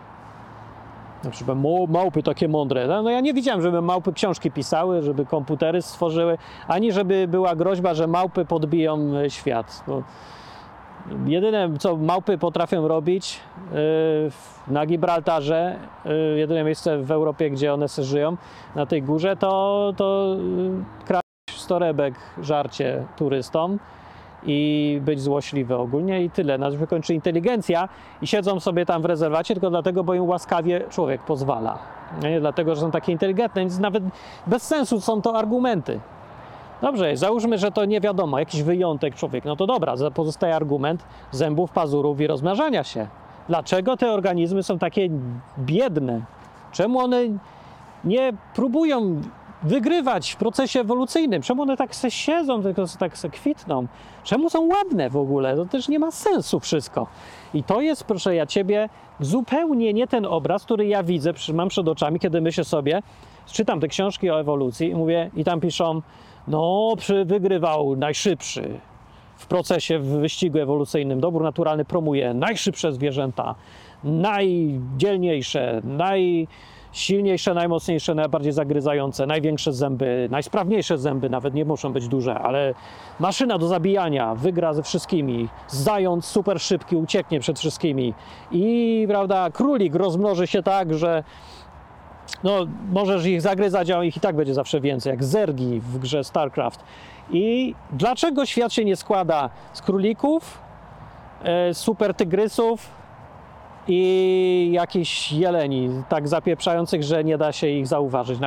Na 1.23 1.29
przykład 1.31 1.57
małpy 1.89 2.23
takie 2.23 2.47
mądre. 2.47 2.87
No, 2.87 3.01
no 3.03 3.09
ja 3.09 3.19
nie 3.21 3.33
widziałem, 3.33 3.61
żeby 3.61 3.81
małpy 3.81 4.13
książki 4.13 4.51
pisały, 4.51 5.01
żeby 5.01 5.25
komputery 5.25 5.81
stworzyły, 5.81 6.37
ani 6.67 6.91
żeby 6.91 7.27
była 7.27 7.55
groźba, 7.55 7.93
że 7.93 8.07
małpy 8.07 8.45
podbiją 8.45 8.99
e, 9.25 9.29
świat. 9.29 9.83
No, 9.87 10.01
jedyne, 11.25 11.69
co 11.79 11.97
małpy 11.97 12.37
potrafią 12.37 12.87
robić 12.87 13.39
w- 14.29 14.67
na 14.67 14.85
Gibraltarze, 14.85 15.79
jedyne 16.35 16.63
miejsce 16.63 16.97
w 16.97 17.11
Europie, 17.11 17.49
gdzie 17.49 17.73
one 17.73 17.85
żyją, 17.97 18.37
na 18.75 18.85
tej 18.85 19.01
górze, 19.03 19.35
to, 19.35 19.93
to 19.97 20.35
kraść 21.05 21.24
torebek 21.65 22.13
żarcie 22.41 23.03
turystom 23.17 23.79
i 24.45 24.99
być 25.05 25.21
złośliwy 25.21 25.75
ogólnie 25.75 26.23
i 26.23 26.29
tyle. 26.29 26.57
Na 26.57 26.71
tym 26.71 26.79
się 26.79 26.87
kończy 26.87 27.13
inteligencja 27.13 27.89
i 28.21 28.27
siedzą 28.27 28.59
sobie 28.59 28.85
tam 28.85 29.01
w 29.01 29.05
rezerwacie 29.05 29.53
tylko 29.53 29.69
dlatego, 29.69 30.03
bo 30.03 30.13
im 30.13 30.23
łaskawie 30.23 30.81
człowiek 30.89 31.21
pozwala. 31.21 31.77
Nie 32.23 32.39
dlatego, 32.39 32.75
że 32.75 32.81
są 32.81 32.91
takie 32.91 33.11
inteligentne, 33.11 33.61
więc 33.61 33.79
nawet 33.79 34.03
bez 34.47 34.63
sensu 34.63 35.01
są 35.01 35.21
to 35.21 35.37
argumenty. 35.37 35.99
Dobrze, 36.81 37.17
załóżmy, 37.17 37.57
że 37.57 37.71
to 37.71 37.85
nie 37.85 38.01
wiadomo, 38.01 38.39
jakiś 38.39 38.63
wyjątek 38.63 39.15
człowiek. 39.15 39.45
No 39.45 39.55
to 39.55 39.67
dobra, 39.67 39.93
pozostaje 40.13 40.55
argument 40.55 41.05
zębów, 41.31 41.71
pazurów 41.71 42.21
i 42.21 42.27
rozmnażania 42.27 42.83
się. 42.83 43.07
Dlaczego 43.47 43.97
te 43.97 44.11
organizmy 44.11 44.63
są 44.63 44.79
takie 44.79 45.09
biedne? 45.59 46.21
Czemu 46.71 46.99
one 46.99 47.21
nie 48.03 48.33
próbują 48.55 49.21
wygrywać 49.65 50.31
w 50.31 50.35
procesie 50.35 50.79
ewolucyjnym? 50.79 51.41
Czemu 51.41 51.61
one 51.61 51.77
tak 51.77 51.95
se 51.95 52.11
siedzą, 52.11 52.63
tylko 52.63 52.83
tak 52.99 53.17
se 53.17 53.29
kwitną? 53.29 53.87
Czemu 54.23 54.49
są 54.49 54.67
ładne 54.67 55.09
w 55.09 55.17
ogóle? 55.17 55.55
To 55.55 55.65
też 55.65 55.89
nie 55.89 55.99
ma 55.99 56.11
sensu 56.11 56.59
wszystko. 56.59 57.07
I 57.53 57.63
to 57.63 57.81
jest, 57.81 58.03
proszę 58.03 58.35
ja 58.35 58.45
ciebie, 58.45 58.89
zupełnie 59.19 59.93
nie 59.93 60.07
ten 60.07 60.25
obraz, 60.25 60.63
który 60.63 60.87
ja 60.87 61.03
widzę, 61.03 61.33
mam 61.53 61.69
przed 61.69 61.87
oczami, 61.87 62.19
kiedy 62.19 62.41
myślę 62.41 62.63
sobie, 62.63 63.01
czytam 63.45 63.79
te 63.79 63.87
książki 63.87 64.29
o 64.29 64.39
ewolucji 64.39 64.89
i 64.89 64.95
mówię, 64.95 65.31
i 65.35 65.43
tam 65.43 65.59
piszą, 65.61 66.01
no, 66.47 66.93
wygrywał 67.25 67.95
najszybszy 67.95 68.79
w 69.37 69.47
procesie, 69.47 69.99
w 69.99 70.05
wyścigu 70.05 70.59
ewolucyjnym. 70.59 71.19
Dobór 71.19 71.43
naturalny 71.43 71.85
promuje 71.85 72.33
najszybsze 72.33 72.93
zwierzęta, 72.93 73.55
najdzielniejsze, 74.03 75.81
najsilniejsze, 76.95 77.53
najmocniejsze, 77.53 78.15
najbardziej 78.15 78.51
zagryzające, 78.51 79.25
największe 79.25 79.73
zęby, 79.73 80.27
najsprawniejsze 80.31 80.97
zęby, 80.97 81.29
nawet 81.29 81.53
nie 81.53 81.65
muszą 81.65 81.93
być 81.93 82.07
duże, 82.07 82.39
ale 82.39 82.73
maszyna 83.19 83.57
do 83.57 83.67
zabijania 83.67 84.35
wygra 84.35 84.73
ze 84.73 84.83
wszystkimi. 84.83 85.49
Zając 85.67 86.25
super 86.25 86.61
szybki 86.61 86.95
ucieknie 86.95 87.39
przed 87.39 87.59
wszystkimi. 87.59 88.13
I 88.51 89.05
prawda, 89.07 89.49
królik 89.51 89.95
rozmnoży 89.95 90.47
się 90.47 90.63
tak, 90.63 90.93
że 90.93 91.23
no, 92.43 92.59
możesz 92.91 93.25
ich 93.25 93.41
zagryzać, 93.41 93.89
a 93.89 94.03
ich 94.03 94.17
i 94.17 94.19
tak 94.19 94.35
będzie 94.35 94.53
zawsze 94.53 94.81
więcej, 94.81 95.11
jak 95.11 95.23
zergi 95.23 95.79
w 95.79 95.99
grze 95.99 96.23
StarCraft. 96.23 96.83
I 97.31 97.75
dlaczego 97.91 98.45
świat 98.45 98.73
się 98.73 98.85
nie 98.85 98.95
składa 98.95 99.49
z 99.73 99.81
królików, 99.81 100.59
e, 101.43 101.73
super 101.73 102.13
tygrysów 102.13 103.04
i 103.87 104.69
jakichś 104.71 105.31
jeleni, 105.31 105.89
tak 106.09 106.27
zapieprzających, 106.27 107.03
że 107.03 107.23
nie 107.23 107.37
da 107.37 107.51
się 107.51 107.67
ich 107.67 107.87
zauważyć. 107.87 108.39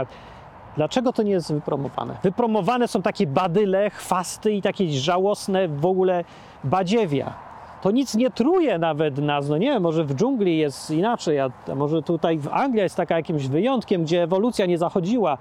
Dlaczego 0.77 1.13
to 1.13 1.23
nie 1.23 1.31
jest 1.31 1.53
wypromowane? 1.53 2.17
Wypromowane 2.23 2.89
są 2.89 3.03
takie 3.03 3.27
badyle, 3.27 3.91
chwasty 3.91 4.53
i 4.53 4.63
takie 4.63 4.91
żałosne 4.91 5.69
w 5.69 5.87
ogóle 5.87 6.25
badziewia. 6.65 7.35
To 7.83 7.91
nic 7.91 8.15
nie 8.15 8.31
truje 8.31 8.79
nawet 8.79 9.19
nas. 9.19 9.49
No 9.49 9.59
nie 9.59 9.67
wiem, 9.71 9.83
może 9.83 10.05
w 10.05 10.15
dżungli 10.15 10.59
jest 10.59 10.91
inaczej, 10.91 11.41
a 11.41 11.51
może 11.77 12.03
tutaj 12.03 12.39
w 12.39 12.49
Anglii 12.49 12.83
jest 12.83 12.97
taka 12.97 13.17
jakimś 13.17 13.47
wyjątkiem, 13.47 14.03
gdzie 14.03 14.23
ewolucja 14.23 14.67
nie 14.67 14.79
zachodziła. 14.79 15.39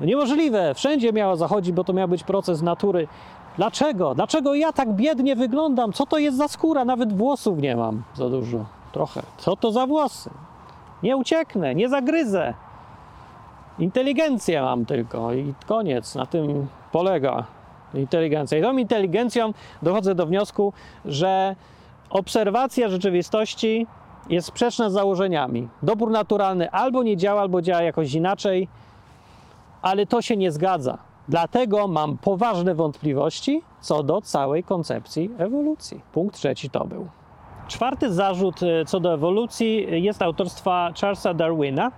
No 0.00 0.06
niemożliwe, 0.06 0.74
wszędzie 0.74 1.12
miała 1.12 1.36
zachodzić, 1.36 1.72
bo 1.72 1.84
to 1.84 1.92
miał 1.92 2.08
być 2.08 2.24
proces 2.24 2.62
natury. 2.62 3.08
Dlaczego? 3.56 4.14
Dlaczego 4.14 4.54
ja 4.54 4.72
tak 4.72 4.92
biednie 4.92 5.36
wyglądam? 5.36 5.92
Co 5.92 6.06
to 6.06 6.18
jest 6.18 6.36
za 6.36 6.48
skóra? 6.48 6.84
Nawet 6.84 7.12
włosów 7.12 7.58
nie 7.58 7.76
mam 7.76 8.02
za 8.14 8.28
dużo. 8.28 8.79
Trochę. 8.92 9.22
Co 9.38 9.56
to 9.56 9.72
za 9.72 9.86
włosy? 9.86 10.30
Nie 11.02 11.16
ucieknę, 11.16 11.74
nie 11.74 11.88
zagryzę. 11.88 12.54
Inteligencję 13.78 14.62
mam 14.62 14.86
tylko 14.86 15.32
i 15.32 15.54
koniec. 15.66 16.14
Na 16.14 16.26
tym 16.26 16.66
polega 16.92 17.44
inteligencja. 17.94 18.58
I 18.58 18.62
tą 18.62 18.76
inteligencją 18.76 19.52
dochodzę 19.82 20.14
do 20.14 20.26
wniosku, 20.26 20.72
że 21.04 21.56
obserwacja 22.10 22.88
rzeczywistości 22.88 23.86
jest 24.28 24.48
sprzeczna 24.48 24.90
z 24.90 24.92
założeniami. 24.92 25.68
Dobór 25.82 26.10
naturalny 26.10 26.70
albo 26.70 27.02
nie 27.02 27.16
działa, 27.16 27.40
albo 27.40 27.62
działa 27.62 27.82
jakoś 27.82 28.14
inaczej, 28.14 28.68
ale 29.82 30.06
to 30.06 30.22
się 30.22 30.36
nie 30.36 30.52
zgadza. 30.52 30.98
Dlatego 31.28 31.88
mam 31.88 32.18
poważne 32.18 32.74
wątpliwości 32.74 33.62
co 33.80 34.02
do 34.02 34.20
całej 34.20 34.64
koncepcji 34.64 35.30
ewolucji. 35.38 36.00
Punkt 36.12 36.36
trzeci 36.36 36.70
to 36.70 36.84
był. 36.84 37.08
Czwarty 37.70 38.12
zarzut 38.12 38.62
e, 38.62 38.84
co 38.84 39.00
do 39.00 39.14
ewolucji 39.14 39.86
jest 40.04 40.22
autorstwa 40.22 40.92
Charlesa 41.00 41.34
Darwina, 41.34 41.92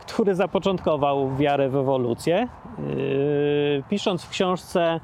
który 0.00 0.34
zapoczątkował 0.34 1.36
wiarę 1.36 1.68
w 1.68 1.76
ewolucję, 1.76 2.48
yy, 2.78 3.82
pisząc 3.88 4.22
w 4.22 4.28
książce 4.28 5.00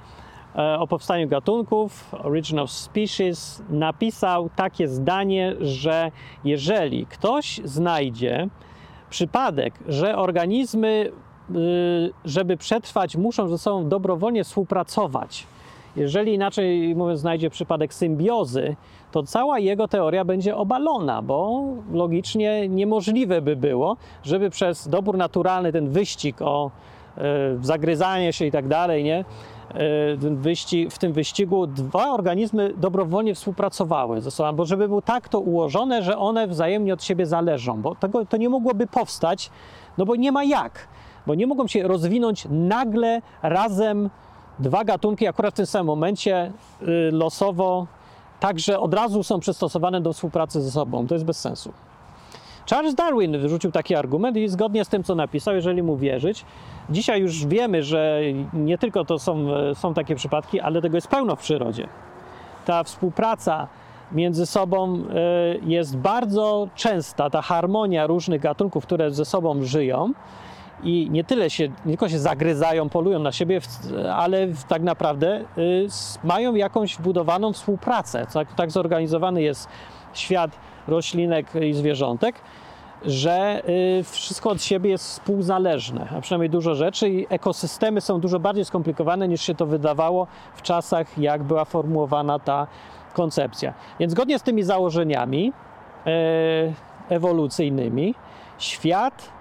e, 0.57 0.79
o 0.79 0.87
powstaniu 0.87 1.29
gatunków, 1.29 2.15
Origin 2.23 2.59
of 2.59 2.71
Species, 2.71 3.63
napisał 3.71 4.51
takie 4.57 4.89
zdanie, 4.89 5.55
że 5.61 6.11
jeżeli 6.45 7.07
ktoś 7.07 7.61
znajdzie 7.65 8.49
przypadek, 9.11 9.75
że 9.89 10.17
organizmy 10.17 11.13
żeby 12.25 12.57
przetrwać, 12.57 13.17
muszą 13.17 13.49
ze 13.49 13.59
sobą 13.59 13.89
dobrowolnie 13.89 14.45
współpracować. 14.45 15.47
Jeżeli 15.97 16.35
inaczej 16.35 16.95
mówiąc, 16.95 17.21
znajdzie 17.21 17.51
przypadek 17.51 17.95
symbiozy, 17.95 18.77
to 19.13 19.23
cała 19.23 19.59
jego 19.59 19.89
teoria 19.89 20.25
będzie 20.25 20.57
obalona, 20.57 21.23
bo 21.23 21.63
logicznie 21.93 22.69
niemożliwe 22.69 23.43
by 23.43 23.57
było, 23.57 23.97
żeby 24.23 24.51
przez 24.51 24.89
dobór 24.89 25.17
naturalny 25.17 25.73
ten 25.73 25.91
wyścig 25.91 26.43
o 26.43 26.71
y, 26.71 27.21
zagryzanie 27.61 28.33
się 28.33 28.45
i 28.45 28.51
tak 28.51 28.69
dalej, 28.69 29.05
nie? 29.05 29.25
Wyścig, 30.31 30.93
w 30.93 30.99
tym 30.99 31.13
wyścigu 31.13 31.67
dwa 31.67 32.11
organizmy 32.11 32.75
dobrowolnie 32.77 33.35
współpracowały 33.35 34.21
ze 34.21 34.31
sobą, 34.31 34.53
bo 34.53 34.65
żeby 34.65 34.89
było 34.89 35.03
tak 35.03 35.29
to 35.29 35.41
ułożone, 35.41 36.03
że 36.03 36.19
one 36.19 36.47
wzajemnie 36.47 36.95
od 36.95 37.05
siebie 37.05 37.27
zależą, 37.27 37.83
bo 37.83 37.95
tego, 37.95 38.27
to 38.27 38.37
nie 38.37 38.49
mogłoby 38.49 38.87
powstać, 38.87 39.51
no 39.99 40.07
bo 40.07 40.17
nie 40.17 40.33
ma 40.33 40.45
jak, 40.45 40.89
bo 41.27 41.35
nie 41.35 41.47
mogą 41.47 41.67
się 41.67 41.83
rozwinąć 41.83 42.47
nagle 42.51 43.23
razem 43.43 44.11
dwa 44.59 44.85
gatunki 44.85 45.27
akurat 45.27 45.55
w 45.55 45.57
tym 45.57 45.67
samym 45.67 45.87
momencie 45.87 46.53
y, 46.83 47.11
losowo, 47.13 47.87
tak 48.43 48.59
że 48.59 48.81
od 48.81 48.95
razu 48.95 49.23
są 49.23 49.41
przystosowane 49.41 50.01
do 50.01 50.13
współpracy 50.13 50.63
ze 50.63 50.71
sobą. 50.71 51.07
To 51.07 51.15
jest 51.15 51.25
bez 51.25 51.41
sensu. 51.41 51.73
Charles 52.71 52.95
Darwin 52.95 53.39
wyrzucił 53.39 53.73
taki 53.73 53.95
argument 53.95 54.37
i 54.37 54.49
zgodnie 54.49 54.85
z 54.85 54.89
tym, 54.89 55.05
co 55.05 55.15
napisał, 55.15 55.55
jeżeli 55.55 55.83
mu 55.83 55.97
wierzyć, 55.97 56.45
dzisiaj 56.91 57.21
już 57.21 57.47
wiemy, 57.47 57.83
że 57.83 58.21
nie 58.53 58.79
tylko 58.79 59.05
to 59.05 59.19
są, 59.19 59.47
są 59.75 59.95
takie 59.95 60.15
przypadki, 60.15 60.61
ale 60.61 60.83
tego 60.83 60.97
jest 60.97 61.09
pełno 61.09 61.37
w 61.37 61.41
przyrodzie. 61.41 61.89
Ta 62.65 62.85
współpraca 62.85 63.69
między 64.13 64.47
sobą 64.47 64.97
y, 64.97 65.03
jest 65.65 65.97
bardzo 65.97 66.69
częsta, 66.75 67.31
ta 67.31 67.43
harmonia 67.43 68.07
różnych 68.07 68.41
gatunków, 68.41 68.87
które 68.87 69.11
ze 69.11 69.25
sobą 69.25 69.63
żyją 69.63 70.13
i 70.83 71.09
nie 71.11 71.25
tyle 71.25 71.51
się, 71.51 71.69
nie 71.69 71.93
tylko 71.93 72.09
się 72.09 72.19
zagryzają, 72.19 72.89
polują 72.89 73.19
na 73.19 73.33
siebie, 73.33 73.61
ale 74.15 74.49
tak 74.69 74.83
naprawdę 74.83 75.41
y, 75.59 75.87
mają 76.25 76.55
jakąś 76.55 76.97
wbudowaną 76.97 77.53
współpracę. 77.53 78.27
Tak, 78.33 78.55
tak 78.55 78.71
zorganizowany 78.71 79.43
jest 79.43 79.69
świat 80.15 80.51
roślinek 80.89 81.47
i 81.55 81.75
zwierzątek, 81.75 82.35
że 83.05 83.63
y, 84.01 84.05
wszystko 84.05 84.51
od 84.51 84.63
siebie 84.63 84.91
jest 84.91 85.05
współzależne, 85.05 86.09
a 86.17 86.21
przynajmniej 86.21 86.51
dużo 86.51 86.75
rzeczy 86.75 87.09
i 87.09 87.27
ekosystemy 87.31 88.01
są 88.01 88.21
dużo 88.21 88.41
bardziej 88.41 88.65
skomplikowane 88.65 89.29
niż 89.29 89.43
się 89.43 89.55
to 89.55 89.67
wydawało 89.67 90.27
w 90.55 90.63
czasach, 90.63 91.19
jak 91.19 91.43
była 91.43 91.65
formułowana 91.65 92.39
ta 92.39 92.67
koncepcja. 93.15 93.75
Więc 94.01 94.13
zgodnie 94.13 94.39
z 94.39 94.43
tymi 94.43 94.63
założeniami 94.63 95.53
e, 96.07 96.13
ewolucyjnymi, 97.09 98.15
świat 98.59 99.33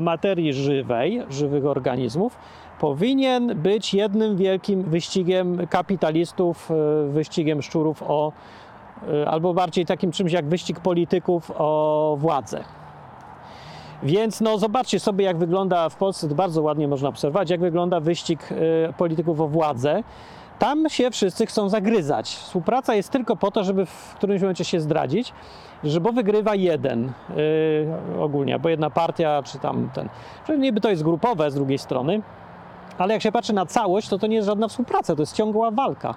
materii 0.00 0.52
żywej, 0.52 1.22
żywych 1.30 1.66
organizmów, 1.66 2.36
powinien 2.80 3.62
być 3.62 3.94
jednym 3.94 4.36
wielkim 4.36 4.82
wyścigiem 4.82 5.66
kapitalistów, 5.66 6.70
e, 6.70 7.08
wyścigiem 7.08 7.62
szczurów 7.62 8.02
o, 8.02 8.32
e, 9.08 9.28
albo 9.28 9.54
bardziej 9.54 9.86
takim 9.86 10.12
czymś 10.12 10.32
jak 10.32 10.48
wyścig 10.48 10.80
polityków 10.80 11.52
o 11.54 12.16
władzę. 12.20 12.64
Więc 14.02 14.40
no 14.40 14.58
zobaczcie 14.58 15.00
sobie, 15.00 15.24
jak 15.24 15.36
wygląda 15.36 15.88
w 15.88 15.96
Polsce, 15.96 16.28
to 16.28 16.34
bardzo 16.34 16.62
ładnie 16.62 16.88
można 16.88 17.08
obserwować, 17.08 17.50
jak 17.50 17.60
wygląda 17.60 18.00
wyścig 18.00 18.48
e, 18.52 18.92
polityków 18.92 19.40
o 19.40 19.48
władzę. 19.48 20.02
Tam 20.58 20.88
się 20.88 21.10
wszyscy 21.10 21.46
chcą 21.46 21.68
zagryzać. 21.68 22.28
Współpraca 22.28 22.94
jest 22.94 23.10
tylko 23.10 23.36
po 23.36 23.50
to, 23.50 23.64
żeby 23.64 23.86
w 23.86 24.14
którymś 24.14 24.40
momencie 24.42 24.64
się 24.64 24.80
zdradzić, 24.80 25.32
że 25.84 26.00
bo 26.00 26.12
wygrywa 26.12 26.54
jeden 26.54 27.12
yy, 27.36 28.22
ogólnie, 28.22 28.58
bo 28.58 28.68
jedna 28.68 28.90
partia, 28.90 29.42
czy 29.42 29.58
tam 29.58 29.90
ten. 29.94 30.08
Że 30.48 30.58
niby 30.58 30.80
to 30.80 30.90
jest 30.90 31.02
grupowe 31.02 31.50
z 31.50 31.54
drugiej 31.54 31.78
strony, 31.78 32.22
ale 32.98 33.14
jak 33.14 33.22
się 33.22 33.32
patrzy 33.32 33.52
na 33.52 33.66
całość, 33.66 34.08
to 34.08 34.18
to 34.18 34.26
nie 34.26 34.36
jest 34.36 34.46
żadna 34.46 34.68
współpraca, 34.68 35.16
to 35.16 35.22
jest 35.22 35.36
ciągła 35.36 35.70
walka. 35.70 36.14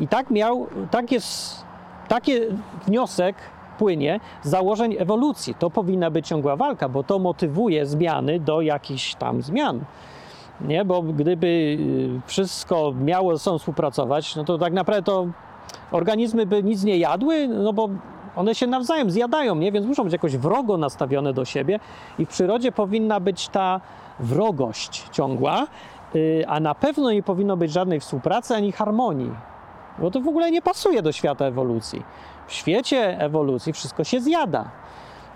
I 0.00 0.08
tak 0.08 0.30
miał, 0.30 0.66
tak 0.90 1.12
jest, 1.12 1.64
taki 2.08 2.32
wniosek 2.86 3.36
płynie 3.78 4.20
z 4.42 4.48
założeń 4.48 4.96
ewolucji. 4.98 5.54
To 5.54 5.70
powinna 5.70 6.10
być 6.10 6.28
ciągła 6.28 6.56
walka, 6.56 6.88
bo 6.88 7.02
to 7.02 7.18
motywuje 7.18 7.86
zmiany 7.86 8.40
do 8.40 8.60
jakichś 8.60 9.14
tam 9.14 9.42
zmian. 9.42 9.80
Nie, 10.68 10.84
bo 10.84 11.02
gdyby 11.02 11.46
y, 11.46 12.20
wszystko 12.26 12.92
miało 13.00 13.36
ze 13.36 13.38
sobą 13.38 13.58
współpracować, 13.58 14.36
no 14.36 14.44
to 14.44 14.58
tak 14.58 14.72
naprawdę 14.72 15.02
to 15.02 15.26
organizmy 15.90 16.46
by 16.46 16.62
nic 16.62 16.84
nie 16.84 16.96
jadły, 16.96 17.48
no 17.48 17.72
bo 17.72 17.88
one 18.36 18.54
się 18.54 18.66
nawzajem 18.66 19.10
zjadają, 19.10 19.54
nie? 19.54 19.72
więc 19.72 19.86
muszą 19.86 20.04
być 20.04 20.12
jakoś 20.12 20.36
wrogo 20.36 20.76
nastawione 20.76 21.32
do 21.32 21.44
siebie 21.44 21.80
i 22.18 22.26
w 22.26 22.28
przyrodzie 22.28 22.72
powinna 22.72 23.20
być 23.20 23.48
ta 23.48 23.80
wrogość 24.20 25.08
ciągła, 25.12 25.66
y, 26.14 26.44
a 26.48 26.60
na 26.60 26.74
pewno 26.74 27.12
nie 27.12 27.22
powinno 27.22 27.56
być 27.56 27.72
żadnej 27.72 28.00
współpracy 28.00 28.54
ani 28.54 28.72
harmonii, 28.72 29.30
bo 29.98 30.10
to 30.10 30.20
w 30.20 30.28
ogóle 30.28 30.50
nie 30.50 30.62
pasuje 30.62 31.02
do 31.02 31.12
świata 31.12 31.44
ewolucji. 31.44 32.02
W 32.46 32.52
świecie 32.52 33.20
ewolucji 33.20 33.72
wszystko 33.72 34.04
się 34.04 34.20
zjada 34.20 34.70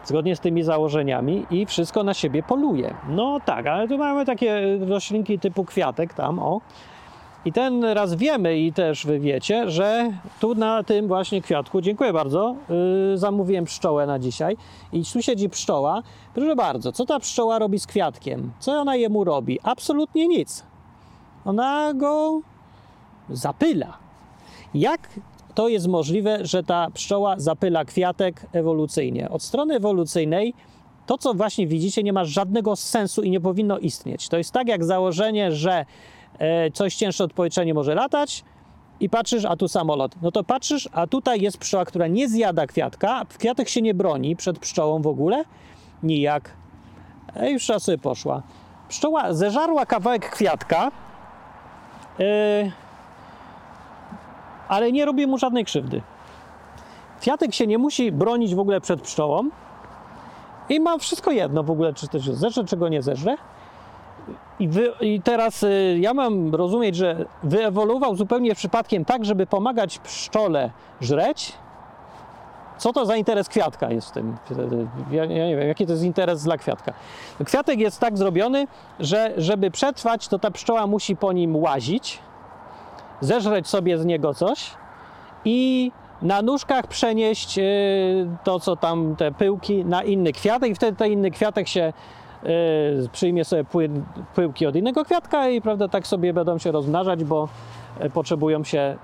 zgodnie 0.05 0.37
z 0.37 0.41
tymi 0.41 0.63
założeniami 0.63 1.47
i 1.51 1.67
wszystko 1.67 2.03
na 2.03 2.15
siebie 2.15 2.43
poluje. 2.43 2.95
No 3.09 3.41
tak, 3.45 3.67
ale 3.67 3.89
tu 3.89 3.99
mamy 3.99 4.25
takie 4.25 4.79
roślinki 4.89 5.39
typu 5.39 5.65
kwiatek 5.65 6.15
tam, 6.15 6.39
o. 6.39 6.61
I 7.45 7.53
ten 7.53 7.85
raz 7.85 8.15
wiemy 8.15 8.59
i 8.59 8.73
też 8.73 9.07
wy 9.07 9.21
wiecie, 9.21 9.71
że 9.71 10.13
tu 10.41 10.55
na 10.55 10.83
tym 10.83 11.09
właśnie 11.09 11.43
kwiatku, 11.43 11.81
dziękuję 11.81 12.13
bardzo, 12.13 12.57
yy, 12.69 13.19
zamówiłem 13.19 13.65
pszczołę 13.65 14.07
na 14.07 14.19
dzisiaj 14.19 14.57
i 14.93 15.05
tu 15.13 15.23
siedzi 15.23 15.49
pszczoła. 15.49 16.03
Proszę 16.35 16.57
bardzo, 16.57 16.93
co 16.93 17.07
ta 17.07 17.21
pszczoła 17.21 17.59
robi 17.59 17.79
z 17.79 17.87
kwiatkiem? 17.87 18.53
Co 18.59 18.73
ona 18.73 18.97
jemu 18.97 19.25
robi? 19.25 19.59
Absolutnie 19.63 20.29
nic. 20.29 20.65
Ona 21.45 21.95
go 21.95 22.41
zapyla. 23.31 23.99
Jak 24.75 25.09
to 25.55 25.69
jest 25.69 25.89
możliwe, 25.89 26.47
że 26.47 26.63
ta 26.63 26.91
pszczoła 26.91 27.35
zapyla 27.39 27.85
kwiatek 27.85 28.47
ewolucyjnie? 28.53 29.31
Od 29.31 29.43
strony 29.43 29.75
ewolucyjnej 29.75 30.55
to, 31.07 31.19
co 31.19 31.35
właśnie 31.35 31.67
widzicie, 31.67 32.03
nie 32.03 32.13
ma 32.13 32.25
żadnego 32.25 32.77
sensu 32.77 33.23
i 33.23 33.31
nie 33.31 33.41
powinno 33.41 33.79
istnieć. 33.79 34.29
To 34.29 34.39
jest 34.39 34.53
tak 34.53 34.69
jak 34.69 34.85
założenie, 34.85 35.53
że 35.53 35.87
e, 36.39 36.71
coś 36.71 36.95
cięższe 36.95 37.25
od 37.25 37.33
powietrza 37.33 37.65
nie 37.65 37.75
może 37.75 37.95
latać 37.95 38.45
i 39.01 39.09
patrzysz, 39.09 39.45
a 39.45 39.57
tu 39.57 39.69
samolot. 39.69 40.15
No 40.23 40.33
to 40.33 40.45
patrzysz, 40.45 40.89
a 40.93 41.07
tutaj 41.07 41.41
jest 41.41 41.59
pszczoła, 41.59 41.85
która 41.85 42.07
nie 42.07 42.29
zjada 42.29 42.67
kwiatka, 42.67 43.27
kwiatek 43.39 43.69
się 43.69 43.83
nie 43.83 43.95
broni 43.95 44.37
przed 44.37 44.59
pszczołą 44.59 45.03
w 45.03 45.07
ogóle, 45.07 45.45
nijak. 46.03 46.51
E, 47.37 47.51
już 47.51 47.69
raz 47.69 47.83
sobie 47.83 47.99
poszła. 47.99 48.43
Pszczoła 48.89 49.33
zeżarła 49.33 49.87
kawałek 49.87 50.31
kwiatka, 50.31 50.91
e, 52.21 52.84
ale 54.69 54.93
nie 54.93 55.05
robi 55.05 55.27
mu 55.27 55.39
żadnej 55.39 55.65
krzywdy. 55.65 56.03
Kwiatek 57.21 57.55
się 57.55 57.67
nie 57.67 57.79
musi 57.79 58.13
bronić 58.13 58.55
w 58.55 58.59
ogóle 58.59 58.81
przed 58.81 59.03
pszczołą 59.03 59.51
i 60.69 60.81
ma 60.81 60.99
wszystko 60.99 61.31
jedno 61.31 61.63
w 61.63 61.71
ogóle, 61.71 61.95
czy 61.95 62.23
się 62.23 62.35
zeżre, 62.35 62.65
czy 62.65 62.77
go 62.77 62.89
nie 62.89 63.03
zeżre. 63.03 63.37
I, 64.59 64.69
wy, 64.69 64.93
I 65.01 65.21
teraz 65.21 65.63
y, 65.63 65.99
ja 66.01 66.15
mam 66.15 66.55
rozumieć, 66.55 66.97
że 66.97 67.25
wyewoluował 67.43 68.17
zupełnie 68.17 68.55
przypadkiem 68.55 69.05
tak, 69.05 69.25
żeby 69.25 69.47
pomagać 69.47 69.99
pszczole 69.99 70.71
żreć. 71.01 71.53
Co 72.79 72.93
to 72.93 73.07
za 73.07 73.17
interes 73.17 73.49
kwiatka 73.49 73.91
jest 73.91 74.09
w 74.09 74.13
tym? 74.13 74.37
Ja, 75.11 75.25
ja 75.25 75.47
nie 75.47 75.57
wiem, 75.57 75.69
jaki 75.69 75.87
to 75.87 75.93
jest 75.93 76.05
interes 76.05 76.43
dla 76.43 76.57
kwiatka. 76.59 76.93
Kwiatek 77.45 77.79
jest 77.79 78.01
tak 78.01 78.19
zrobiony, 78.19 78.67
że 79.01 79.33
żeby 79.37 79.71
przetrwać, 79.71 80.29
to 80.29 80.39
ta 80.39 80.51
pszczoła 80.51 80.87
musi 80.87 81.17
po 81.17 81.33
nim 81.33 81.57
łazić, 81.57 82.19
zeżreć 83.21 83.69
sobie 83.69 83.99
z 83.99 84.05
niego 84.05 84.35
coś 84.35 84.71
i 85.45 85.93
na 86.23 86.43
nóżkach 86.43 86.87
przenieść 86.87 87.59
y, 87.59 87.63
to, 88.45 88.61
co 88.61 88.77
tam, 88.77 89.17
te 89.17 89.33
pyłki 89.33 89.85
na 89.85 90.03
inny 90.03 90.33
kwiatek 90.33 90.71
i 90.71 90.75
wtedy 90.75 90.97
ten 90.97 91.13
inny 91.13 91.31
kwiatek 91.31 91.69
się 91.69 91.93
y, 93.05 93.09
przyjmie 93.13 93.45
sobie 93.45 93.65
pyłki 94.35 94.67
od 94.67 94.77
innego 94.77 95.05
kwiatka 95.05 95.49
i 95.49 95.61
prawda, 95.61 95.89
tak 95.89 96.07
sobie 96.07 96.33
będą 96.33 96.59
się 96.59 96.73
rozmnażać, 96.73 97.25
bo 97.25 97.49
y, 98.05 98.11
potrzebują 98.11 98.65
się 98.65 98.97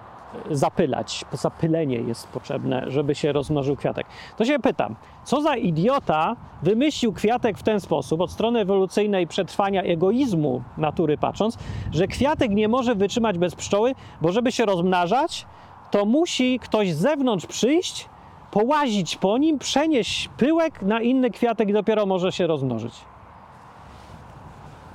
zapylać. 0.51 1.25
Zapylenie 1.33 1.97
jest 1.97 2.29
potrzebne, 2.29 2.85
żeby 2.87 3.15
się 3.15 3.33
rozmnożył 3.33 3.77
kwiatek. 3.77 4.07
To 4.37 4.45
się 4.45 4.59
pytam, 4.59 4.97
co 5.25 5.43
za 5.43 5.57
idiota 5.57 6.37
wymyślił 6.63 7.13
kwiatek 7.13 7.59
w 7.59 7.63
ten 7.63 7.81
sposób, 7.81 8.21
od 8.21 8.31
strony 8.31 8.61
ewolucyjnej 8.61 9.27
przetrwania 9.27 9.83
egoizmu 9.83 10.63
natury 10.79 11.19
patrząc, 11.19 11.59
że 11.93 12.07
kwiatek 12.07 12.51
nie 12.51 12.69
może 12.69 12.95
wytrzymać 12.95 13.39
bez 13.39 13.55
pszczoły, 13.55 13.95
bo 14.21 14.33
żeby 14.33 14.53
się 14.53 14.65
rozmnażać, 14.65 15.47
to 15.91 16.05
musi 16.05 16.59
ktoś 16.59 16.95
z 16.95 16.99
zewnątrz 16.99 17.47
przyjść, 17.47 18.09
połazić 18.51 19.17
po 19.17 19.39
nim, 19.39 19.59
przenieść 19.59 20.29
pyłek 20.37 20.83
na 20.83 21.01
inny 21.01 21.31
kwiatek 21.31 21.69
i 21.69 21.73
dopiero 21.73 22.07
może 22.07 22.33
się 22.33 22.47
rozmnożyć. 22.47 22.95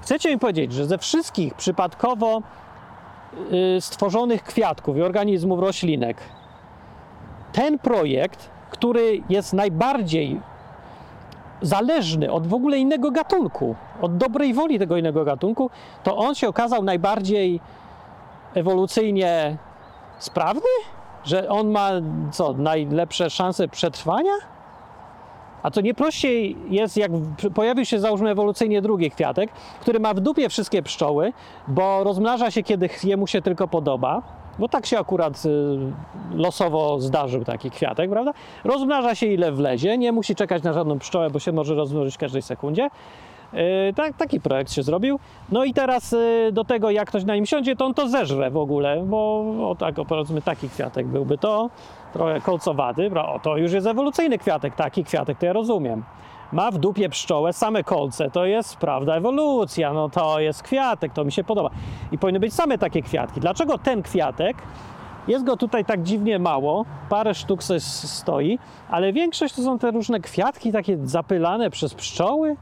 Chcecie 0.02 0.30
mi 0.30 0.40
powiedzieć, 0.40 0.74
że 0.74 0.86
ze 0.86 0.98
wszystkich 0.98 1.54
przypadkowo 1.54 2.42
stworzonych 3.80 4.44
kwiatków 4.44 4.98
i 4.98 5.02
organizmów 5.02 5.60
roślinek, 5.60 6.18
ten 7.54 7.80
projekt, 7.80 8.50
który 8.70 9.22
jest 9.30 9.54
najbardziej 9.54 10.42
zależny 11.62 12.32
od 12.32 12.48
w 12.48 12.54
ogóle 12.54 12.78
innego 12.78 13.12
gatunku, 13.12 13.76
od 14.02 14.18
dobrej 14.18 14.54
woli 14.54 14.80
tego 14.80 14.98
innego 14.98 15.26
gatunku, 15.26 15.70
to 16.04 16.18
on 16.18 16.36
się 16.36 16.48
okazał 16.48 16.84
najbardziej 16.84 17.60
ewolucyjnie 18.54 19.58
sprawny? 20.20 20.62
Że 21.24 21.50
on 21.50 21.72
ma 21.72 21.92
co, 22.32 22.54
najlepsze 22.54 23.30
szanse 23.30 23.68
przetrwania? 23.68 24.34
A 25.66 25.72
to 25.72 25.82
nie 25.82 25.94
prościej 25.94 26.56
jest, 26.70 26.98
jak 26.98 27.12
pojawił 27.54 27.86
się 27.86 28.00
załóżmy 28.00 28.30
ewolucyjnie 28.30 28.82
drugi 28.82 29.12
kwiatek, 29.12 29.50
który 29.82 30.00
ma 30.00 30.14
w 30.14 30.20
dupie 30.20 30.50
wszystkie 30.50 30.84
pszczoły, 30.84 31.34
bo 31.68 32.04
rozmnaża 32.04 32.52
się 32.52 32.64
kiedy 32.64 32.90
jemu 33.04 33.28
się 33.28 33.42
tylko 33.42 33.68
podoba, 33.68 34.22
bo 34.60 34.70
tak 34.70 34.86
się 34.86 35.00
akurat 35.00 35.44
y, 35.46 35.50
losowo 36.34 37.00
zdarzył 37.00 37.44
taki 37.44 37.72
kwiatek, 37.72 38.10
prawda? 38.10 38.32
Rozmnaża 38.64 39.16
się 39.16 39.28
ile 39.28 39.52
wlezie, 39.52 39.98
nie 39.98 40.12
musi 40.12 40.36
czekać 40.36 40.64
na 40.64 40.74
żadną 40.74 41.00
pszczołę, 41.00 41.30
bo 41.30 41.40
się 41.40 41.52
może 41.52 41.76
rozmnożyć 41.76 42.16
w 42.16 42.18
każdej 42.18 42.42
sekundzie. 42.42 42.90
Yy, 43.54 43.60
tak, 43.96 44.18
taki 44.18 44.40
projekt 44.40 44.74
się 44.74 44.84
zrobił. 44.84 45.20
No 45.52 45.64
i 45.64 45.74
teraz 45.74 46.12
yy, 46.12 46.52
do 46.52 46.64
tego, 46.64 46.92
jak 46.92 47.08
ktoś 47.08 47.24
na 47.24 47.36
nim 47.36 47.46
siądzie, 47.46 47.76
to 47.76 47.86
on 47.86 47.94
to 47.94 48.08
zeżre 48.08 48.52
w 48.52 48.58
ogóle, 48.58 49.04
bo 49.06 49.46
o, 49.70 49.76
tak, 49.80 49.96
powiedzmy 50.08 50.42
taki 50.42 50.70
kwiatek 50.70 51.08
byłby 51.08 51.38
to, 51.38 51.70
trochę 52.16 52.42
kolcowaty, 52.42 53.12
o, 53.20 53.40
to 53.40 53.58
już 53.58 53.72
jest 53.72 53.88
ewolucyjny 53.88 54.38
kwiatek, 54.38 54.76
taki 54.76 55.04
kwiatek 55.04 55.38
to 55.38 55.46
ja 55.46 55.54
rozumiem. 55.54 56.04
Ma 56.52 56.72
w 56.72 56.78
dupie 56.78 57.10
pszczołę, 57.10 57.54
same 57.54 57.84
kolce, 57.84 58.32
to 58.32 58.46
jest 58.46 58.78
prawda 58.78 59.16
ewolucja, 59.16 59.94
no 59.94 60.10
to 60.10 60.40
jest 60.40 60.64
kwiatek, 60.64 61.14
to 61.14 61.26
mi 61.26 61.32
się 61.32 61.44
podoba. 61.44 61.70
I 62.12 62.18
powinny 62.18 62.40
być 62.40 62.54
same 62.54 62.78
takie 62.78 63.02
kwiatki. 63.02 63.40
Dlaczego 63.40 63.78
ten 63.78 64.04
kwiatek 64.04 64.58
jest 65.28 65.46
go 65.46 65.58
tutaj 65.58 65.86
tak 65.86 66.04
dziwnie 66.04 66.40
mało, 66.40 66.86
parę 67.10 67.34
sztuk 67.34 67.60
s- 67.62 68.10
stoi, 68.18 68.60
ale 68.90 69.14
większość 69.14 69.56
to 69.56 69.62
są 69.62 69.80
te 69.80 69.92
różne 69.92 70.20
kwiatki 70.20 70.72
takie 70.72 70.98
zapylane 71.04 71.70
przez 71.70 71.94
pszczoły. 71.94 72.56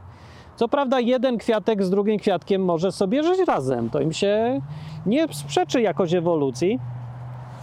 Co 0.56 0.68
prawda 0.68 1.00
jeden 1.00 1.38
kwiatek 1.38 1.84
z 1.84 1.90
drugim 1.90 2.20
kwiatkiem 2.20 2.66
może 2.66 2.92
sobie 2.92 3.24
żyć 3.24 3.40
razem, 3.48 3.90
to 3.90 4.00
im 4.00 4.14
się 4.14 4.62
nie 5.06 5.28
sprzeczy 5.34 5.82
jakoś 5.82 6.14
ewolucji, 6.14 6.80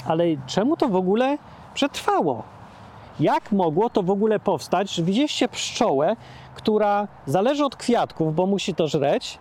ale 0.07 0.24
czemu 0.46 0.76
to 0.76 0.88
w 0.88 0.96
ogóle 0.96 1.38
przetrwało? 1.74 2.42
Jak 3.20 3.52
mogło 3.52 3.90
to 3.90 4.02
w 4.02 4.11
ogóle 4.11 4.40
powstać? 4.40 5.02
Widzieliście 5.02 5.48
pszczołę, 5.48 6.16
która 6.54 7.09
zależy 7.26 7.64
od 7.64 7.76
kwiatków, 7.76 8.35
bo 8.35 8.46
musi 8.46 8.74
to 8.74 8.88
żreć, 8.88 9.38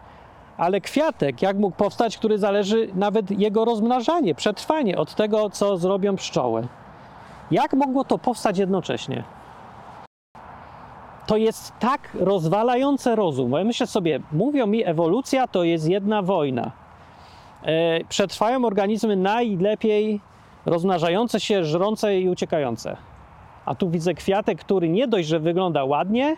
ale 0.58 0.82
kwiatek, 0.82 1.42
jak 1.42 1.58
mógł 1.58 1.78
powstać, 1.78 2.18
który 2.18 2.38
zależy 2.38 2.90
nawet 2.96 3.32
jego 3.32 3.66
rozmnażanie, 3.66 4.36
przetrwanie 4.36 4.98
od 4.98 5.16
tego, 5.16 5.50
co 5.50 5.78
zrobią 5.78 6.16
pszczoły. 6.16 6.68
Jak 7.52 7.74
mogło 7.74 8.04
to 8.04 8.18
powstać 8.18 8.58
jednocześnie? 8.58 9.24
To 11.28 11.38
jest 11.38 11.74
tak 11.80 12.10
rozwalające 12.20 13.16
rozum. 13.16 13.52
Ja 13.52 13.64
myślę 13.64 13.88
sobie, 13.88 14.20
mówią 14.32 14.68
mi, 14.68 14.86
ewolucja 14.86 15.48
to 15.48 15.64
jest 15.64 15.90
jedna 15.90 16.22
wojna. 16.22 16.72
E, 17.64 18.04
przetrwają 18.04 18.66
organizmy 18.66 19.16
najlepiej 19.16 20.22
rozmnażające 20.70 21.40
się, 21.40 21.64
żrące 21.64 22.20
i 22.20 22.30
uciekające. 22.30 22.98
A 23.66 23.76
tu 23.76 23.90
widzę 23.90 24.14
kwiatek, 24.14 24.60
który 24.60 24.90
nie 24.90 25.08
dość, 25.08 25.28
że 25.28 25.40
wygląda 25.40 25.84
ładnie, 25.84 26.36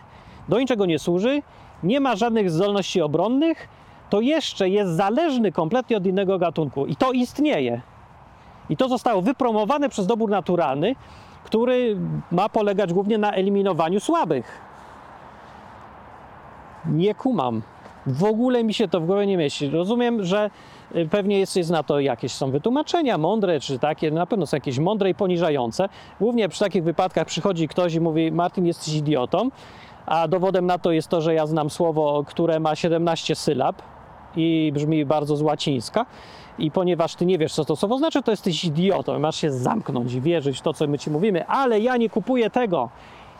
do 0.48 0.60
niczego 0.60 0.86
nie 0.86 0.98
służy, 0.98 1.42
nie 1.82 2.00
ma 2.00 2.16
żadnych 2.16 2.50
zdolności 2.50 3.02
obronnych, 3.02 3.68
to 4.10 4.20
jeszcze 4.20 4.68
jest 4.68 4.92
zależny 4.92 5.52
kompletnie 5.52 5.96
od 5.96 6.06
innego 6.06 6.38
gatunku. 6.38 6.86
I 6.86 6.96
to 6.96 7.12
istnieje. 7.12 7.80
I 8.70 8.76
to 8.76 8.88
zostało 8.88 9.22
wypromowane 9.22 9.88
przez 9.88 10.06
dobór 10.06 10.30
naturalny, 10.30 10.94
który 11.44 11.96
ma 12.30 12.48
polegać 12.48 12.92
głównie 12.92 13.18
na 13.18 13.32
eliminowaniu 13.32 14.00
słabych. 14.00 14.60
Nie 16.86 17.14
kumam. 17.14 17.62
W 18.06 18.24
ogóle 18.24 18.64
mi 18.64 18.74
się 18.74 18.88
to 18.88 19.00
w 19.00 19.06
głowie 19.06 19.26
nie 19.26 19.36
mieści. 19.36 19.70
Rozumiem, 19.70 20.24
że 20.24 20.50
pewnie 21.10 21.38
jest, 21.38 21.56
jest 21.56 21.70
na 21.70 21.82
to 21.82 22.00
jakieś 22.00 22.32
są 22.32 22.50
wytłumaczenia 22.50 23.18
mądre, 23.18 23.60
czy 23.60 23.78
takie, 23.78 24.10
na 24.10 24.26
pewno 24.26 24.46
są 24.46 24.56
jakieś 24.56 24.78
mądre 24.78 25.10
i 25.10 25.14
poniżające. 25.14 25.88
Głównie 26.20 26.48
przy 26.48 26.60
takich 26.60 26.84
wypadkach 26.84 27.26
przychodzi 27.26 27.68
ktoś 27.68 27.94
i 27.94 28.00
mówi: 28.00 28.32
Martin, 28.32 28.66
jesteś 28.66 28.94
idiotą. 28.94 29.50
A 30.06 30.28
dowodem 30.28 30.66
na 30.66 30.78
to 30.78 30.92
jest 30.92 31.08
to, 31.08 31.20
że 31.20 31.34
ja 31.34 31.46
znam 31.46 31.70
słowo, 31.70 32.24
które 32.26 32.60
ma 32.60 32.76
17 32.76 33.34
sylab 33.34 33.82
i 34.36 34.72
brzmi 34.74 35.04
bardzo 35.04 35.36
z 35.36 35.42
łacińska. 35.42 36.06
I 36.58 36.70
ponieważ 36.70 37.14
ty 37.14 37.26
nie 37.26 37.38
wiesz, 37.38 37.54
co 37.54 37.64
to 37.64 37.76
słowo 37.76 37.98
znaczy, 37.98 38.22
to 38.22 38.30
jesteś 38.30 38.64
idiotą 38.64 39.18
masz 39.18 39.36
się 39.36 39.50
zamknąć 39.50 40.14
i 40.14 40.20
wierzyć 40.20 40.58
w 40.58 40.62
to, 40.62 40.72
co 40.72 40.86
my 40.86 40.98
ci 40.98 41.10
mówimy. 41.10 41.46
Ale 41.46 41.80
ja 41.80 41.96
nie 41.96 42.10
kupuję 42.10 42.50
tego. 42.50 42.88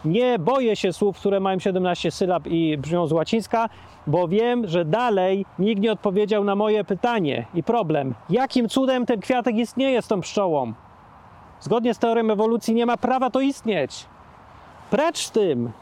Nie 0.05 0.39
boję 0.39 0.77
się 0.77 0.93
słów, 0.93 1.19
które 1.19 1.41
mają 1.41 1.59
17 1.59 2.11
sylab 2.11 2.47
i 2.47 2.79
brzmią 2.79 3.07
z 3.07 3.13
łacińska, 3.13 3.69
bo 4.07 4.29
wiem, 4.29 4.69
że 4.69 4.85
dalej 4.85 5.47
nikt 5.59 5.83
nie 5.83 5.93
odpowiedział 5.93 6.45
na 6.45 6.57
moje 6.57 6.85
pytanie 6.85 7.47
i 7.55 7.63
problem. 7.63 8.15
Jakim 8.31 8.69
cudem 8.69 9.07
ten 9.07 9.21
kwiatek 9.21 9.57
istnieje 9.57 10.03
z 10.03 10.09
tą 10.09 10.21
pszczołą? 10.21 10.73
Zgodnie 11.61 11.95
z 11.95 11.99
teorią 11.99 12.31
ewolucji 12.31 12.75
nie 12.75 12.87
ma 12.87 12.97
prawa 12.97 13.31
to 13.31 13.41
istnieć. 13.41 14.07
Precz 14.91 15.31
tym. 15.31 15.73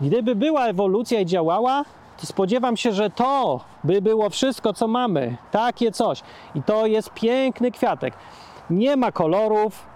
Gdyby 0.00 0.34
była 0.34 0.66
ewolucja 0.66 1.20
i 1.20 1.26
działała, 1.26 1.84
to 2.20 2.26
spodziewam 2.26 2.76
się, 2.76 2.92
że 2.92 3.10
to 3.10 3.60
by 3.84 4.02
było 4.02 4.30
wszystko, 4.30 4.72
co 4.72 4.88
mamy. 4.88 5.36
Takie 5.50 5.92
coś. 5.92 6.22
I 6.54 6.62
to 6.62 6.86
jest 6.86 7.10
piękny 7.10 7.70
kwiatek. 7.70 8.14
Nie 8.70 8.96
ma 8.96 9.12
kolorów. 9.12 9.86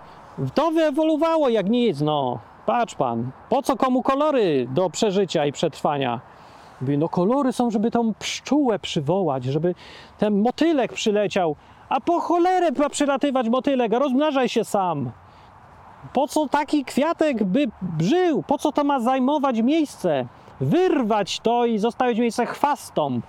To 0.54 0.70
wyewoluowało 0.70 1.48
jak 1.48 1.68
nic, 1.68 2.00
no. 2.00 2.38
Patrz 2.68 2.94
pan. 2.94 3.30
Po 3.48 3.62
co 3.62 3.76
komu 3.76 4.02
kolory 4.02 4.66
do 4.70 4.90
przeżycia 4.90 5.46
i 5.46 5.52
przetrwania? 5.52 6.20
Mówi, 6.80 6.98
no 6.98 7.08
kolory 7.08 7.52
są, 7.52 7.70
żeby 7.70 7.90
tą 7.90 8.14
pszczółę 8.14 8.78
przywołać, 8.78 9.44
żeby 9.44 9.74
ten 10.18 10.40
motylek 10.40 10.92
przyleciał. 10.92 11.56
A 11.88 12.00
po 12.00 12.20
cholerę 12.20 12.68
ma 12.78 12.88
przylatywać 12.88 13.48
motylek, 13.48 13.92
rozmnażaj 13.92 14.48
się 14.48 14.64
sam. 14.64 15.10
Po 16.12 16.28
co 16.28 16.48
taki 16.48 16.84
kwiatek 16.84 17.44
by 17.44 17.66
żył? 18.00 18.42
Po 18.42 18.58
co 18.58 18.72
to 18.72 18.84
ma 18.84 19.00
zajmować 19.00 19.62
miejsce? 19.62 20.26
Wyrwać 20.60 21.40
to 21.40 21.66
i 21.66 21.78
zostawić 21.78 22.18
miejsce 22.18 22.46
chwastom. 22.46 23.22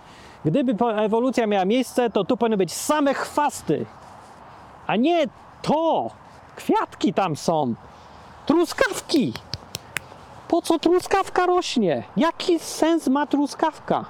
Gdyby 0.45 0.85
ewolucja 0.95 1.47
miała 1.47 1.65
miejsce, 1.65 2.09
to 2.09 2.23
tu 2.23 2.37
powinny 2.37 2.57
być 2.57 2.73
same 2.73 3.13
chwasty, 3.13 3.85
a 4.87 4.95
nie 4.95 5.25
to. 5.61 6.09
Kwiatki 6.55 7.13
tam 7.13 7.35
są. 7.35 7.75
Truskawki. 8.49 9.33
Po 10.47 10.61
co 10.61 10.79
truskawka 10.79 11.45
rośnie? 11.45 12.03
Jaki 12.17 12.59
sens 12.59 13.07
ma 13.07 13.27
truskawka? 13.27 14.05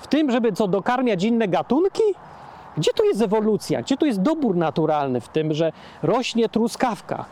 W 0.00 0.06
tym, 0.06 0.30
żeby 0.30 0.52
co 0.52 0.68
dokarmiać 0.68 1.24
inne 1.24 1.48
gatunki? 1.48 2.02
Gdzie 2.76 2.92
tu 2.92 3.04
jest 3.04 3.22
ewolucja? 3.22 3.82
Gdzie 3.82 3.96
tu 3.96 4.06
jest 4.06 4.22
dobór 4.22 4.56
naturalny 4.56 5.20
w 5.20 5.28
tym, 5.28 5.54
że 5.54 5.72
rośnie 6.02 6.48
truskawka 6.48 7.24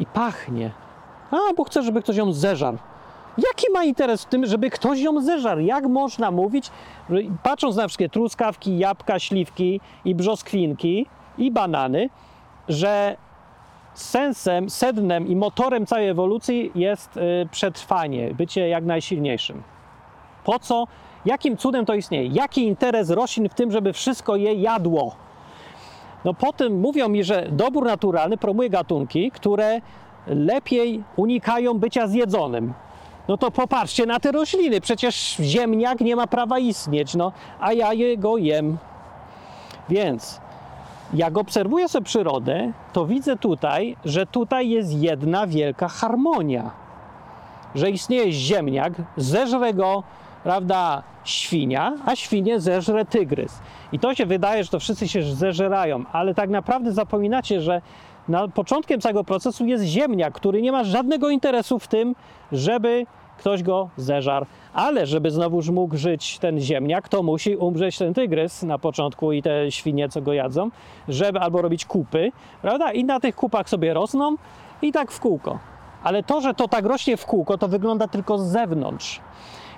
i 0.00 0.06
pachnie? 0.06 0.70
A, 1.30 1.36
bo 1.56 1.64
chcę, 1.64 1.82
żeby 1.82 2.02
ktoś 2.02 2.16
ją 2.16 2.32
zeżarł. 2.32 2.78
Jaki 3.38 3.66
ma 3.72 3.84
interes 3.84 4.22
w 4.22 4.28
tym, 4.28 4.46
żeby 4.46 4.70
ktoś 4.70 5.00
ją 5.00 5.20
zeżarł? 5.20 5.60
Jak 5.60 5.86
można 5.86 6.30
mówić, 6.30 6.70
patrząc 7.42 7.76
na 7.76 7.88
wszystkie 7.88 8.08
truskawki, 8.08 8.78
jabłka, 8.78 9.18
śliwki 9.18 9.80
i 10.04 10.14
brzoskwinki 10.14 11.06
i 11.38 11.50
banany, 11.50 12.10
że 12.68 13.16
sensem, 14.00 14.70
sednem 14.70 15.28
i 15.28 15.36
motorem 15.36 15.86
całej 15.86 16.08
ewolucji 16.08 16.72
jest 16.74 17.16
y, 17.16 17.20
przetrwanie, 17.50 18.34
bycie 18.34 18.68
jak 18.68 18.84
najsilniejszym. 18.84 19.62
Po 20.44 20.58
co? 20.58 20.86
Jakim 21.24 21.56
cudem 21.56 21.86
to 21.86 21.94
istnieje? 21.94 22.26
Jaki 22.32 22.66
interes 22.66 23.10
roślin 23.10 23.48
w 23.48 23.54
tym, 23.54 23.72
żeby 23.72 23.92
wszystko 23.92 24.36
je 24.36 24.54
jadło? 24.54 25.16
No 26.24 26.34
po 26.34 26.52
tym 26.52 26.80
mówią 26.80 27.08
mi, 27.08 27.24
że 27.24 27.48
dobór 27.50 27.84
naturalny 27.84 28.36
promuje 28.36 28.70
gatunki, 28.70 29.30
które 29.30 29.80
lepiej 30.26 31.04
unikają 31.16 31.74
bycia 31.74 32.06
zjedzonym. 32.06 32.74
No 33.28 33.36
to 33.36 33.50
popatrzcie 33.50 34.06
na 34.06 34.20
te 34.20 34.32
rośliny, 34.32 34.80
przecież 34.80 35.36
ziemniak 35.40 36.00
nie 36.00 36.16
ma 36.16 36.26
prawa 36.26 36.58
istnieć, 36.58 37.14
no, 37.14 37.32
a 37.60 37.72
ja 37.72 37.92
jego 37.92 38.36
jem. 38.36 38.78
Więc 39.88 40.40
jak 41.14 41.38
obserwuję 41.38 41.88
sobie 41.88 42.04
przyrodę, 42.04 42.72
to 42.92 43.06
widzę 43.06 43.36
tutaj, 43.36 43.96
że 44.04 44.26
tutaj 44.26 44.68
jest 44.68 44.92
jedna 44.92 45.46
wielka 45.46 45.88
harmonia. 45.88 46.70
Że 47.74 47.90
istnieje 47.90 48.32
ziemniak, 48.32 48.92
zeżre 49.16 49.74
go, 49.74 50.02
prawda, 50.44 51.02
świnia, 51.24 51.92
a 52.06 52.16
świnie 52.16 52.60
zeżre 52.60 53.04
tygrys. 53.04 53.58
I 53.92 53.98
to 53.98 54.14
się 54.14 54.26
wydaje, 54.26 54.64
że 54.64 54.70
to 54.70 54.80
wszyscy 54.80 55.08
się 55.08 55.22
zeżerają, 55.22 56.04
ale 56.12 56.34
tak 56.34 56.50
naprawdę 56.50 56.92
zapominacie, 56.92 57.60
że 57.60 57.82
na 58.28 58.48
początkiem 58.48 59.00
całego 59.00 59.24
procesu 59.24 59.66
jest 59.66 59.84
ziemniak, 59.84 60.34
który 60.34 60.62
nie 60.62 60.72
ma 60.72 60.84
żadnego 60.84 61.30
interesu 61.30 61.78
w 61.78 61.88
tym, 61.88 62.14
żeby 62.52 63.06
ktoś 63.38 63.62
go 63.62 63.88
zeżarł. 63.96 64.46
Ale 64.74 65.06
żeby 65.06 65.30
znowuż 65.30 65.68
mógł 65.70 65.96
żyć 65.96 66.38
ten 66.38 66.60
ziemniak, 66.60 67.08
to 67.08 67.22
musi 67.22 67.56
umrzeć 67.56 67.98
ten 67.98 68.14
tygrys 68.14 68.62
na 68.62 68.78
początku 68.78 69.32
i 69.32 69.42
te 69.42 69.70
świnie, 69.70 70.08
co 70.08 70.22
go 70.22 70.32
jadzą, 70.32 70.70
żeby 71.08 71.38
albo 71.40 71.62
robić 71.62 71.84
kupy, 71.84 72.32
prawda? 72.62 72.92
I 72.92 73.04
na 73.04 73.20
tych 73.20 73.36
kupach 73.36 73.68
sobie 73.68 73.94
rosną 73.94 74.36
i 74.82 74.92
tak 74.92 75.12
w 75.12 75.20
kółko. 75.20 75.58
Ale 76.02 76.22
to, 76.22 76.40
że 76.40 76.54
to 76.54 76.68
tak 76.68 76.84
rośnie 76.84 77.16
w 77.16 77.26
kółko, 77.26 77.58
to 77.58 77.68
wygląda 77.68 78.08
tylko 78.08 78.38
z 78.38 78.46
zewnątrz. 78.46 79.20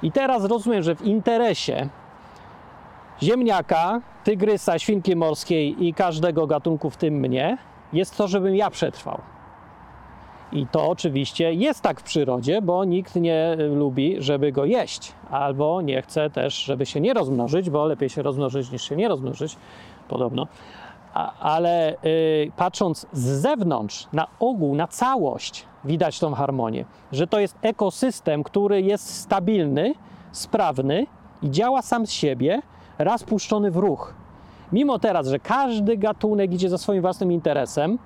I 0.03 0.13
teraz 0.13 0.45
rozumiem, 0.45 0.83
że 0.83 0.97
w 0.97 1.03
interesie 1.03 1.89
ziemniaka, 3.23 4.01
tygrysa, 4.25 4.79
świnki 4.79 5.17
morskiej 5.17 5.87
i 5.87 5.95
każdego 5.95 6.47
gatunku, 6.47 6.91
w 6.91 6.97
tym 6.97 7.15
mnie, 7.15 7.59
jest 7.93 8.17
to, 8.17 8.29
żebym 8.29 8.57
ja 8.57 8.71
przetrwał. 8.71 9.21
I 10.53 10.67
to 10.67 10.89
oczywiście 10.89 11.55
jest 11.55 11.81
tak 11.81 12.01
w 12.01 12.03
przyrodzie, 12.03 12.63
bo 12.63 12.85
nikt 12.85 13.17
nie 13.17 13.57
lubi, 13.59 14.17
żeby 14.19 14.53
go 14.53 14.65
jeść, 14.65 15.13
albo 15.31 15.83
nie 15.83 16.03
chce 16.03 16.31
też, 16.31 16.65
żeby 16.65 16.87
się 16.87 17.01
nie 17.01 17.15
rozmnożyć, 17.15 17.71
bo 17.71 17.87
lepiej 17.87 18.09
się 18.09 18.23
rozmnożyć 18.23 18.71
niż 18.71 18.83
się 18.83 18.97
nie 18.97 19.09
rozmnożyć, 19.09 19.57
podobno. 20.09 20.47
A, 21.15 21.33
ale 21.39 21.95
y, 22.05 22.53
patrząc 22.57 23.07
z 23.13 23.21
zewnątrz, 23.21 24.09
na 24.13 24.27
ogół, 24.41 24.75
na 24.75 24.87
całość, 24.87 25.65
widać 25.85 26.19
tą 26.19 26.35
harmonię, 26.35 26.85
że 27.13 27.27
to 27.27 27.41
jest 27.41 27.57
ekosystem, 27.63 28.45
który 28.45 28.83
jest 28.83 29.15
stabilny, 29.15 29.95
sprawny 30.33 31.07
i 31.43 31.51
działa 31.51 31.83
sam 31.83 32.07
z 32.07 32.11
siebie, 32.11 32.63
raz 32.99 33.25
puszczony 33.25 33.71
w 33.71 33.77
ruch. 33.77 34.15
Mimo 34.73 34.99
teraz, 34.99 35.27
że 35.27 35.39
każdy 35.39 35.97
gatunek 35.97 36.53
idzie 36.53 36.69
za 36.69 36.79
swoim 36.79 37.03
własnym 37.03 37.33
interesem, 37.33 37.99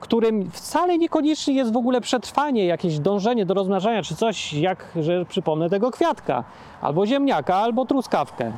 którym 0.00 0.50
wcale 0.50 0.98
niekoniecznie 0.98 1.54
jest 1.54 1.72
w 1.72 1.76
ogóle 1.76 2.00
przetrwanie, 2.00 2.66
jakieś 2.66 2.98
dążenie 2.98 3.46
do 3.46 3.54
rozmnażania, 3.54 4.02
czy 4.02 4.16
coś, 4.16 4.52
jak, 4.52 4.88
że 4.96 5.24
przypomnę 5.24 5.70
tego 5.70 5.90
kwiatka, 5.90 6.44
albo 6.80 7.06
ziemniaka, 7.06 7.56
albo 7.56 7.86
truskawkę. 7.86 8.52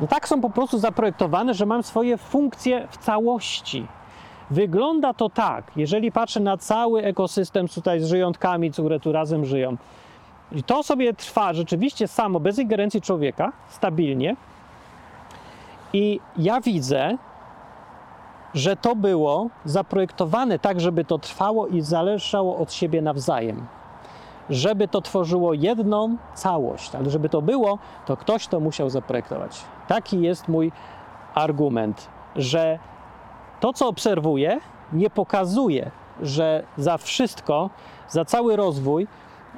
No 0.00 0.06
tak 0.06 0.28
są 0.28 0.40
po 0.40 0.50
prostu 0.50 0.78
zaprojektowane, 0.78 1.54
że 1.54 1.66
mam 1.66 1.82
swoje 1.82 2.16
funkcje 2.16 2.88
w 2.90 2.96
całości. 2.96 3.86
Wygląda 4.50 5.14
to 5.14 5.30
tak, 5.30 5.72
jeżeli 5.76 6.12
patrzę 6.12 6.40
na 6.40 6.56
cały 6.56 7.04
ekosystem 7.04 7.68
tutaj 7.68 8.00
z 8.00 8.06
żyjątkami, 8.06 8.70
które 8.70 9.00
tu 9.00 9.12
razem 9.12 9.44
żyją. 9.44 9.76
I 10.52 10.62
to 10.62 10.82
sobie 10.82 11.14
trwa 11.14 11.52
rzeczywiście 11.52 12.08
samo, 12.08 12.40
bez 12.40 12.58
ingerencji 12.58 13.00
człowieka, 13.00 13.52
stabilnie. 13.68 14.36
I 15.92 16.20
ja 16.36 16.60
widzę, 16.60 17.18
że 18.54 18.76
to 18.76 18.96
było 18.96 19.48
zaprojektowane 19.64 20.58
tak, 20.58 20.80
żeby 20.80 21.04
to 21.04 21.18
trwało 21.18 21.66
i 21.66 21.80
zależało 21.80 22.56
od 22.56 22.72
siebie 22.72 23.02
nawzajem. 23.02 23.66
Żeby 24.50 24.88
to 24.88 25.00
tworzyło 25.00 25.54
jedną 25.54 26.16
całość, 26.34 26.94
ale 26.94 27.10
żeby 27.10 27.28
to 27.28 27.42
było, 27.42 27.78
to 28.06 28.16
ktoś 28.16 28.46
to 28.46 28.60
musiał 28.60 28.90
zaprojektować. 28.90 29.64
Taki 29.88 30.20
jest 30.20 30.48
mój 30.48 30.72
argument, 31.34 32.08
że 32.36 32.78
to, 33.60 33.72
co 33.72 33.88
obserwuję, 33.88 34.60
nie 34.92 35.10
pokazuje, 35.10 35.90
że 36.22 36.64
za 36.76 36.98
wszystko, 36.98 37.70
za 38.08 38.24
cały 38.24 38.56
rozwój 38.56 39.06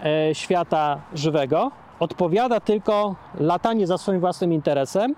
e, 0.03 0.35
świata 0.35 1.01
żywego 1.15 1.71
odpowiada 2.01 2.61
tylko 2.61 3.15
latanie 3.41 3.87
za 3.87 3.99
swoim 3.99 4.21
własnym 4.21 4.53
interesem 4.53 5.15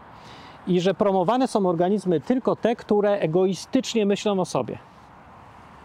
i 0.66 0.80
że 0.80 0.94
promowane 0.94 1.48
są 1.48 1.66
organizmy 1.66 2.20
tylko 2.20 2.56
te, 2.56 2.76
które 2.76 3.18
egoistycznie 3.18 4.06
myślą 4.06 4.40
o 4.40 4.44
sobie. 4.44 4.78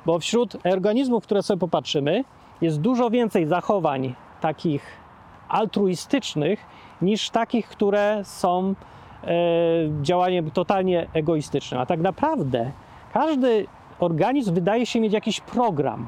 Bo 0.05 0.19
wśród 0.19 0.57
organizmów, 0.73 1.23
które 1.23 1.43
sobie 1.43 1.59
popatrzymy, 1.59 2.23
jest 2.61 2.81
dużo 2.81 3.09
więcej 3.09 3.45
zachowań 3.45 4.15
takich 4.41 4.85
altruistycznych 5.49 6.65
niż 7.01 7.29
takich, 7.29 7.67
które 7.67 8.21
są 8.23 8.73
e, 9.23 9.27
działaniem 10.01 10.51
totalnie 10.51 11.07
egoistycznym. 11.13 11.81
A 11.81 11.85
tak 11.85 11.99
naprawdę 11.99 12.71
każdy 13.13 13.67
organizm 13.99 14.53
wydaje 14.53 14.85
się 14.85 14.99
mieć 14.99 15.13
jakiś 15.13 15.41
program. 15.41 16.07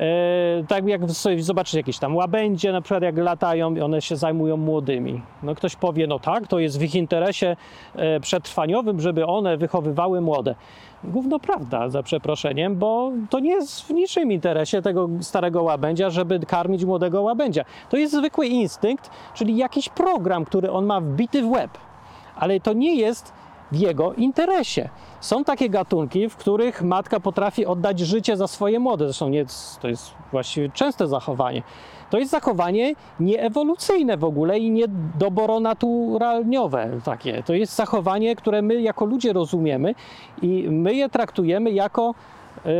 E, 0.00 0.64
tak 0.68 0.86
jak 0.86 1.10
sobie 1.10 1.42
zobaczyć 1.42 1.74
jakieś 1.74 1.98
tam 1.98 2.16
łabędzie, 2.16 2.72
na 2.72 2.80
przykład 2.80 3.02
jak 3.02 3.18
latają, 3.18 3.74
one 3.84 4.02
się 4.02 4.16
zajmują 4.16 4.56
młodymi. 4.56 5.22
No 5.42 5.54
ktoś 5.54 5.76
powie, 5.76 6.06
no 6.06 6.18
tak, 6.18 6.46
to 6.46 6.58
jest 6.58 6.78
w 6.78 6.82
ich 6.82 6.94
interesie 6.94 7.56
e, 7.96 8.20
przetrwaniowym, 8.20 9.00
żeby 9.00 9.26
one 9.26 9.56
wychowywały 9.56 10.20
młode. 10.20 10.54
Gówno 11.04 11.38
prawda, 11.38 11.88
za 11.88 12.02
przeproszeniem, 12.02 12.76
bo 12.76 13.12
to 13.30 13.40
nie 13.40 13.50
jest 13.50 13.82
w 13.82 13.90
niczym 13.90 14.32
interesie 14.32 14.82
tego 14.82 15.08
starego 15.20 15.62
łabędzia, 15.62 16.10
żeby 16.10 16.40
karmić 16.40 16.84
młodego 16.84 17.22
łabędzia. 17.22 17.64
To 17.90 17.96
jest 17.96 18.14
zwykły 18.14 18.46
instynkt, 18.46 19.10
czyli 19.34 19.56
jakiś 19.56 19.88
program, 19.88 20.44
który 20.44 20.70
on 20.70 20.86
ma 20.86 21.00
wbity 21.00 21.42
w 21.42 21.50
łeb. 21.50 21.70
Ale 22.36 22.60
to 22.60 22.72
nie 22.72 22.94
jest 22.94 23.32
w 23.72 23.76
jego 23.76 24.14
interesie. 24.14 24.88
Są 25.20 25.44
takie 25.44 25.70
gatunki, 25.70 26.28
w 26.28 26.36
których 26.36 26.82
matka 26.82 27.20
potrafi 27.20 27.66
oddać 27.66 27.98
życie 27.98 28.36
za 28.36 28.46
swoje 28.46 28.78
młode. 28.78 29.04
Zresztą 29.04 29.28
nie, 29.28 29.44
to 29.80 29.88
jest 29.88 30.14
właściwie 30.32 30.70
częste 30.70 31.06
zachowanie. 31.06 31.62
To 32.10 32.18
jest 32.18 32.30
zachowanie 32.30 32.94
nieewolucyjne 33.20 34.16
w 34.16 34.24
ogóle 34.24 34.58
i 34.58 34.70
niedoboronaturalniowe 34.70 36.90
takie. 37.04 37.42
To 37.42 37.54
jest 37.54 37.74
zachowanie, 37.74 38.36
które 38.36 38.62
my 38.62 38.80
jako 38.80 39.04
ludzie 39.04 39.32
rozumiemy 39.32 39.94
i 40.42 40.66
my 40.70 40.94
je 40.94 41.08
traktujemy 41.08 41.70
jako 41.70 42.14
y, 42.66 42.70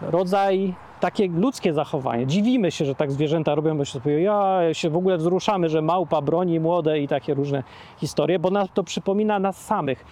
rodzaj 0.00 0.74
takie 1.00 1.28
ludzkie 1.28 1.72
zachowanie. 1.72 2.26
Dziwimy 2.26 2.70
się, 2.70 2.84
że 2.84 2.94
tak 2.94 3.12
zwierzęta 3.12 3.54
robią, 3.54 3.78
bo 3.78 3.84
się 3.84 4.00
ja 4.20 4.60
się 4.72 4.90
w 4.90 4.96
ogóle 4.96 5.16
wzruszamy, 5.16 5.68
że 5.68 5.82
małpa 5.82 6.22
broni 6.22 6.60
młode 6.60 7.00
i 7.00 7.08
takie 7.08 7.34
różne 7.34 7.62
historie, 7.98 8.38
bo 8.38 8.50
nas 8.50 8.68
to 8.74 8.84
przypomina 8.84 9.38
nas 9.38 9.64
samych. 9.64 10.04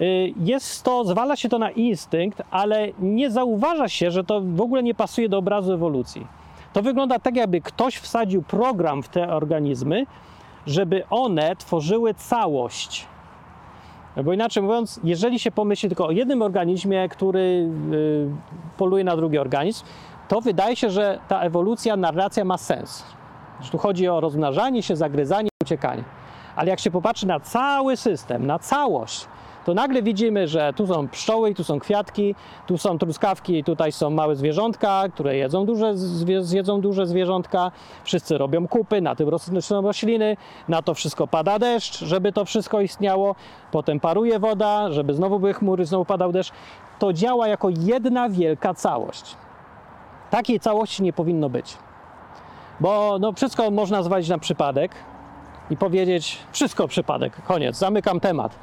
Y, 0.00 0.34
Jest 0.36 0.84
to, 0.84 1.04
zwala 1.04 1.36
się 1.36 1.48
to 1.48 1.58
na 1.58 1.70
instynkt, 1.70 2.42
ale 2.50 2.88
nie 2.98 3.30
zauważa 3.30 3.88
się, 3.88 4.10
że 4.10 4.24
to 4.24 4.40
w 4.40 4.60
ogóle 4.60 4.82
nie 4.82 4.94
pasuje 4.94 5.28
do 5.28 5.38
obrazu 5.38 5.72
ewolucji. 5.72 6.26
To 6.72 6.82
wygląda 6.82 7.18
tak, 7.18 7.36
jakby 7.36 7.60
ktoś 7.60 7.96
wsadził 7.96 8.42
program 8.42 9.02
w 9.02 9.08
te 9.08 9.28
organizmy, 9.28 10.06
żeby 10.66 11.02
one 11.10 11.56
tworzyły 11.56 12.14
całość. 12.14 13.06
Bo 14.24 14.32
inaczej 14.32 14.62
mówiąc, 14.62 15.00
jeżeli 15.04 15.38
się 15.38 15.50
pomyśli 15.50 15.88
tylko 15.88 16.06
o 16.06 16.10
jednym 16.10 16.42
organizmie, 16.42 17.08
który 17.08 17.68
y, 17.92 18.28
poluje 18.78 19.04
na 19.04 19.16
drugi 19.16 19.38
organizm, 19.38 19.84
to 20.28 20.40
wydaje 20.40 20.76
się, 20.76 20.90
że 20.90 21.18
ta 21.28 21.40
ewolucja, 21.40 21.96
narracja 21.96 22.44
ma 22.44 22.58
sens. 22.58 23.04
Że 23.60 23.70
tu 23.70 23.78
chodzi 23.78 24.08
o 24.08 24.20
rozmnażanie 24.20 24.82
się, 24.82 24.96
zagryzanie, 24.96 25.48
uciekanie. 25.62 26.04
Ale 26.56 26.70
jak 26.70 26.80
się 26.80 26.90
popatrzy 26.90 27.26
na 27.26 27.40
cały 27.40 27.96
system, 27.96 28.46
na 28.46 28.58
całość, 28.58 29.26
to 29.66 29.74
nagle 29.74 30.02
widzimy, 30.02 30.48
że 30.48 30.72
tu 30.72 30.86
są 30.86 31.08
pszczoły, 31.08 31.54
tu 31.54 31.64
są 31.64 31.80
kwiatki, 31.80 32.34
tu 32.66 32.78
są 32.78 32.98
truskawki, 32.98 33.64
tutaj 33.64 33.92
są 33.92 34.10
małe 34.10 34.36
zwierzątka, 34.36 35.04
które 35.14 35.36
jedzą 35.36 35.66
duże, 35.66 35.92
zjedzą 36.40 36.80
duże 36.80 37.06
zwierzątka. 37.06 37.70
Wszyscy 38.04 38.38
robią 38.38 38.68
kupy, 38.68 39.00
na 39.00 39.14
tym 39.14 39.28
rosną 39.28 39.82
rośliny, 39.82 40.36
na 40.68 40.82
to 40.82 40.94
wszystko 40.94 41.26
pada 41.26 41.58
deszcz, 41.58 42.04
żeby 42.04 42.32
to 42.32 42.44
wszystko 42.44 42.80
istniało. 42.80 43.34
Potem 43.72 44.00
paruje 44.00 44.38
woda, 44.38 44.92
żeby 44.92 45.14
znowu 45.14 45.38
były 45.38 45.54
chmury, 45.54 45.84
znowu 45.84 46.04
padał 46.04 46.32
deszcz. 46.32 46.52
To 46.98 47.12
działa 47.12 47.48
jako 47.48 47.68
jedna 47.70 48.28
wielka 48.28 48.74
całość. 48.74 49.36
Takiej 50.30 50.60
całości 50.60 51.02
nie 51.02 51.12
powinno 51.12 51.48
być. 51.48 51.76
Bo 52.80 53.18
no, 53.20 53.32
wszystko 53.32 53.70
można 53.70 54.02
zwalić 54.02 54.28
na 54.28 54.38
przypadek 54.38 54.94
i 55.70 55.76
powiedzieć, 55.76 56.38
wszystko 56.52 56.88
przypadek, 56.88 57.42
koniec, 57.46 57.76
zamykam 57.76 58.20
temat. 58.20 58.58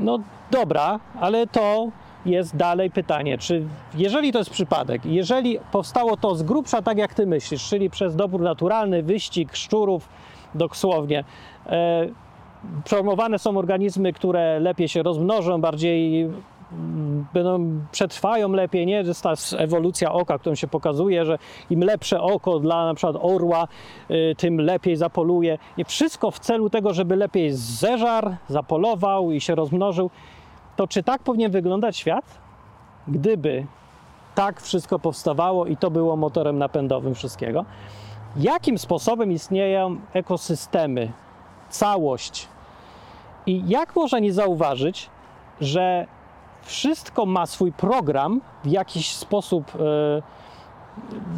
No 0.00 0.18
dobra, 0.50 1.00
ale 1.20 1.46
to 1.46 1.88
jest 2.26 2.56
dalej 2.56 2.90
pytanie, 2.90 3.38
czy 3.38 3.62
jeżeli 3.94 4.32
to 4.32 4.38
jest 4.38 4.50
przypadek, 4.50 5.06
jeżeli 5.06 5.58
powstało 5.72 6.16
to 6.16 6.34
z 6.34 6.42
grubsza 6.42 6.82
tak 6.82 6.98
jak 6.98 7.14
ty 7.14 7.26
myślisz, 7.26 7.68
czyli 7.68 7.90
przez 7.90 8.16
dobór 8.16 8.40
naturalny, 8.40 9.02
wyścig 9.02 9.56
szczurów 9.56 10.08
dosłownie, 10.54 11.24
e, 11.66 12.08
promowane 12.84 13.38
są 13.38 13.58
organizmy, 13.58 14.12
które 14.12 14.60
lepiej 14.60 14.88
się 14.88 15.02
rozmnożą, 15.02 15.60
bardziej 15.60 16.28
będą, 17.34 17.80
przetrwają 17.92 18.52
lepiej, 18.52 18.86
nie? 18.86 18.94
Jest 18.94 19.22
ta 19.22 19.32
ewolucja 19.58 20.12
oka, 20.12 20.38
którą 20.38 20.54
się 20.54 20.66
pokazuje, 20.66 21.24
że 21.24 21.38
im 21.70 21.84
lepsze 21.84 22.20
oko 22.20 22.58
dla 22.58 22.86
na 22.86 22.94
przykład 22.94 23.16
orła, 23.20 23.68
y, 24.10 24.34
tym 24.38 24.60
lepiej 24.60 24.96
zapoluje. 24.96 25.58
I 25.76 25.84
wszystko 25.84 26.30
w 26.30 26.38
celu 26.38 26.70
tego, 26.70 26.94
żeby 26.94 27.16
lepiej 27.16 27.52
zeżar, 27.52 28.36
zapolował 28.48 29.30
i 29.30 29.40
się 29.40 29.54
rozmnożył. 29.54 30.10
To 30.76 30.88
czy 30.88 31.02
tak 31.02 31.22
powinien 31.22 31.50
wyglądać 31.50 31.96
świat? 31.96 32.24
Gdyby 33.08 33.66
tak 34.34 34.60
wszystko 34.60 34.98
powstawało 34.98 35.66
i 35.66 35.76
to 35.76 35.90
było 35.90 36.16
motorem 36.16 36.58
napędowym 36.58 37.14
wszystkiego. 37.14 37.64
Jakim 38.36 38.78
sposobem 38.78 39.32
istnieją 39.32 39.96
ekosystemy, 40.12 41.12
całość? 41.68 42.48
I 43.46 43.62
jak 43.68 43.96
można 43.96 44.18
nie 44.18 44.32
zauważyć, 44.32 45.10
że 45.60 46.06
wszystko 46.62 47.26
ma 47.26 47.46
swój 47.46 47.72
program 47.72 48.40
w 48.64 48.66
jakiś 48.66 49.10
sposób. 49.14 49.72
e, 49.80 50.22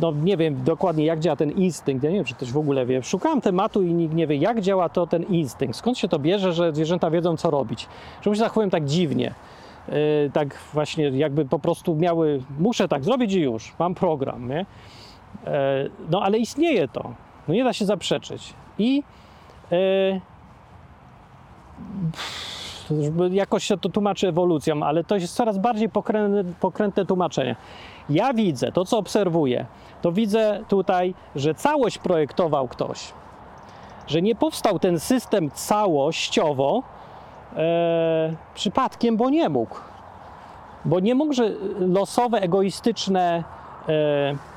No 0.00 0.12
nie 0.12 0.36
wiem 0.36 0.64
dokładnie 0.64 1.04
jak 1.04 1.20
działa 1.20 1.36
ten 1.36 1.50
instynkt, 1.50 2.04
ja 2.04 2.10
nie 2.10 2.16
wiem 2.16 2.24
czy 2.24 2.34
ktoś 2.34 2.52
w 2.52 2.56
ogóle 2.56 2.86
wie. 2.86 3.02
Szukałem 3.02 3.40
tematu 3.40 3.82
i 3.82 3.94
nikt 3.94 4.14
nie 4.14 4.26
wie 4.26 4.36
jak 4.36 4.60
działa 4.60 4.88
to 4.88 5.06
ten 5.06 5.22
instynkt. 5.22 5.76
Skąd 5.76 5.98
się 5.98 6.08
to 6.08 6.18
bierze, 6.18 6.52
że 6.52 6.72
zwierzęta 6.72 7.10
wiedzą 7.10 7.36
co 7.36 7.50
robić? 7.50 7.88
Czemu 8.20 8.34
się 8.36 8.40
zachowują 8.40 8.70
tak 8.70 8.84
dziwnie? 8.84 9.34
y, 9.88 10.30
tak 10.32 10.58
właśnie 10.72 11.04
jakby 11.08 11.44
po 11.44 11.58
prostu 11.58 11.94
miały, 11.96 12.42
muszę 12.58 12.88
tak 12.88 13.04
zrobić 13.04 13.32
i 13.34 13.40
już, 13.40 13.72
mam 13.78 13.94
program, 13.94 14.48
nie? 14.48 14.66
E, 15.46 15.88
No 16.10 16.22
ale 16.22 16.38
istnieje 16.38 16.88
to, 16.88 17.14
no 17.48 17.54
nie 17.54 17.64
da 17.64 17.72
się 17.72 17.84
zaprzeczyć. 17.84 18.54
I 18.78 19.02
e, 19.72 20.20
żeby 21.92 22.61
jakoś 23.30 23.64
się 23.64 23.78
to 23.78 23.88
tłumaczy 23.88 24.28
ewolucją, 24.28 24.82
ale 24.82 25.04
to 25.04 25.14
jest 25.14 25.34
coraz 25.34 25.58
bardziej 25.58 25.88
pokrętne, 25.88 26.44
pokrętne 26.60 27.06
tłumaczenie. 27.06 27.56
Ja 28.10 28.34
widzę, 28.34 28.72
to 28.72 28.84
co 28.84 28.98
obserwuję, 28.98 29.66
to 30.02 30.12
widzę 30.12 30.60
tutaj, 30.68 31.14
że 31.36 31.54
całość 31.54 31.98
projektował 31.98 32.68
ktoś. 32.68 33.12
Że 34.06 34.22
nie 34.22 34.34
powstał 34.34 34.78
ten 34.78 35.00
system 35.00 35.50
całościowo 35.50 36.82
e, 37.56 38.34
przypadkiem, 38.54 39.16
bo 39.16 39.30
nie 39.30 39.48
mógł. 39.48 39.76
Bo 40.84 41.00
nie 41.00 41.14
mógł, 41.14 41.32
że 41.32 41.50
losowe, 41.78 42.40
egoistyczne, 42.40 43.44
e, 43.88 44.51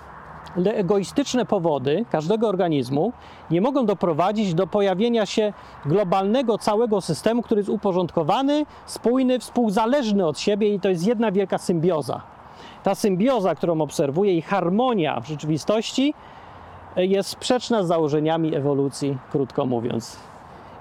le- 0.56 0.74
egoistyczne 0.76 1.46
powody 1.46 2.06
każdego 2.12 2.48
organizmu 2.50 3.14
nie 3.52 3.62
mogą 3.62 3.86
doprowadzić 3.86 4.54
do 4.54 4.68
pojawienia 4.68 5.26
się 5.26 5.54
globalnego 5.86 6.58
całego 6.58 7.02
systemu, 7.02 7.42
który 7.42 7.60
jest 7.60 7.70
uporządkowany, 7.70 8.66
spójny, 8.86 9.40
współzależny 9.40 10.26
od 10.26 10.40
siebie 10.40 10.74
i 10.74 10.80
to 10.80 10.90
jest 10.90 11.08
jedna 11.08 11.32
wielka 11.32 11.58
symbioza. 11.58 12.22
Ta 12.84 12.96
symbioza, 12.96 13.56
którą 13.56 13.82
obserwuję 13.82 14.38
i 14.38 14.42
harmonia 14.42 15.20
w 15.20 15.28
rzeczywistości 15.28 16.14
e, 16.96 17.06
jest 17.06 17.30
sprzeczna 17.30 17.84
z 17.84 17.88
założeniami 17.88 18.56
ewolucji, 18.56 19.18
krótko 19.32 19.66
mówiąc. 19.66 20.20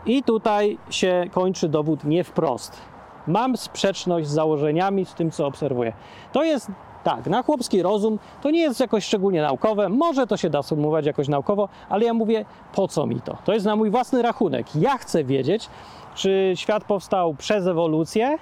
I 0.06 0.22
tutaj 0.22 0.78
się 0.90 1.24
kończy 1.32 1.68
dowód 1.68 2.04
nie 2.04 2.24
wprost. 2.24 2.80
Mam 3.26 3.56
sprzeczność 3.56 4.28
z 4.28 4.32
założeniami, 4.32 5.04
z 5.04 5.14
tym, 5.14 5.30
co 5.30 5.46
obserwuję. 5.46 5.92
To 6.32 6.44
jest 6.44 6.70
tak, 7.04 7.26
na 7.26 7.42
chłopski 7.42 7.82
rozum 7.82 8.18
to 8.42 8.50
nie 8.50 8.60
jest 8.60 8.80
jakoś 8.80 9.04
szczególnie 9.04 9.42
naukowe, 9.42 9.88
może 9.88 10.26
to 10.26 10.36
się 10.36 10.50
da 10.50 10.62
sumować 10.62 11.06
jakoś 11.06 11.28
naukowo, 11.28 11.68
ale 11.88 12.04
ja 12.04 12.14
mówię, 12.14 12.44
po 12.74 12.88
co 12.88 13.06
mi 13.06 13.20
to? 13.20 13.36
To 13.44 13.52
jest 13.52 13.66
na 13.66 13.76
mój 13.76 13.90
własny 13.90 14.22
rachunek. 14.22 14.76
Ja 14.76 14.98
chcę 14.98 15.24
wiedzieć, 15.24 15.68
czy 16.14 16.52
świat 16.54 16.84
powstał 16.84 17.34
przez 17.34 17.66
ewolucję, 17.66 18.38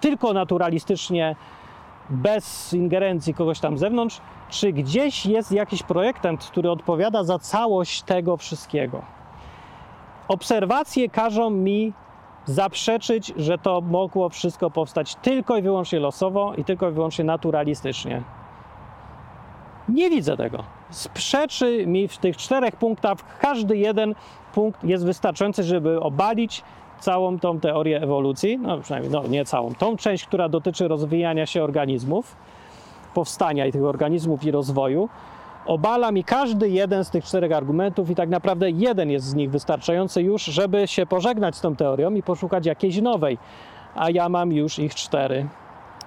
tylko 0.00 0.32
naturalistycznie, 0.32 1.36
bez 2.10 2.72
ingerencji 2.72 3.34
kogoś 3.34 3.60
tam 3.60 3.78
z 3.78 3.80
zewnątrz, 3.80 4.20
czy 4.48 4.72
gdzieś 4.72 5.26
jest 5.26 5.52
jakiś 5.52 5.82
projektant, 5.82 6.44
który 6.44 6.70
odpowiada 6.70 7.24
za 7.24 7.38
całość 7.38 8.02
tego 8.02 8.36
wszystkiego. 8.36 9.02
Obserwacje 10.28 11.08
każą 11.08 11.50
mi 11.50 11.92
zaprzeczyć, 12.46 13.32
że 13.36 13.58
to 13.58 13.80
mogło 13.80 14.28
wszystko 14.28 14.70
powstać 14.70 15.14
tylko 15.14 15.56
i 15.56 15.62
wyłącznie 15.62 16.00
losowo 16.00 16.54
i 16.54 16.64
tylko 16.64 16.90
i 16.90 16.92
wyłącznie 16.92 17.24
naturalistycznie. 17.24 18.22
Nie 19.88 20.10
widzę 20.10 20.36
tego. 20.36 20.64
Sprzeczy 20.90 21.86
mi 21.86 22.08
w 22.08 22.18
tych 22.18 22.36
czterech 22.36 22.76
punktach, 22.76 23.38
każdy 23.38 23.76
jeden 23.76 24.14
punkt 24.54 24.84
jest 24.84 25.04
wystarczający, 25.04 25.62
żeby 25.62 26.00
obalić 26.00 26.62
całą 27.00 27.38
tą 27.38 27.60
teorię 27.60 28.02
ewolucji, 28.02 28.58
no 28.58 28.78
przynajmniej 28.78 29.12
no, 29.12 29.26
nie 29.28 29.44
całą, 29.44 29.74
tą 29.74 29.96
część, 29.96 30.26
która 30.26 30.48
dotyczy 30.48 30.88
rozwijania 30.88 31.46
się 31.46 31.64
organizmów, 31.64 32.36
powstania 33.14 33.66
i 33.66 33.72
tych 33.72 33.84
organizmów 33.84 34.44
i 34.44 34.50
rozwoju. 34.50 35.08
Obala 35.66 36.12
mi 36.12 36.24
każdy 36.24 36.68
jeden 36.68 37.04
z 37.04 37.10
tych 37.10 37.24
czterech 37.24 37.52
argumentów 37.52 38.10
i 38.10 38.14
tak 38.14 38.28
naprawdę 38.28 38.70
jeden 38.70 39.10
jest 39.10 39.26
z 39.26 39.34
nich 39.34 39.50
wystarczający 39.50 40.22
już, 40.22 40.44
żeby 40.44 40.88
się 40.88 41.06
pożegnać 41.06 41.56
z 41.56 41.60
tą 41.60 41.76
teorią 41.76 42.14
i 42.14 42.22
poszukać 42.22 42.66
jakiejś 42.66 43.00
nowej. 43.00 43.38
A 43.94 44.10
ja 44.10 44.28
mam 44.28 44.52
już 44.52 44.78
ich 44.78 44.94
cztery. 44.94 45.46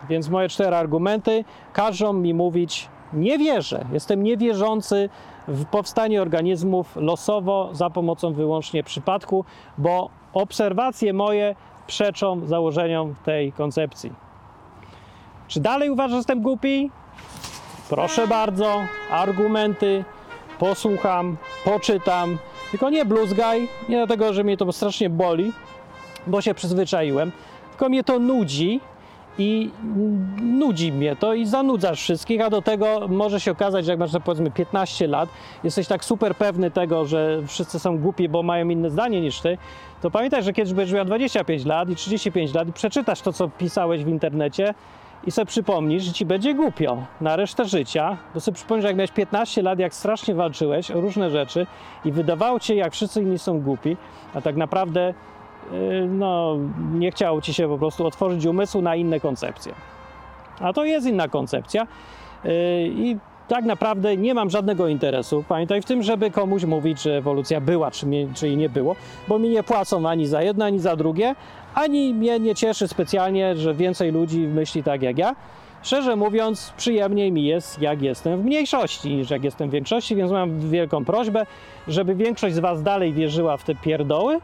Więc 0.10 0.30
moje 0.30 0.50
cztery 0.50 0.76
argumenty 0.76 1.44
każą 1.74 2.14
mi 2.14 2.34
mówić 2.34 2.90
nie 3.14 3.38
wierzę. 3.38 3.86
Jestem 3.94 4.24
niewierzący 4.24 5.10
w 5.48 5.66
powstanie 5.66 6.22
organizmów 6.22 6.96
losowo 6.96 7.70
za 7.72 7.90
pomocą 7.90 8.34
wyłącznie 8.34 8.84
przypadku, 8.84 9.46
bo 9.78 10.10
obserwacje 10.34 11.14
moje 11.14 11.56
przeczą 11.88 12.46
założeniom 12.46 13.16
tej 13.26 13.52
koncepcji. 13.52 14.14
Czy 15.48 15.60
dalej 15.60 15.90
uważasz, 15.90 16.12
że 16.12 16.18
jestem 16.18 16.42
głupi? 16.42 16.92
Proszę 17.90 18.28
bardzo, 18.28 18.82
argumenty, 19.12 20.04
posłucham, 20.60 21.38
poczytam. 21.66 22.38
Tylko 22.72 22.90
nie 22.90 23.06
bluzgaj, 23.06 23.68
nie 23.90 23.98
dlatego, 23.98 24.34
że 24.34 24.44
mnie 24.44 24.58
to 24.58 24.72
strasznie 24.72 25.10
boli, 25.10 25.54
bo 26.28 26.42
się 26.42 26.54
przyzwyczaiłem, 26.54 27.32
tylko 27.70 27.90
mnie 27.90 28.04
to 28.04 28.20
nudzi 28.20 28.80
i 29.38 29.72
nudzi 30.42 30.92
mnie 30.92 31.16
to 31.16 31.34
i 31.34 31.46
zanudzasz 31.46 32.02
wszystkich, 32.02 32.42
a 32.42 32.50
do 32.50 32.62
tego 32.62 33.08
może 33.08 33.40
się 33.40 33.52
okazać, 33.52 33.86
że 33.86 33.92
jak 33.92 34.00
masz 34.00 34.12
powiedzmy 34.26 34.52
15 34.52 35.08
lat, 35.08 35.30
jesteś 35.64 35.88
tak 35.88 36.06
super 36.06 36.36
pewny 36.36 36.72
tego, 36.72 37.06
że 37.06 37.42
wszyscy 37.48 37.80
są 37.80 37.98
głupi, 37.98 38.30
bo 38.30 38.44
mają 38.44 38.70
inne 38.70 38.90
zdanie 38.90 39.22
niż 39.22 39.42
ty, 39.42 39.58
to 40.02 40.12
pamiętaj, 40.12 40.44
że 40.44 40.54
kiedyś 40.54 40.74
będziesz 40.74 40.96
miał 40.96 41.06
25 41.06 41.66
lat 41.66 41.90
i 41.90 41.96
35 41.96 42.54
lat 42.54 42.68
i 42.68 42.74
przeczytasz 42.74 43.22
to, 43.22 43.34
co 43.34 43.50
pisałeś 43.50 44.04
w 44.04 44.08
internecie 44.08 44.74
i 45.24 45.32
sobie 45.32 45.46
przypomnisz, 45.46 46.04
że 46.04 46.14
ci 46.14 46.26
będzie 46.26 46.54
głupio 46.54 46.98
na 47.22 47.36
resztę 47.36 47.66
życia, 47.66 48.18
bo 48.34 48.40
sobie 48.40 48.56
przypomnisz, 48.56 48.86
jak 48.86 48.96
miałeś 48.96 49.12
15 49.12 49.62
lat, 49.62 49.80
jak 49.80 49.94
strasznie 49.94 50.36
walczyłeś 50.36 50.92
o 50.92 51.02
różne 51.02 51.30
rzeczy 51.30 51.68
i 52.06 52.12
wydawało 52.12 52.60
ci 52.60 52.76
jak 52.76 52.94
wszyscy 52.94 53.22
inni 53.22 53.40
są 53.40 53.62
głupi, 53.62 53.98
a 54.34 54.42
tak 54.42 54.56
naprawdę 54.56 55.14
yy, 55.72 56.08
no, 56.10 56.58
nie 56.94 57.12
chciało 57.12 57.42
ci 57.42 57.54
się 57.54 57.68
po 57.68 57.78
prostu 57.78 58.06
otworzyć 58.06 58.46
umysłu 58.46 58.82
na 58.82 58.96
inne 58.96 59.20
koncepcje. 59.20 59.74
A 60.60 60.74
to 60.74 60.86
jest 60.86 61.08
inna 61.08 61.28
koncepcja 61.28 61.88
yy, 62.44 62.52
i 62.88 63.18
tak 63.48 63.66
naprawdę 63.66 64.18
nie 64.18 64.34
mam 64.34 64.50
żadnego 64.50 64.88
interesu, 64.88 65.44
pamiętaj 65.48 65.82
w 65.82 65.86
tym, 65.86 66.04
żeby 66.04 66.32
komuś 66.32 66.64
mówić, 66.64 67.02
że 67.02 67.18
ewolucja 67.18 67.62
była, 67.62 67.92
czy, 67.92 68.06
czy 68.34 68.48
jej 68.48 68.58
nie 68.58 68.70
było, 68.70 68.96
bo 69.28 69.40
mi 69.40 69.50
nie 69.50 69.64
płacą 69.64 70.10
ani 70.10 70.28
za 70.28 70.42
jedno, 70.42 70.66
ani 70.66 70.80
za 70.80 70.96
drugie, 70.96 71.36
ani 71.78 72.14
mnie 72.14 72.40
nie 72.40 72.56
cieszy 72.56 72.88
specjalnie, 72.88 73.56
że 73.56 73.74
więcej 73.74 74.12
ludzi 74.12 74.40
myśli 74.40 74.84
tak 74.84 75.02
jak 75.02 75.18
ja. 75.18 75.36
Szczerze 75.84 76.16
mówiąc, 76.16 76.74
przyjemniej 76.78 77.32
mi 77.32 77.46
jest, 77.46 77.82
jak 77.82 78.02
jestem 78.02 78.42
w 78.42 78.46
mniejszości, 78.46 79.16
niż 79.16 79.30
jak 79.30 79.44
jestem 79.44 79.70
w 79.70 79.72
większości, 79.72 80.16
więc 80.16 80.32
mam 80.32 80.70
wielką 80.70 81.06
prośbę, 81.06 81.46
żeby 81.88 82.16
większość 82.16 82.56
z 82.56 82.60
Was 82.60 82.84
dalej 82.84 83.14
wierzyła 83.14 83.58
w 83.58 83.64
te 83.64 83.76
pierdoły 83.76 84.40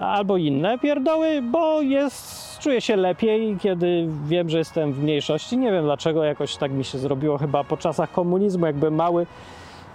albo 0.00 0.36
inne 0.36 0.78
pierdoły, 0.78 1.42
bo 1.42 1.82
jest, 1.82 2.58
czuję 2.58 2.80
się 2.80 2.96
lepiej, 2.96 3.56
kiedy 3.60 4.08
wiem, 4.26 4.48
że 4.48 4.58
jestem 4.58 4.92
w 4.92 5.02
mniejszości. 5.02 5.58
Nie 5.58 5.72
wiem 5.72 5.84
dlaczego, 5.84 6.24
jakoś 6.24 6.56
tak 6.56 6.72
mi 6.72 6.84
się 6.84 6.98
zrobiło 6.98 7.38
chyba 7.38 7.64
po 7.64 7.76
czasach 7.76 8.12
komunizmu, 8.12 8.66
jak 8.66 8.76
mały, 8.90 9.26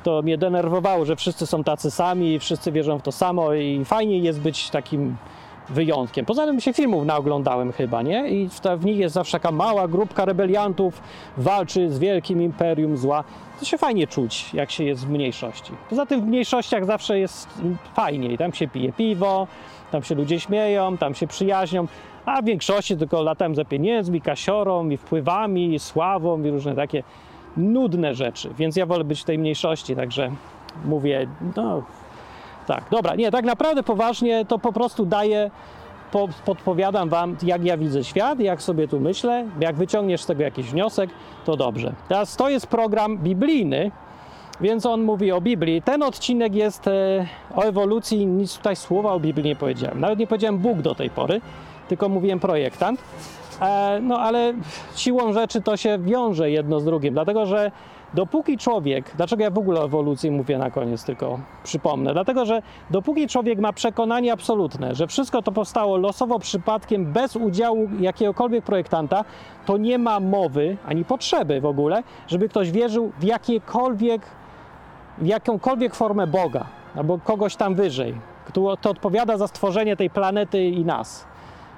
to 0.04 0.22
mnie 0.22 0.38
denerwowało, 0.38 1.06
że 1.06 1.16
wszyscy 1.16 1.48
są 1.48 1.64
tacy 1.64 1.92
sami 1.92 2.40
wszyscy 2.40 2.72
wierzą 2.72 3.00
w 3.00 3.02
to 3.02 3.12
samo 3.12 3.54
i 3.54 3.86
fajnie 3.86 4.18
jest 4.18 4.42
być 4.42 4.70
takim 4.70 5.16
wyjątkiem. 5.70 6.26
Poza 6.26 6.46
tym 6.46 6.60
się 6.60 6.74
filmów 6.74 7.06
naoglądałem 7.06 7.72
chyba, 7.72 8.02
nie? 8.02 8.30
I 8.30 8.50
w, 8.80 8.86
nich 8.86 8.98
jest 8.98 9.16
zawsze 9.16 9.32
taka 9.32 9.52
mała 9.52 9.88
grupka 9.88 10.26
rebeliantów, 10.26 11.02
walczy 11.38 11.90
z 11.92 12.00
wielkim 12.00 12.42
imperium 12.42 12.98
zła. 12.98 13.24
To 13.60 13.66
się 13.66 13.78
fajnie 13.78 14.08
czuć, 14.08 14.54
jak 14.54 14.72
się 14.72 14.84
jest 14.84 15.06
w 15.06 15.10
mniejszości. 15.10 15.72
Poza 15.90 16.06
tym 16.06 16.22
w 16.22 16.26
mniejszościach 16.26 16.86
zawsze 16.86 17.20
jest 17.20 17.48
fajniej. 17.94 18.38
Tam 18.38 18.54
się 18.54 18.68
pije 18.68 18.94
piwo, 18.94 19.48
tam 19.92 20.04
się 20.04 20.16
ludzie 20.16 20.40
śmieją, 20.40 20.98
tam 20.98 21.16
się 21.16 21.28
przyjaźnią, 21.28 21.88
a 22.26 22.42
w 22.42 22.46
większości 22.46 22.98
tylko 22.98 23.24
latają 23.24 23.56
za 23.56 23.66
pieniędzmi, 23.66 24.22
kasiorą 24.22 24.90
i 24.90 24.98
wpływami, 24.98 25.74
i 25.74 25.80
sławą 25.80 26.44
i 26.44 26.50
różne 26.50 26.76
takie 26.76 27.04
nudne 27.58 28.16
rzeczy. 28.16 28.50
Więc 28.58 28.76
ja 28.76 28.86
wolę 28.86 29.04
być 29.04 29.22
w 29.22 29.26
tej 29.26 29.40
mniejszości, 29.40 29.96
także 29.96 30.32
mówię, 30.86 31.28
no 31.56 31.84
tak, 32.70 32.84
dobra, 32.92 33.16
nie, 33.16 33.32
tak 33.32 33.46
naprawdę 33.46 33.84
poważnie 33.84 34.46
to 34.46 34.60
po 34.60 34.74
prostu 34.74 35.06
daję, 35.06 35.52
po, 36.12 36.28
podpowiadam 36.46 37.10
Wam, 37.10 37.38
jak 37.44 37.66
ja 37.66 37.78
widzę 37.78 38.04
świat, 38.04 38.40
jak 38.40 38.62
sobie 38.62 38.88
tu 38.88 39.00
myślę, 39.00 39.46
jak 39.60 39.76
wyciągniesz 39.76 40.22
z 40.22 40.26
tego 40.26 40.44
jakiś 40.44 40.66
wniosek, 40.66 41.10
to 41.46 41.58
dobrze. 41.58 41.94
Teraz 42.08 42.36
to 42.36 42.50
jest 42.50 42.68
program 42.68 43.18
biblijny, 43.18 43.92
więc 44.62 44.86
on 44.86 45.02
mówi 45.02 45.32
o 45.32 45.42
Biblii. 45.42 45.82
Ten 45.82 46.04
odcinek 46.04 46.56
jest 46.56 46.88
e, 46.88 47.26
o 47.56 47.62
ewolucji, 47.62 48.26
nic 48.28 48.58
tutaj 48.58 48.76
słowa 48.76 49.14
o 49.14 49.20
Biblii 49.20 49.46
nie 49.46 49.56
powiedziałem. 49.56 50.00
Nawet 50.00 50.20
nie 50.20 50.28
powiedziałem 50.28 50.58
Bóg 50.58 50.82
do 50.82 50.96
tej 50.96 51.10
pory, 51.10 51.42
tylko 51.88 52.10
mówiłem 52.10 52.40
projektant. 52.40 53.02
E, 53.62 54.00
no 54.02 54.20
ale 54.20 54.54
siłą 54.96 55.34
rzeczy 55.34 55.62
to 55.62 55.78
się 55.78 56.00
wiąże 56.00 56.52
jedno 56.52 56.80
z 56.80 56.86
drugim, 56.86 57.14
dlatego 57.14 57.46
że 57.46 57.72
dopóki 58.14 58.58
człowiek, 58.58 59.12
dlaczego 59.18 59.44
ja 59.44 59.50
w 59.50 59.58
ogóle 59.58 59.82
o 59.82 59.86
ewolucji 59.86 60.32
mówię 60.32 60.58
na 60.58 60.72
koniec, 60.72 61.04
tylko 61.04 61.40
przypomnę, 61.64 62.14
dlatego 62.14 62.46
że 62.46 62.62
dopóki 62.90 63.28
człowiek 63.28 63.60
ma 63.60 63.74
przekonanie 63.74 64.34
absolutne, 64.34 64.96
że 64.96 65.08
wszystko 65.08 65.42
to 65.42 65.52
powstało 65.52 65.98
losowo 65.98 66.40
przypadkiem, 66.40 67.06
bez 67.06 67.36
udziału 67.36 67.90
jakiegokolwiek 68.00 68.66
projektanta, 68.66 69.26
to 69.66 69.78
nie 69.78 69.98
ma 69.98 70.20
mowy 70.20 70.78
ani 70.86 71.06
potrzeby 71.06 71.62
w 71.62 71.66
ogóle, 71.66 72.04
żeby 72.28 72.50
ktoś 72.50 72.72
wierzył 72.72 73.12
w 73.20 73.24
jakiekolwiek, 73.24 74.22
w 75.18 75.26
jakąkolwiek 75.26 75.96
formę 75.96 76.28
Boga 76.28 76.66
albo 76.96 77.20
kogoś 77.20 77.56
tam 77.56 77.76
wyżej, 77.76 78.16
kto 78.46 78.78
to 78.78 78.90
odpowiada 78.90 79.38
za 79.38 79.48
stworzenie 79.48 79.96
tej 79.96 80.10
planety 80.10 80.64
i 80.64 80.86
nas. 80.86 81.26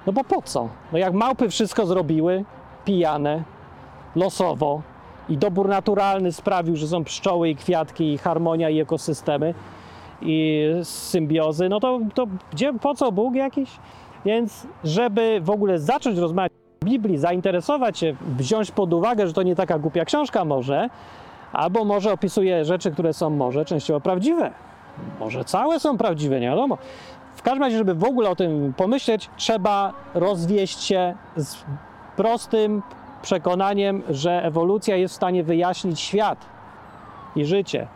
No 0.06 0.14
bo 0.14 0.24
po 0.24 0.42
co? 0.42 0.70
No 0.92 0.98
jak 0.98 1.14
małpy 1.14 1.50
wszystko 1.50 1.86
zrobiły, 1.86 2.46
pijane, 2.86 3.44
losowo 4.16 4.82
i 5.32 5.38
dobór 5.38 5.68
naturalny 5.68 6.32
sprawił, 6.32 6.76
że 6.76 6.88
są 6.88 7.04
pszczoły 7.04 7.50
i 7.50 7.56
kwiatki 7.56 8.14
i 8.14 8.18
harmonia 8.18 8.70
i 8.70 8.80
ekosystemy 8.80 9.54
i 10.22 10.68
symbiozy, 10.84 11.70
no 11.70 11.80
to, 11.80 12.00
to 12.14 12.28
gdzie, 12.52 12.74
po 12.74 12.96
co 12.96 13.12
Bóg 13.12 13.36
jakiś? 13.36 13.70
Więc 14.26 14.68
żeby 14.84 15.40
w 15.44 15.50
ogóle 15.50 15.80
zacząć 15.80 16.18
rozmawiać 16.18 16.52
o 16.82 16.86
Biblii, 16.86 17.18
zainteresować 17.18 17.98
się, 17.98 18.16
wziąć 18.38 18.72
pod 18.72 18.94
uwagę, 18.94 19.28
że 19.28 19.34
to 19.34 19.44
nie 19.44 19.56
taka 19.56 19.80
głupia 19.80 20.06
książka 20.06 20.46
może, 20.46 20.90
albo 21.54 21.86
może 21.86 22.14
opisuje 22.14 22.66
rzeczy, 22.66 22.92
które 22.92 23.14
są 23.14 23.30
może 23.30 23.66
częściowo 23.66 24.02
prawdziwe, 24.02 24.52
może 25.20 25.46
całe 25.46 25.80
są 25.80 25.98
prawdziwe, 25.98 26.40
nie 26.40 26.48
wiadomo. 26.48 26.78
W 27.36 27.42
każdym 27.42 27.64
razie, 27.64 27.78
żeby 27.78 27.94
w 27.94 28.04
ogóle 28.04 28.30
o 28.30 28.36
tym 28.36 28.74
pomyśleć, 28.78 29.30
trzeba 29.38 29.94
rozwieść 30.14 30.84
się 30.84 31.16
z 31.36 31.64
prostym 32.16 32.82
przekonaniem, 33.22 34.02
że 34.10 34.44
ewolucja 34.44 34.96
jest 34.96 35.14
w 35.14 35.18
stanie 35.18 35.44
wyjaśnić 35.44 36.00
świat 36.00 36.46
i 37.36 37.46
życie, 37.46 37.88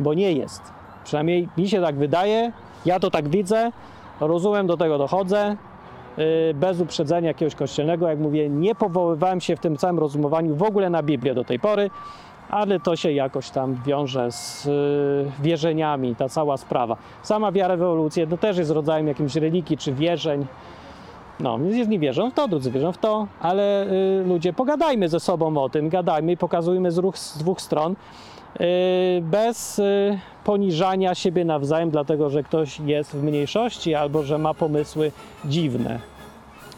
bo 0.00 0.14
nie 0.14 0.32
jest. 0.32 0.62
Przynajmniej 1.04 1.48
mi 1.58 1.68
się 1.68 1.82
tak 1.82 1.96
wydaje, 1.96 2.52
ja 2.86 3.00
to 3.00 3.10
tak 3.10 3.28
widzę, 3.28 3.72
rozumiem, 4.20 4.66
do 4.66 4.76
tego 4.76 4.98
dochodzę. 4.98 5.56
yy, 6.16 6.24
Bez 6.54 6.80
uprzedzenia 6.80 7.28
jakiegoś 7.28 7.54
kościelnego, 7.54 8.08
jak 8.08 8.18
mówię, 8.18 8.48
nie 8.48 8.74
powoływałem 8.74 9.40
się 9.40 9.56
w 9.56 9.60
tym 9.60 9.76
całym 9.76 9.98
rozumowaniu 9.98 10.54
w 10.54 10.62
ogóle 10.62 10.90
na 10.90 11.02
Biblię 11.02 11.34
do 11.34 11.44
tej 11.44 11.58
pory, 11.58 11.90
ale 12.50 12.80
to 12.80 12.96
się 12.96 13.12
jakoś 13.12 13.50
tam 13.50 13.76
wiąże 13.86 14.32
z 14.32 14.64
yy, 14.64 14.72
wierzeniami, 15.42 16.16
ta 16.16 16.28
cała 16.28 16.56
sprawa. 16.56 16.96
Sama 17.22 17.52
wiara 17.52 17.76
w 17.76 17.82
ewolucję 17.82 18.26
to 18.26 18.36
też 18.36 18.58
jest 18.58 18.70
rodzajem 18.70 19.08
jakimś 19.08 19.36
religii 19.36 19.78
czy 19.78 19.92
wierzeń. 19.92 20.46
No, 21.40 21.58
jedni 21.58 21.98
wierzą 21.98 22.30
w 22.30 22.34
to, 22.34 22.48
drudzy 22.48 22.70
wierzą 22.70 22.92
w 22.92 22.98
to, 22.98 23.26
ale 23.40 23.86
y, 23.86 24.24
ludzie, 24.26 24.52
pogadajmy 24.52 25.08
ze 25.08 25.20
sobą 25.20 25.56
o 25.56 25.68
tym, 25.68 25.88
gadajmy 25.88 26.32
i 26.32 26.36
pokazujmy 26.36 26.92
z, 26.92 26.98
ruch, 26.98 27.18
z 27.18 27.38
dwóch 27.38 27.60
stron, 27.60 27.92
y, 27.92 29.22
bez 29.22 29.78
y, 29.78 30.18
poniżania 30.44 31.14
siebie 31.14 31.44
nawzajem, 31.44 31.90
dlatego 31.90 32.30
że 32.30 32.42
ktoś 32.42 32.80
jest 32.80 33.16
w 33.16 33.22
mniejszości 33.22 33.94
albo 33.94 34.22
że 34.22 34.38
ma 34.38 34.54
pomysły 34.54 35.12
dziwne. 35.44 35.98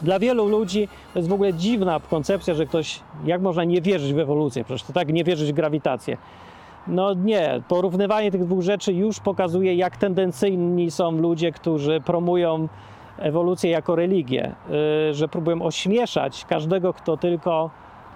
Dla 0.01 0.19
wielu 0.19 0.47
ludzi 0.47 0.87
to 1.13 1.19
jest 1.19 1.29
w 1.29 1.33
ogóle 1.33 1.53
dziwna 1.53 1.99
koncepcja, 2.09 2.53
że 2.53 2.65
ktoś, 2.65 2.99
jak 3.25 3.41
można 3.41 3.63
nie 3.63 3.81
wierzyć 3.81 4.13
w 4.13 4.19
ewolucję, 4.19 4.63
przecież 4.63 4.83
to 4.83 4.93
tak 4.93 5.13
nie 5.13 5.23
wierzyć 5.23 5.51
w 5.51 5.55
grawitację. 5.55 6.17
No 6.87 7.13
nie, 7.13 7.61
porównywanie 7.67 8.31
tych 8.31 8.45
dwóch 8.45 8.61
rzeczy 8.61 8.93
już 8.93 9.19
pokazuje, 9.19 9.75
jak 9.75 9.97
tendencyjni 9.97 10.91
są 10.91 11.11
ludzie, 11.11 11.51
którzy 11.51 12.01
promują 12.01 12.67
ewolucję 13.19 13.71
jako 13.71 13.95
religię, 13.95 14.55
y, 15.09 15.13
że 15.13 15.27
próbują 15.27 15.61
ośmieszać 15.61 16.45
każdego, 16.45 16.93
kto 16.93 17.17
tylko 17.17 17.69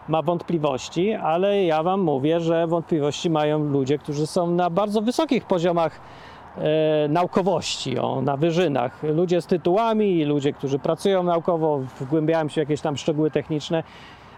ma 0.08 0.22
wątpliwości, 0.22 1.14
ale 1.14 1.64
ja 1.64 1.84
Wam 1.84 2.02
mówię, 2.02 2.40
że 2.40 2.68
wątpliwości 2.68 3.30
mają 3.30 3.64
ludzie, 3.64 3.98
którzy 3.98 4.28
są 4.28 4.52
na 4.52 4.70
bardzo 4.70 5.02
wysokich 5.02 5.46
poziomach 5.46 6.00
e, 6.58 7.08
naukowości, 7.08 8.00
o, 8.00 8.22
na 8.22 8.38
wyżynach. 8.38 9.04
Ludzie 9.04 9.42
z 9.42 9.46
tytułami, 9.46 10.26
ludzie, 10.26 10.54
którzy 10.54 10.80
pracują 10.80 11.24
naukowo, 11.24 11.80
wgłębiają 12.00 12.48
się 12.50 12.54
w 12.54 12.58
jakieś 12.58 12.82
tam 12.82 12.98
szczegóły 12.98 13.32
techniczne. 13.32 13.84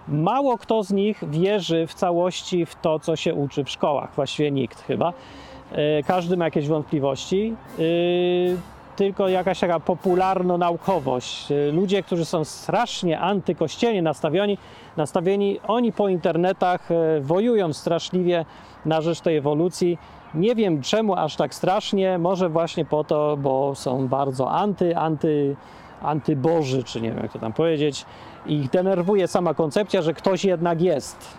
Mało 0.07 0.57
kto 0.57 0.83
z 0.83 0.91
nich 0.91 1.23
wierzy 1.29 1.87
w 1.87 1.93
całości 1.93 2.65
w 2.65 2.75
to, 2.75 2.99
co 2.99 3.15
się 3.15 3.33
uczy 3.33 3.63
w 3.63 3.69
szkołach, 3.69 4.11
właściwie 4.15 4.51
nikt 4.51 4.81
chyba. 4.81 5.13
E, 5.71 6.03
Każdy 6.03 6.37
ma 6.37 6.45
jakieś 6.45 6.67
wątpliwości. 6.67 7.55
Y, 7.79 8.57
tylko 8.95 9.27
jakaś 9.27 9.59
taka 9.59 9.79
popularno-naukowość. 9.79 11.47
Ludzie, 11.71 12.03
którzy 12.03 12.25
są 12.25 12.43
strasznie 12.43 13.19
antykościelnie 13.19 14.01
nastawieni, 14.01 14.57
nastawieni, 14.97 15.59
oni 15.67 15.91
po 15.91 16.09
internetach 16.09 16.91
e, 16.91 17.21
wojują 17.21 17.73
straszliwie 17.73 18.45
na 18.85 19.01
rzecz 19.01 19.21
tej 19.21 19.37
ewolucji. 19.37 19.97
Nie 20.33 20.55
wiem 20.55 20.81
czemu 20.81 21.15
aż 21.15 21.35
tak 21.35 21.55
strasznie, 21.55 22.17
może 22.17 22.49
właśnie 22.49 22.85
po 22.85 23.03
to, 23.03 23.37
bo 23.37 23.75
są 23.75 24.07
bardzo 24.07 24.51
anty, 24.51 24.97
anty, 24.97 25.55
antyboży, 26.01 26.83
czy 26.83 27.01
nie 27.01 27.09
wiem 27.09 27.19
jak 27.23 27.33
to 27.33 27.39
tam 27.39 27.53
powiedzieć. 27.53 28.05
Ich 28.45 28.69
denerwuje 28.69 29.27
sama 29.27 29.53
koncepcja, 29.53 30.01
że 30.01 30.13
ktoś 30.13 30.45
jednak 30.45 30.81
jest 30.81 31.37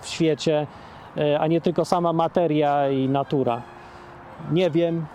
w 0.00 0.08
świecie, 0.08 0.66
e, 1.16 1.40
a 1.40 1.46
nie 1.46 1.60
tylko 1.60 1.84
sama 1.84 2.12
materia 2.12 2.90
i 2.90 3.08
natura. 3.08 3.62
Nie 4.52 4.70
wiem, 4.70 5.06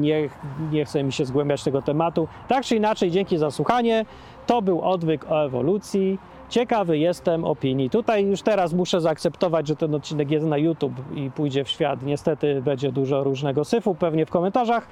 nie, 0.00 0.28
nie 0.72 0.84
chce 0.84 1.02
mi 1.02 1.12
się 1.12 1.24
zgłębiać 1.24 1.64
tego 1.64 1.82
tematu. 1.82 2.28
Tak 2.48 2.64
czy 2.64 2.76
inaczej, 2.76 3.10
dzięki 3.10 3.38
za 3.38 3.50
słuchanie. 3.50 4.04
To 4.46 4.62
był 4.62 4.82
odwyk 4.82 5.30
o 5.30 5.44
ewolucji. 5.44 6.18
Ciekawy 6.48 6.98
jestem 6.98 7.44
opinii. 7.44 7.90
Tutaj 7.90 8.24
już 8.24 8.42
teraz 8.42 8.72
muszę 8.72 9.00
zaakceptować, 9.00 9.68
że 9.68 9.76
ten 9.76 9.94
odcinek 9.94 10.30
jest 10.30 10.46
na 10.46 10.56
YouTube 10.56 10.92
i 11.14 11.30
pójdzie 11.30 11.64
w 11.64 11.68
świat. 11.68 12.02
Niestety 12.02 12.62
będzie 12.62 12.92
dużo 12.92 13.24
różnego 13.24 13.64
syfu 13.64 13.94
pewnie 13.94 14.26
w 14.26 14.30
komentarzach. 14.30 14.86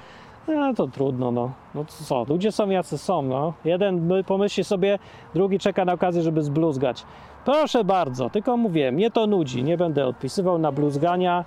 No 0.47 0.73
to 0.73 0.87
trudno, 0.87 1.31
no. 1.31 1.51
No 1.75 1.85
co, 1.85 2.25
ludzie 2.29 2.51
są 2.51 2.69
jacy 2.69 2.97
są, 2.97 3.21
no. 3.21 3.53
Jeden 3.65 4.07
my- 4.07 4.23
pomyśli 4.23 4.63
sobie, 4.63 4.99
drugi 5.33 5.59
czeka 5.59 5.85
na 5.85 5.93
okazję, 5.93 6.21
żeby 6.21 6.43
zbluzgać. 6.43 7.05
Proszę 7.45 7.83
bardzo, 7.83 8.29
tylko 8.29 8.57
mówię, 8.57 8.91
mnie 8.91 9.11
to 9.11 9.27
nudzi. 9.27 9.63
Nie 9.63 9.77
będę 9.77 10.05
odpisywał 10.05 10.59
na 10.59 10.71
bluzgania, 10.71 11.45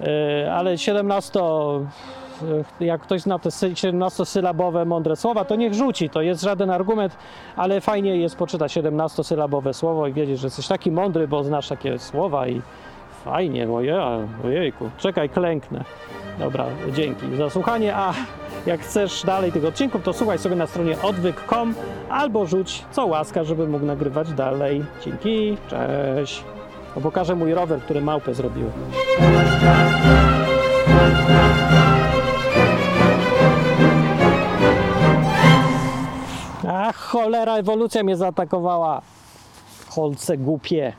yy, 0.00 0.06
ale 0.52 0.78
17 0.78 1.40
jak 2.80 3.00
ktoś 3.00 3.20
zna 3.20 3.38
te 3.38 3.50
sy- 3.50 3.70
17-sylabowe 3.74 4.86
mądre 4.86 5.16
słowa, 5.16 5.44
to 5.44 5.56
niech 5.56 5.74
rzuci. 5.74 6.10
To 6.10 6.22
jest 6.22 6.42
żaden 6.42 6.70
argument, 6.70 7.16
ale 7.56 7.80
fajnie 7.80 8.16
jest 8.16 8.36
poczytać 8.36 8.76
17-sylabowe 8.76 9.72
słowo 9.72 10.06
i 10.06 10.12
wiedzieć, 10.12 10.38
że 10.40 10.46
jesteś 10.46 10.66
taki 10.68 10.90
mądry, 10.90 11.28
bo 11.28 11.44
znasz 11.44 11.68
takie 11.68 11.98
słowa 11.98 12.48
i 12.48 12.62
fajnie, 13.24 13.70
oje, 13.70 13.98
ojejku. 14.44 14.90
Czekaj, 14.98 15.28
klęknę. 15.28 15.84
Dobra, 16.38 16.64
dzięki 16.92 17.36
za 17.36 17.50
słuchanie, 17.50 17.96
a 17.96 18.12
jak 18.66 18.80
chcesz 18.80 19.22
dalej 19.24 19.52
tych 19.52 19.64
odcinków, 19.64 20.02
to 20.02 20.12
słuchaj 20.12 20.38
sobie 20.38 20.56
na 20.56 20.66
stronie 20.66 20.96
odwyk.com 21.02 21.74
albo 22.10 22.46
rzuć 22.46 22.84
co 22.92 23.06
łaska, 23.06 23.44
żebym 23.44 23.70
mógł 23.70 23.84
nagrywać 23.86 24.32
dalej. 24.32 24.84
Dzięki, 25.04 25.56
cześć. 25.68 26.44
No, 26.96 27.02
pokażę 27.02 27.34
mój 27.34 27.54
rower, 27.54 27.80
który 27.80 28.00
małpę 28.00 28.34
zrobiły. 28.34 28.70
Ach, 36.76 36.96
cholera, 36.96 37.56
ewolucja 37.56 38.02
mnie 38.02 38.16
zaatakowała. 38.16 39.02
Holce 39.88 40.38
głupie. 40.38 40.92